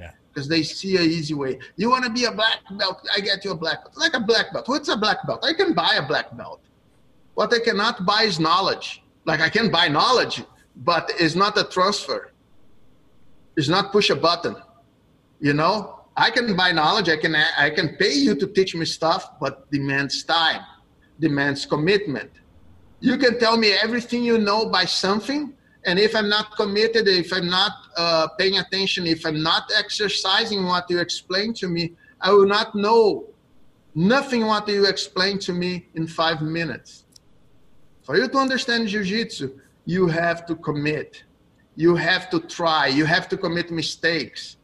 Yeah. 0.00 0.10
because 0.32 0.48
they 0.48 0.62
see 0.64 0.96
a 0.96 1.02
easy 1.02 1.34
way. 1.34 1.58
You 1.76 1.90
want 1.90 2.04
to 2.06 2.10
be 2.10 2.24
a 2.24 2.32
black 2.32 2.58
belt? 2.76 3.06
I 3.16 3.20
get 3.20 3.44
you 3.44 3.52
a 3.52 3.56
black 3.56 3.84
belt. 3.84 3.96
Like 3.96 4.14
a 4.14 4.20
black 4.20 4.52
belt. 4.52 4.68
What's 4.68 4.88
a 4.88 4.96
black 4.96 5.24
belt? 5.26 5.44
I 5.44 5.52
can 5.52 5.72
buy 5.72 5.94
a 6.02 6.06
black 6.06 6.36
belt. 6.36 6.60
What 7.34 7.54
I 7.54 7.60
cannot 7.60 8.04
buy 8.04 8.22
is 8.24 8.40
knowledge. 8.40 9.02
Like 9.24 9.40
I 9.40 9.48
can 9.48 9.70
buy 9.70 9.86
knowledge, 9.88 10.42
but 10.90 11.12
it's 11.20 11.36
not 11.36 11.56
a 11.56 11.64
transfer. 11.64 12.32
It's 13.56 13.68
not 13.68 13.92
push 13.92 14.10
a 14.10 14.16
button. 14.16 14.56
You 15.40 15.52
know, 15.52 15.97
I 16.18 16.30
can 16.30 16.56
buy 16.56 16.72
knowledge. 16.72 17.08
I 17.08 17.16
can 17.16 17.36
I 17.36 17.70
can 17.70 17.96
pay 17.96 18.12
you 18.12 18.34
to 18.34 18.46
teach 18.48 18.74
me 18.74 18.84
stuff, 18.84 19.38
but 19.38 19.70
demands 19.70 20.24
time, 20.24 20.62
demands 21.20 21.64
commitment. 21.64 22.32
You 22.98 23.16
can 23.16 23.38
tell 23.38 23.56
me 23.56 23.70
everything 23.72 24.24
you 24.24 24.38
know 24.38 24.68
by 24.68 24.84
something, 24.84 25.54
and 25.86 25.96
if 25.96 26.16
I'm 26.16 26.28
not 26.28 26.56
committed, 26.56 27.06
if 27.06 27.32
I'm 27.32 27.48
not 27.48 27.72
uh, 27.96 28.26
paying 28.36 28.58
attention, 28.58 29.06
if 29.06 29.24
I'm 29.24 29.40
not 29.42 29.70
exercising 29.78 30.64
what 30.64 30.90
you 30.90 30.98
explain 30.98 31.54
to 31.54 31.68
me, 31.68 31.92
I 32.20 32.32
will 32.32 32.48
not 32.48 32.74
know 32.74 33.26
nothing 33.94 34.44
what 34.44 34.66
you 34.66 34.86
explain 34.86 35.38
to 35.46 35.52
me 35.52 35.86
in 35.94 36.08
five 36.08 36.42
minutes. 36.42 37.04
For 38.02 38.16
you 38.16 38.26
to 38.28 38.38
understand 38.38 38.88
Jiu-Jitsu, 38.88 39.56
you 39.84 40.08
have 40.08 40.46
to 40.46 40.56
commit. 40.56 41.22
You 41.76 41.94
have 41.94 42.28
to 42.30 42.40
try. 42.40 42.88
You 42.88 43.04
have 43.04 43.28
to 43.28 43.36
commit 43.36 43.70
mistakes. 43.70 44.56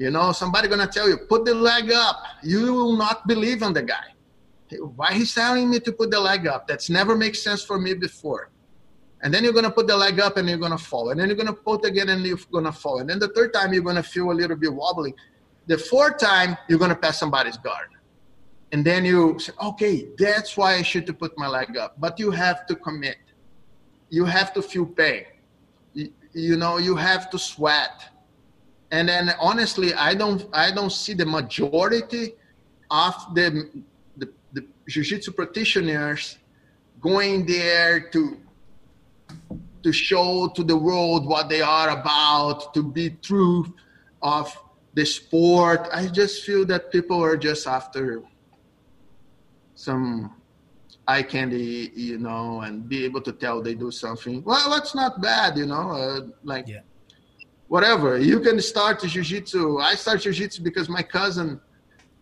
You 0.00 0.10
know, 0.10 0.32
somebody 0.32 0.66
gonna 0.66 0.86
tell 0.86 1.10
you, 1.10 1.18
put 1.18 1.44
the 1.44 1.54
leg 1.54 1.92
up. 1.92 2.24
You 2.42 2.72
will 2.72 2.96
not 2.96 3.26
believe 3.26 3.62
on 3.62 3.74
the 3.74 3.82
guy. 3.82 4.06
Why 4.96 5.12
he's 5.12 5.34
telling 5.34 5.68
me 5.68 5.78
to 5.80 5.92
put 5.92 6.10
the 6.10 6.18
leg 6.18 6.46
up? 6.46 6.66
That's 6.66 6.88
never 6.88 7.14
made 7.14 7.36
sense 7.36 7.62
for 7.62 7.78
me 7.78 7.92
before. 7.92 8.48
And 9.22 9.34
then 9.34 9.44
you're 9.44 9.52
to 9.52 9.70
put 9.70 9.86
the 9.86 9.96
leg 9.98 10.18
up 10.18 10.38
and 10.38 10.48
you're 10.48 10.58
to 10.58 10.78
fall. 10.78 11.10
And 11.10 11.20
then 11.20 11.28
you're 11.28 11.44
to 11.44 11.52
put 11.52 11.84
again 11.84 12.08
and 12.08 12.24
you're 12.24 12.38
to 12.38 12.72
fall. 12.72 13.00
And 13.00 13.10
then 13.10 13.18
the 13.18 13.28
third 13.28 13.52
time 13.52 13.74
you're 13.74 13.92
to 13.92 14.02
feel 14.02 14.30
a 14.30 14.32
little 14.32 14.56
bit 14.56 14.72
wobbly. 14.72 15.14
The 15.66 15.76
fourth 15.76 16.16
time 16.16 16.56
you're 16.66 16.78
to 16.78 16.96
pass 16.96 17.18
somebody's 17.18 17.58
guard. 17.58 17.88
And 18.72 18.82
then 18.82 19.04
you 19.04 19.38
say 19.38 19.52
okay 19.62 20.08
that's 20.16 20.56
why 20.56 20.76
i 20.76 20.82
should 20.82 21.06
put 21.18 21.36
my 21.36 21.46
leg 21.46 21.76
up. 21.76 22.00
But 22.00 22.18
you 22.18 22.30
have 22.30 22.66
to 22.68 22.74
commit. 22.74 23.18
You 24.08 24.24
have 24.24 24.54
to 24.54 24.62
feel 24.62 24.86
pain. 24.86 25.26
You, 25.92 26.10
you 26.32 26.56
know 26.56 26.78
you 26.78 26.96
have 26.96 27.28
to 27.32 27.38
sweat 27.38 28.08
and 28.90 29.08
then 29.08 29.32
honestly 29.40 29.94
i 29.94 30.14
don't 30.14 30.46
i 30.52 30.70
don't 30.70 30.92
see 30.92 31.14
the 31.14 31.26
majority 31.26 32.34
of 32.90 33.14
the 33.34 33.70
the, 34.16 34.28
the 34.52 34.66
jiu-jitsu 34.88 35.32
practitioners 35.32 36.38
going 37.00 37.46
there 37.46 38.00
to 38.10 38.36
to 39.82 39.92
show 39.92 40.48
to 40.48 40.62
the 40.62 40.76
world 40.76 41.26
what 41.26 41.48
they 41.48 41.62
are 41.62 41.90
about, 41.90 42.74
to 42.74 42.82
be 42.82 43.10
true 43.22 43.72
of 44.22 44.56
the 44.94 45.04
sport. 45.04 45.88
I 45.92 46.06
just 46.06 46.44
feel 46.44 46.64
that 46.66 46.92
people 46.92 47.22
are 47.22 47.36
just 47.36 47.66
after 47.66 48.22
some 49.74 50.34
eye 51.08 51.22
candy, 51.22 51.90
you 51.94 52.18
know, 52.18 52.60
and 52.60 52.88
be 52.88 53.04
able 53.04 53.22
to 53.22 53.32
tell 53.32 53.62
they 53.62 53.74
do 53.74 53.90
something. 53.90 54.42
Well, 54.44 54.70
that's 54.70 54.94
not 54.94 55.20
bad, 55.20 55.56
you 55.56 55.66
know, 55.66 55.90
uh, 55.90 56.20
like 56.44 56.68
yeah. 56.68 56.80
Whatever. 57.70 58.18
You 58.18 58.40
can 58.40 58.60
start 58.60 59.00
jiu-jitsu. 59.00 59.78
I 59.78 59.94
start 59.94 60.22
jiu-jitsu 60.22 60.60
because 60.60 60.88
my 60.88 61.04
cousin 61.04 61.60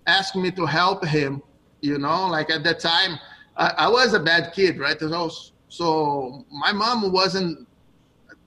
asked 0.07 0.37
me 0.37 0.51
to 0.51 0.67
help 0.67 1.03
him, 1.07 1.43
you 1.81 1.97
know, 1.97 2.27
like 2.27 2.51
at 2.51 2.63
that 2.65 2.81
time, 2.81 3.19
I, 3.57 3.67
I 3.85 3.89
was 3.89 4.13
a 4.13 4.21
bad 4.21 4.53
kid, 4.53 4.79
right? 4.79 5.01
Know, 5.01 5.31
so 5.71 6.45
my 6.51 6.73
mom 6.73 7.11
wasn't 7.11 7.67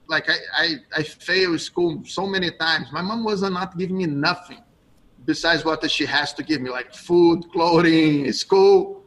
like 0.08 0.30
I, 0.30 0.38
I, 0.64 0.68
I 0.98 1.02
failed 1.02 1.60
school 1.60 2.04
so 2.06 2.28
many 2.28 2.52
times. 2.52 2.92
My 2.92 3.02
mom 3.02 3.24
was 3.24 3.42
not 3.42 3.76
giving 3.80 3.98
me 3.98 4.06
nothing 4.06 4.62
besides 5.26 5.66
what 5.66 5.80
she 5.90 6.06
has 6.06 6.36
to 6.36 6.44
give 6.44 6.62
me, 6.62 6.70
like 6.70 6.94
food, 6.94 7.52
clothing, 7.52 8.32
school. 8.32 9.06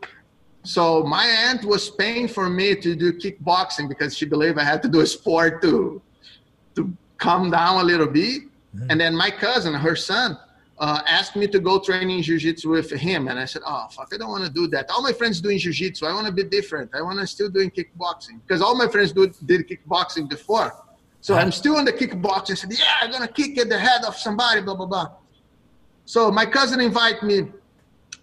So 0.65 1.05
my 1.05 1.27
aunt 1.27 1.65
was 1.65 1.91
paying 1.91 2.27
for 2.27 2.51
me 2.51 2.75
to 2.75 2.97
do 2.97 3.13
kickboxing 3.13 3.89
because 3.89 4.17
she 4.17 4.27
believed 4.27 4.59
I 4.59 4.65
had 4.65 4.83
to 4.83 4.89
do 4.89 5.01
a 5.01 5.07
sport 5.07 5.63
to 5.63 6.03
to 6.75 6.93
calm 7.19 7.51
down 7.51 7.81
a 7.81 7.85
little 7.85 8.07
bit. 8.07 8.43
Mm-hmm. 8.43 8.91
And 8.91 9.01
then 9.01 9.15
my 9.17 9.31
cousin, 9.31 9.75
her 9.75 9.97
son, 9.97 10.39
uh, 10.79 11.03
asked 11.07 11.37
me 11.37 11.47
to 11.47 11.61
go 11.61 11.79
training 11.79 12.23
jiu-jitsu 12.23 12.69
with 12.69 12.91
him. 12.91 13.29
And 13.29 13.39
i 13.39 13.45
said 13.45 13.63
oh 13.65 13.87
fuck 13.91 14.09
i 14.13 14.17
don't 14.17 14.31
want 14.31 14.45
to 14.45 14.51
do 14.51 14.67
that. 14.69 14.91
All 14.91 15.03
my 15.03 15.13
friends 15.13 15.41
doing 15.41 15.59
jiu-jitsu. 15.59 16.07
I 16.07 16.13
want 16.13 16.27
to 16.27 16.33
be 16.33 16.45
different. 16.45 16.91
I 16.95 17.03
want 17.03 17.19
to 17.21 17.27
still 17.27 17.49
doing 17.49 17.71
kickboxing. 17.71 18.41
Because 18.47 18.61
all 18.61 18.75
my 18.75 18.89
friends 18.89 19.13
do, 19.13 19.33
did 19.47 19.69
kickboxing 19.69 20.29
before. 20.29 20.73
So 21.21 21.37
i'm 21.37 21.53
still 21.53 21.77
on 21.77 21.85
the 21.85 21.93
kickboxing. 21.93 22.53
I 22.53 22.55
said 22.55 22.73
yeah 22.73 22.95
i'm 23.01 23.11
gonna 23.11 23.29
kick 23.29 23.57
at 23.59 23.69
the 23.69 23.79
head 23.79 24.05
of 24.05 24.17
somebody 24.17 24.61
blah 24.63 24.75
blah 24.75 24.87
blah. 24.87 25.13
So 26.07 26.31
my 26.31 26.47
cousin 26.47 26.81
invited 26.81 27.23
me. 27.23 27.39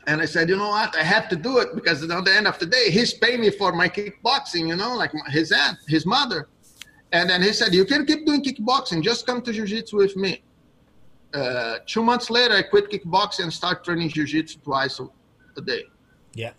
And 0.07 0.21
i 0.21 0.25
said 0.25 0.49
you 0.49 0.57
know 0.57 0.69
what? 0.69 0.95
I 0.95 1.03
have 1.03 1.29
to 1.29 1.35
do 1.35 1.59
it 1.59 1.69
because 1.73 2.03
at 2.03 2.09
the 2.09 2.33
end 2.35 2.47
of 2.47 2.59
the 2.59 2.65
day 2.65 2.91
he's 2.91 3.13
paying 3.13 3.41
me 3.41 3.49
for 3.49 3.71
my 3.71 3.87
kickboxing 3.87 4.67
you 4.67 4.75
know 4.75 4.95
like 4.95 5.11
his 5.29 5.51
aunt 5.51 5.77
his 5.87 6.05
mother 6.05 6.49
and 7.11 7.29
then 7.29 7.41
he 7.41 7.51
said 7.53 7.73
you 7.73 7.85
can 7.85 8.05
keep 8.05 8.25
doing 8.25 8.43
kickboxing 8.43 9.01
just 9.01 9.25
come 9.25 9.41
to 9.41 9.51
jiu-jitsu 9.51 9.97
with 9.97 10.15
me 10.15 10.41
uh, 11.33 11.77
two 11.85 12.03
months 12.03 12.29
later, 12.29 12.55
I 12.55 12.61
quit 12.63 12.89
kickboxing 12.89 13.43
and 13.43 13.53
start 13.53 13.83
training 13.83 14.09
jiu-jitsu 14.09 14.59
twice 14.59 14.99
a 14.99 15.61
day. 15.61 15.85
Yeah. 16.33 16.51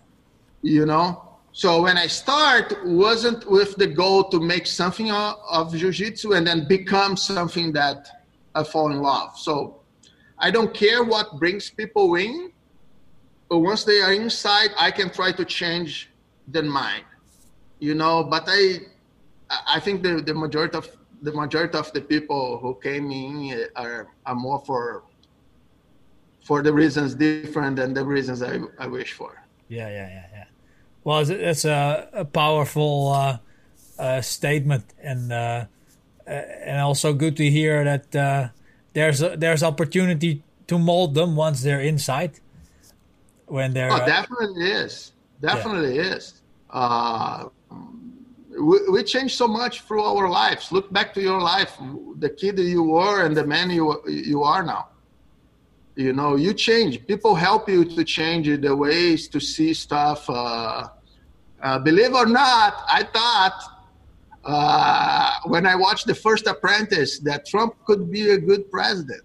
You 0.63 0.87
know, 0.87 1.29
so 1.53 1.83
when 1.83 1.99
I 1.99 2.07
start, 2.07 2.75
wasn't 2.85 3.51
with 3.51 3.77
the 3.77 3.87
goal 3.87 4.25
to 4.31 4.41
make 4.41 4.67
something 4.67 5.11
of 5.11 5.75
jiu-jitsu 5.75 6.33
and 6.33 6.47
then 6.47 6.67
become 6.67 7.17
something 7.17 7.73
that 7.73 8.25
I 8.55 8.65
fall 8.65 8.91
in 8.91 9.01
love. 9.01 9.39
So 9.39 9.81
I 10.39 10.51
don't 10.51 10.73
care 10.73 11.05
what 11.05 11.39
brings 11.39 11.71
people 11.71 12.15
in, 12.15 12.53
but 13.49 13.59
once 13.59 13.85
they 13.85 14.01
are 14.01 14.13
inside, 14.13 14.71
I 14.79 14.91
can 14.91 15.11
try 15.11 15.33
to 15.33 15.45
change 15.45 16.11
their 16.49 16.63
mind. 16.63 17.05
You 17.81 17.95
know, 17.95 18.25
but 18.25 18.45
I, 18.47 18.79
I 19.67 19.81
think 19.81 20.03
the, 20.03 20.21
the 20.21 20.35
majority 20.35 20.77
of 20.77 20.89
the 21.23 21.33
majority 21.33 21.79
of 21.79 21.93
the 21.93 22.01
people 22.01 22.59
who 22.59 22.75
came 22.83 23.11
in 23.11 23.67
are, 23.77 24.09
are 24.27 24.35
more 24.35 24.61
for 24.61 25.05
for 26.43 26.63
the 26.63 26.73
reasons 26.73 27.15
different 27.15 27.77
than 27.77 27.95
the 27.95 28.05
reasons 28.05 28.43
I, 28.43 28.59
I 28.79 28.89
wish 28.89 29.13
for. 29.13 29.41
Yeah, 29.69 29.89
yeah, 29.89 30.09
yeah, 30.09 30.27
yeah. 30.33 30.45
Well, 31.05 31.21
it's, 31.21 31.31
it's 31.31 31.65
a, 31.65 32.09
a 32.13 32.25
powerful 32.25 33.13
uh, 33.13 33.39
uh, 33.99 34.21
statement, 34.21 34.85
and 35.01 35.33
uh, 35.33 35.67
uh 36.27 36.31
and 36.31 36.81
also 36.81 37.13
good 37.13 37.37
to 37.37 37.49
hear 37.49 37.85
that 37.85 38.17
uh, 38.17 38.49
there's 38.93 39.23
a, 39.23 39.37
there's 39.37 39.63
opportunity 39.63 40.43
to 40.67 40.79
mold 40.79 41.15
them 41.15 41.37
once 41.37 41.63
they're 41.63 41.81
inside. 41.81 42.41
When 43.47 43.73
they're 43.75 43.93
oh, 43.93 43.97
uh, 43.97 44.07
definitely 44.07 44.67
is, 44.67 45.13
definitely 45.41 45.97
yeah. 45.97 46.15
is 46.17 46.41
we, 48.61 48.89
we 48.89 49.03
change 49.03 49.37
so 49.37 49.49
much 49.49 49.83
through 49.83 50.03
our 50.03 50.29
lives. 50.29 50.73
Look 50.73 50.93
back 50.93 51.15
to 51.15 51.21
your 51.21 51.41
life, 51.41 51.79
the 52.19 52.31
kid 52.31 52.59
you 52.59 52.83
were 52.83 53.25
and 53.25 53.37
the 53.37 53.47
man 53.47 53.71
you 53.71 54.03
you 54.07 54.43
are 54.43 54.63
now. 54.63 54.89
You 55.95 56.13
know, 56.13 56.37
you 56.37 56.55
change. 56.55 57.07
People 57.07 57.35
help 57.35 57.69
you 57.69 57.85
to 57.85 58.05
change 58.05 58.49
the 58.61 58.75
ways 58.75 59.29
to 59.29 59.41
see 59.41 59.75
stuff. 59.75 60.29
Uh, 60.29 60.89
uh, 61.63 61.79
believe 61.79 62.15
or 62.15 62.27
not, 62.27 62.83
I 62.89 63.03
thought 63.03 63.59
uh, 64.45 65.35
when 65.45 65.67
I 65.67 65.75
watched 65.77 66.07
the 66.07 66.15
first 66.15 66.47
Apprentice 66.47 67.19
that 67.21 67.47
Trump 67.47 67.75
could 67.85 68.11
be 68.11 68.31
a 68.31 68.39
good 68.39 68.71
president. 68.71 69.25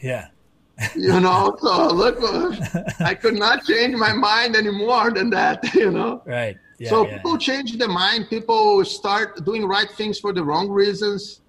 Yeah. 0.00 0.28
you 0.94 1.18
know, 1.20 1.56
so 1.60 1.88
look, 1.88 2.16
I 3.00 3.14
could 3.14 3.34
not 3.34 3.64
change 3.64 3.94
my 3.96 4.12
mind 4.12 4.54
any 4.54 4.70
more 4.70 5.10
than 5.10 5.30
that. 5.30 5.62
You 5.74 5.90
know. 5.90 6.22
Right 6.24 6.56
yeah, 6.82 6.90
so 6.90 7.06
yeah. 7.06 7.16
people 7.16 7.38
change 7.38 7.78
their 7.78 7.88
mind. 7.88 8.28
People 8.28 8.84
start 8.84 9.44
doing 9.44 9.64
right 9.66 9.90
things 9.90 10.18
for 10.18 10.32
the 10.32 10.42
wrong 10.42 10.68
reasons, 10.68 11.40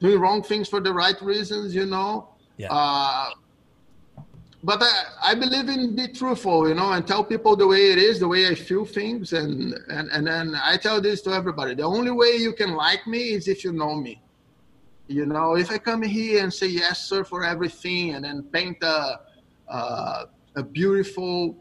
doing 0.00 0.18
wrong 0.18 0.42
things 0.42 0.66
for 0.68 0.80
the 0.80 0.92
right 0.92 1.20
reasons. 1.20 1.74
You 1.74 1.84
know. 1.84 2.30
Yeah. 2.56 2.72
Uh, 2.72 3.30
but 4.64 4.82
I, 4.82 4.92
I 5.30 5.34
believe 5.34 5.68
in 5.68 5.94
be 5.94 6.08
truthful, 6.08 6.68
you 6.68 6.74
know, 6.74 6.90
and 6.92 7.06
tell 7.06 7.22
people 7.22 7.54
the 7.54 7.66
way 7.66 7.92
it 7.92 7.98
is, 7.98 8.18
the 8.18 8.26
way 8.26 8.48
I 8.48 8.54
feel 8.54 8.86
things, 8.86 9.34
and 9.34 9.74
and 9.88 10.08
and 10.10 10.26
then 10.26 10.56
I 10.72 10.78
tell 10.78 11.02
this 11.02 11.20
to 11.22 11.30
everybody: 11.32 11.74
the 11.74 11.88
only 11.96 12.10
way 12.10 12.32
you 12.36 12.52
can 12.54 12.72
like 12.74 13.06
me 13.06 13.34
is 13.36 13.48
if 13.48 13.62
you 13.62 13.72
know 13.72 13.94
me. 13.94 14.22
You 15.06 15.26
know, 15.26 15.56
if 15.56 15.70
I 15.70 15.78
come 15.78 16.02
here 16.02 16.42
and 16.42 16.52
say 16.52 16.68
yes, 16.68 17.08
sir, 17.08 17.22
for 17.24 17.44
everything, 17.44 18.14
and 18.14 18.24
then 18.24 18.42
paint 18.44 18.78
a 18.82 19.20
uh, 19.68 20.24
a 20.56 20.62
beautiful 20.62 21.54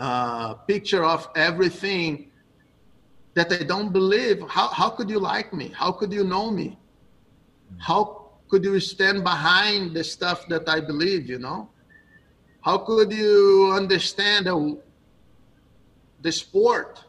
uh, 0.00 0.54
picture 0.54 1.04
of 1.04 1.28
everything 1.36 2.30
that 3.34 3.52
I 3.52 3.62
don't 3.62 3.92
believe, 3.92 4.40
how, 4.48 4.68
how 4.68 4.88
could 4.88 5.10
you 5.10 5.20
like 5.20 5.52
me? 5.52 5.68
How 5.68 5.92
could 5.92 6.10
you 6.12 6.24
know 6.24 6.50
me? 6.50 6.78
How 7.78 8.30
could 8.48 8.64
you 8.64 8.80
stand 8.80 9.22
behind 9.22 9.94
the 9.94 10.02
stuff 10.02 10.48
that 10.48 10.68
I 10.68 10.80
believe, 10.80 11.28
you 11.28 11.38
know? 11.38 11.68
How 12.62 12.78
could 12.78 13.12
you 13.12 13.72
understand 13.74 14.46
the, 14.46 14.78
the 16.22 16.32
sport, 16.32 17.04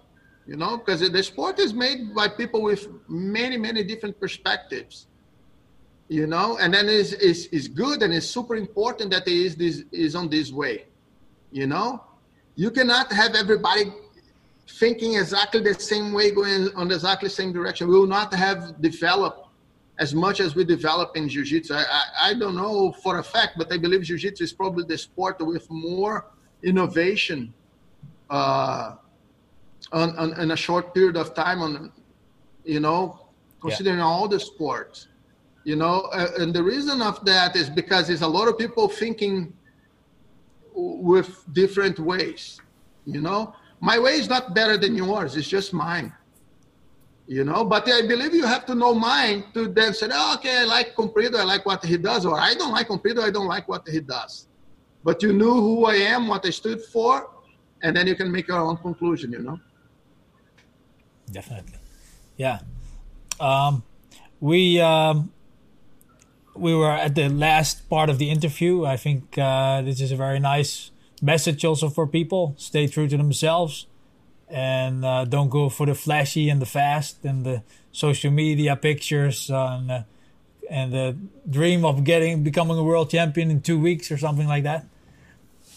you 0.45 0.57
know? 0.57 0.77
Because 0.77 0.99
the 0.99 1.23
sport 1.23 1.59
is 1.59 1.73
made 1.73 2.13
by 2.13 2.27
people 2.27 2.61
with 2.61 2.87
many, 3.07 3.57
many 3.57 3.83
different 3.83 4.19
perspectives 4.19 5.07
you 6.09 6.27
know 6.27 6.57
and 6.57 6.73
then 6.73 6.89
it's, 6.89 7.13
it's, 7.13 7.45
it's 7.53 7.69
good 7.69 8.03
and 8.03 8.13
it's 8.13 8.25
super 8.27 8.57
important 8.57 9.09
that 9.09 9.25
it 9.25 9.33
is 9.33 9.55
this 9.55 9.85
is 9.93 10.13
on 10.13 10.27
this 10.27 10.51
way 10.51 10.83
you 11.53 11.65
know 11.65 12.03
you 12.55 12.71
cannot 12.71 13.11
have 13.11 13.35
everybody 13.35 13.93
thinking 14.67 15.15
exactly 15.15 15.61
the 15.61 15.73
same 15.73 16.13
way, 16.13 16.31
going 16.31 16.69
on 16.75 16.91
exactly 16.91 17.27
the 17.27 17.35
same 17.35 17.51
direction. 17.53 17.87
We 17.87 17.95
will 17.95 18.07
not 18.07 18.33
have 18.33 18.81
developed 18.81 19.47
as 19.99 20.15
much 20.15 20.39
as 20.39 20.55
we 20.55 20.63
develop 20.63 21.15
in 21.15 21.29
jiu-jitsu. 21.29 21.73
I, 21.73 21.83
I, 21.83 22.29
I 22.29 22.33
don't 22.33 22.55
know 22.55 22.91
for 23.03 23.19
a 23.19 23.23
fact, 23.23 23.57
but 23.57 23.71
I 23.71 23.77
believe 23.77 24.01
jiu-jitsu 24.01 24.43
is 24.43 24.53
probably 24.53 24.85
the 24.85 24.97
sport 24.97 25.45
with 25.45 25.69
more 25.69 26.27
innovation 26.63 27.53
uh, 28.29 28.95
on, 29.91 30.17
on, 30.17 30.39
in 30.39 30.51
a 30.51 30.55
short 30.55 30.93
period 30.93 31.17
of 31.17 31.33
time. 31.33 31.61
On 31.61 31.91
you 32.63 32.79
know, 32.79 33.19
considering 33.61 33.97
yeah. 33.97 34.05
all 34.05 34.27
the 34.27 34.39
sports, 34.39 35.07
you 35.63 35.75
know, 35.75 36.09
uh, 36.13 36.27
and 36.39 36.53
the 36.53 36.63
reason 36.63 37.01
of 37.01 37.23
that 37.25 37.55
is 37.55 37.69
because 37.69 38.07
there's 38.07 38.21
a 38.21 38.27
lot 38.27 38.47
of 38.47 38.57
people 38.57 38.87
thinking 38.87 39.53
with 40.73 41.29
different 41.53 41.99
ways 41.99 42.59
you 43.05 43.21
know? 43.21 43.53
My 43.79 43.97
way 43.97 44.13
is 44.13 44.29
not 44.29 44.53
better 44.53 44.77
than 44.77 44.95
yours 44.95 45.35
it's 45.35 45.47
just 45.47 45.73
mine 45.73 46.13
you 47.27 47.43
know? 47.43 47.63
But 47.63 47.89
i 47.89 48.01
believe 48.01 48.33
you 48.33 48.45
have 48.45 48.65
to 48.65 48.75
know 48.75 48.93
mine 48.93 49.45
to 49.53 49.67
then 49.67 49.93
say 49.93 50.09
oh, 50.11 50.35
okay 50.35 50.61
i 50.61 50.63
like 50.63 50.95
comprido 50.95 51.35
i 51.39 51.43
like 51.43 51.65
what 51.65 51.83
he 51.83 51.97
does 51.97 52.25
or 52.25 52.39
i 52.39 52.53
don't 52.53 52.71
like 52.71 52.87
comprido 52.87 53.21
i 53.21 53.31
don't 53.31 53.47
like 53.47 53.67
what 53.67 53.87
he 53.87 53.99
does. 53.99 54.47
But 55.03 55.23
you 55.23 55.33
knew 55.33 55.53
who 55.53 55.85
i 55.85 55.95
am 55.95 56.27
what 56.27 56.45
i 56.45 56.51
stood 56.51 56.81
for 56.83 57.29
and 57.81 57.95
then 57.95 58.05
you 58.07 58.15
can 58.15 58.31
make 58.31 58.47
your 58.47 58.59
own 58.59 58.77
conclusion 58.77 59.31
you 59.31 59.39
know? 59.39 59.59
Definitely. 61.31 61.79
Yeah. 62.37 62.59
Um, 63.39 63.83
we 64.39 64.79
um, 64.81 65.31
we 66.55 66.75
were 66.75 66.91
at 66.91 67.15
the 67.15 67.29
last 67.29 67.89
part 67.89 68.09
of 68.09 68.17
the 68.17 68.29
interview. 68.29 68.85
I 68.85 68.97
think 68.97 69.37
uh, 69.37 69.81
this 69.81 70.01
is 70.01 70.11
a 70.11 70.15
very 70.15 70.39
nice 70.39 70.91
message 71.21 71.63
also 71.63 71.89
for 71.89 72.07
people. 72.07 72.55
Stay 72.57 72.87
true 72.87 73.07
to 73.07 73.17
themselves 73.17 73.87
and 74.49 75.05
uh, 75.05 75.25
don't 75.25 75.49
go 75.49 75.69
for 75.69 75.85
the 75.85 75.95
flashy 75.95 76.49
and 76.49 76.61
the 76.61 76.65
fast 76.65 77.23
and 77.23 77.45
the 77.45 77.63
social 77.91 78.31
media 78.31 78.75
pictures 78.75 79.49
and, 79.49 79.91
uh, 79.91 80.03
and 80.69 80.91
the 80.91 81.17
dream 81.49 81.85
of 81.85 82.03
getting 82.03 82.43
becoming 82.43 82.77
a 82.77 82.83
world 82.83 83.09
champion 83.09 83.49
in 83.49 83.61
two 83.61 83.79
weeks 83.79 84.11
or 84.11 84.17
something 84.17 84.47
like 84.47 84.63
that. 84.63 84.85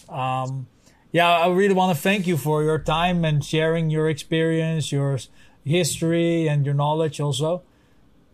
Um, 0.08 0.66
yeah, 1.12 1.30
I 1.30 1.48
really 1.48 1.74
want 1.74 1.96
to 1.96 2.02
thank 2.02 2.26
you 2.26 2.36
for 2.36 2.64
your 2.64 2.78
time 2.78 3.24
and 3.24 3.44
sharing 3.44 3.90
your 3.90 4.08
experience, 4.08 4.90
your 4.90 5.18
history, 5.64 6.48
and 6.48 6.66
your 6.66 6.74
knowledge 6.74 7.20
also 7.20 7.62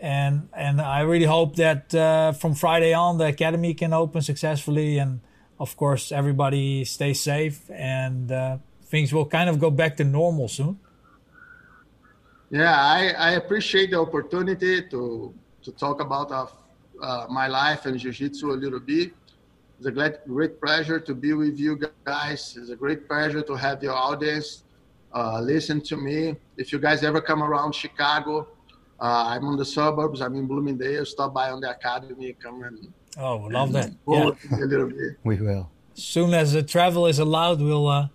and 0.00 0.48
and 0.52 0.80
I 0.80 1.00
really 1.00 1.26
hope 1.26 1.56
that 1.56 1.94
uh, 1.94 2.32
from 2.32 2.54
Friday 2.54 2.92
on 2.92 3.18
the 3.18 3.26
academy 3.26 3.74
can 3.74 3.92
open 3.92 4.22
successfully, 4.22 4.98
and 4.98 5.20
of 5.58 5.76
course 5.76 6.10
everybody 6.12 6.84
stays 6.84 7.20
safe 7.20 7.70
and 7.70 8.32
uh, 8.32 8.58
things 8.84 9.12
will 9.12 9.26
kind 9.26 9.48
of 9.50 9.58
go 9.58 9.70
back 9.70 9.96
to 9.98 10.04
normal 10.04 10.48
soon. 10.48 10.78
Yeah, 12.50 12.74
I, 12.74 13.14
I 13.16 13.30
appreciate 13.32 13.90
the 13.90 14.00
opportunity 14.00 14.82
to 14.88 15.34
to 15.62 15.72
talk 15.72 16.00
about 16.00 16.32
uh, 16.32 17.26
my 17.28 17.46
life 17.46 17.86
and 17.86 17.98
jiu-jitsu 17.98 18.50
a 18.50 18.58
little 18.64 18.80
bit. 18.80 19.12
It's 19.78 19.86
a 19.86 19.92
great, 19.92 20.26
great 20.26 20.60
pleasure 20.60 20.98
to 21.00 21.14
be 21.14 21.32
with 21.32 21.58
you 21.58 21.78
guys. 22.04 22.56
It's 22.58 22.70
a 22.70 22.76
great 22.76 23.08
pleasure 23.08 23.42
to 23.42 23.54
have 23.54 23.82
your 23.82 23.94
audience 23.94 24.64
uh, 25.12 25.40
listen 25.40 25.80
to 25.80 25.96
me. 25.96 26.36
If 26.56 26.72
you 26.72 26.78
guys 26.78 27.02
ever 27.02 27.20
come 27.20 27.42
around 27.42 27.74
Chicago, 27.74 28.48
uh, 29.00 29.24
I'm 29.28 29.44
on 29.44 29.56
the 29.56 29.64
suburbs. 29.64 30.20
I'm 30.20 30.34
in 30.36 30.46
Bloomingdale. 30.46 31.04
Stop 31.06 31.34
by 31.34 31.50
on 31.50 31.60
the 31.60 31.70
academy. 31.70 32.36
Come 32.42 32.62
and 32.62 32.92
oh, 33.18 33.36
love 33.50 33.72
that. 33.72 33.92
Yeah. 34.06 34.30
a 34.52 34.66
little 34.66 34.88
bit. 34.88 35.16
We 35.24 35.36
will. 35.36 35.70
Soon 35.94 36.34
as 36.34 36.52
the 36.52 36.62
travel 36.62 37.06
is 37.06 37.18
allowed, 37.18 37.60
we'll 37.60 37.88
uh, 37.88 38.08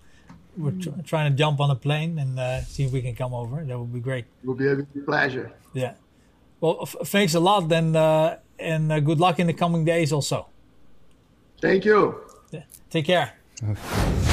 we're 0.58 0.72
tr- 0.72 0.90
trying 1.04 1.32
to 1.32 1.38
jump 1.38 1.60
on 1.60 1.70
a 1.72 1.76
plane 1.76 2.18
and 2.20 2.40
uh, 2.40 2.62
see 2.62 2.84
if 2.84 2.92
we 2.92 3.02
can 3.02 3.16
come 3.16 3.34
over. 3.34 3.64
That 3.64 3.78
would 3.78 3.94
be 3.94 4.00
great. 4.00 4.26
It 4.44 4.48
would 4.48 4.58
be 4.58 4.68
a 4.68 5.04
pleasure. 5.04 5.52
Yeah. 5.74 5.94
Well, 6.62 6.80
f- 6.82 6.96
thanks 7.06 7.34
a 7.34 7.40
lot, 7.40 7.68
then, 7.68 7.96
uh, 7.96 8.38
and 8.58 8.92
uh, 8.92 9.00
good 9.00 9.20
luck 9.20 9.40
in 9.40 9.48
the 9.48 9.54
coming 9.54 9.86
days 9.86 10.14
also. 10.14 10.48
Thank 11.62 11.86
you. 11.86 12.22
Yeah. 12.52 12.64
Take 12.90 13.06
care. 13.06 13.34
Okay. 13.64 14.32